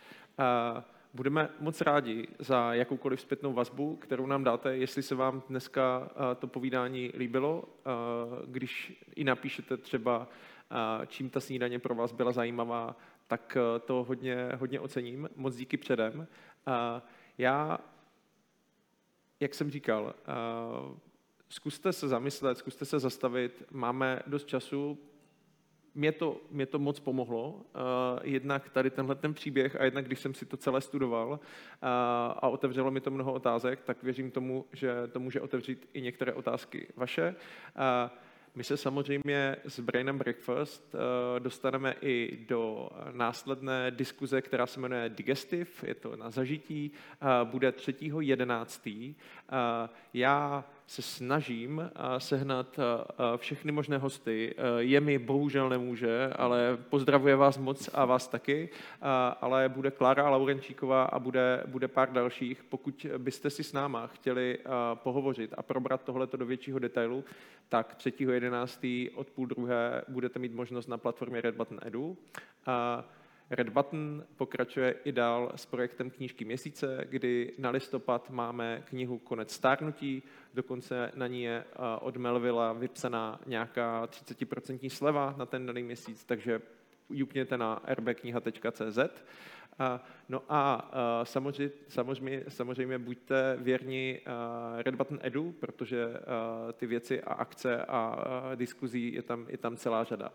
[1.13, 6.09] Budeme moc rádi za jakoukoliv zpětnou vazbu, kterou nám dáte, jestli se vám dneska
[6.39, 7.63] to povídání líbilo,
[8.45, 10.27] když i napíšete třeba
[11.07, 12.95] čím ta snídaně pro vás byla zajímavá,
[13.27, 15.29] tak eh, to hodně, hodně ocením.
[15.35, 16.27] Moc díky předem.
[17.37, 17.79] Já,
[19.39, 20.31] jak jsem říkal, eh,
[21.49, 23.63] zkuste se zamyslet, zkuste se zastavit.
[23.71, 24.97] Máme dost času,
[25.95, 27.49] mě to, mě to moc pomohlo.
[27.51, 27.61] Uh,
[28.23, 31.37] jednak tady tenhle ten příběh a jednak když jsem si to celé studoval uh,
[32.37, 36.33] a otevřelo mi to mnoho otázek, tak věřím tomu, že to může otevřít i některé
[36.33, 37.35] otázky vaše.
[37.75, 38.17] Uh,
[38.55, 45.09] my se samozřejmě s Brainem Breakfast eh, dostaneme i do následné diskuze, která se jmenuje
[45.09, 46.91] Digestive, je to na zažití,
[47.43, 49.15] bude 3.11.
[50.13, 52.79] Já se snažím sehnat
[53.37, 54.55] všechny možné hosty.
[54.77, 58.69] Je mi bohužel nemůže, ale pozdravuje vás moc a vás taky,
[59.41, 62.63] ale bude Klára Laurenčíková a bude, bude pár dalších.
[62.63, 64.57] Pokud byste si s náma chtěli
[64.93, 67.23] pohovořit a probrat tohleto do většího detailu,
[67.69, 69.09] tak 3.11.
[69.15, 72.17] od půl druhé budete mít možnost na platformě Red Button Edu.
[73.51, 79.53] Red Button pokračuje i dál s projektem knížky měsíce, kdy na listopad máme knihu Konec
[79.53, 80.23] stárnutí,
[80.53, 81.63] dokonce na ní je
[82.01, 86.61] od Melvilla vypsaná nějaká 30% sleva na ten daný měsíc, takže
[87.09, 88.99] jukněte na rbkniha.cz.
[90.29, 90.91] No a
[91.23, 94.21] samozřejmě, samozřejmě, samozřejmě buďte věrni
[94.77, 96.07] Red Button Edu, protože
[96.73, 100.31] ty věci a akce a diskuzí je tam, je tam celá řada.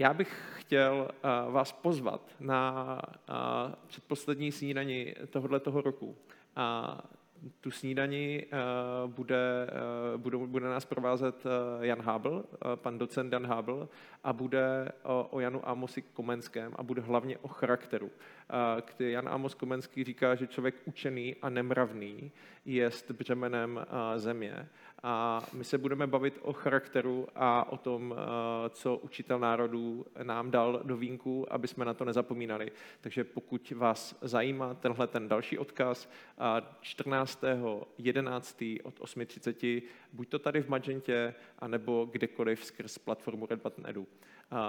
[0.00, 1.08] Já bych chtěl
[1.46, 2.98] uh, vás pozvat na
[3.28, 6.16] uh, předposlední snídani tohoto roku.
[6.56, 6.98] A
[7.60, 9.70] tu snídani uh, bude,
[10.14, 11.44] uh, bude, nás provázet
[11.80, 12.44] Jan Hábl,
[12.74, 13.88] pan docent Jan Hábl,
[14.24, 18.10] a bude o, Janu Amosi Komenském a bude hlavně o charakteru.
[18.84, 22.32] Kdy Jan Amos Komenský říká, že člověk učený a nemravný
[22.64, 24.68] je břemenem země
[25.02, 28.20] a my se budeme bavit o charakteru a o tom, eh,
[28.70, 32.72] co učitel národů nám dal do vínku, aby jsme na to nezapomínali.
[33.00, 36.10] Takže pokud vás zajímá tenhle ten další odkaz,
[36.80, 38.80] 14.11.
[38.82, 44.06] od 8.30, buď to tady v Magentě, anebo kdekoliv skrz platformu Red Button Edu.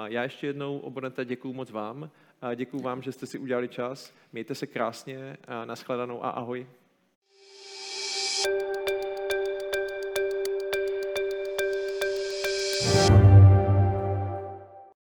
[0.06, 2.10] Já ještě jednou, obonete, děkuji moc vám.
[2.56, 4.14] Děkuji vám, že jste si udělali čas.
[4.34, 6.68] Mějte se krásně, nashledanou a ahoj.
[8.42, 8.79] thank you
[12.82, 13.19] Bye.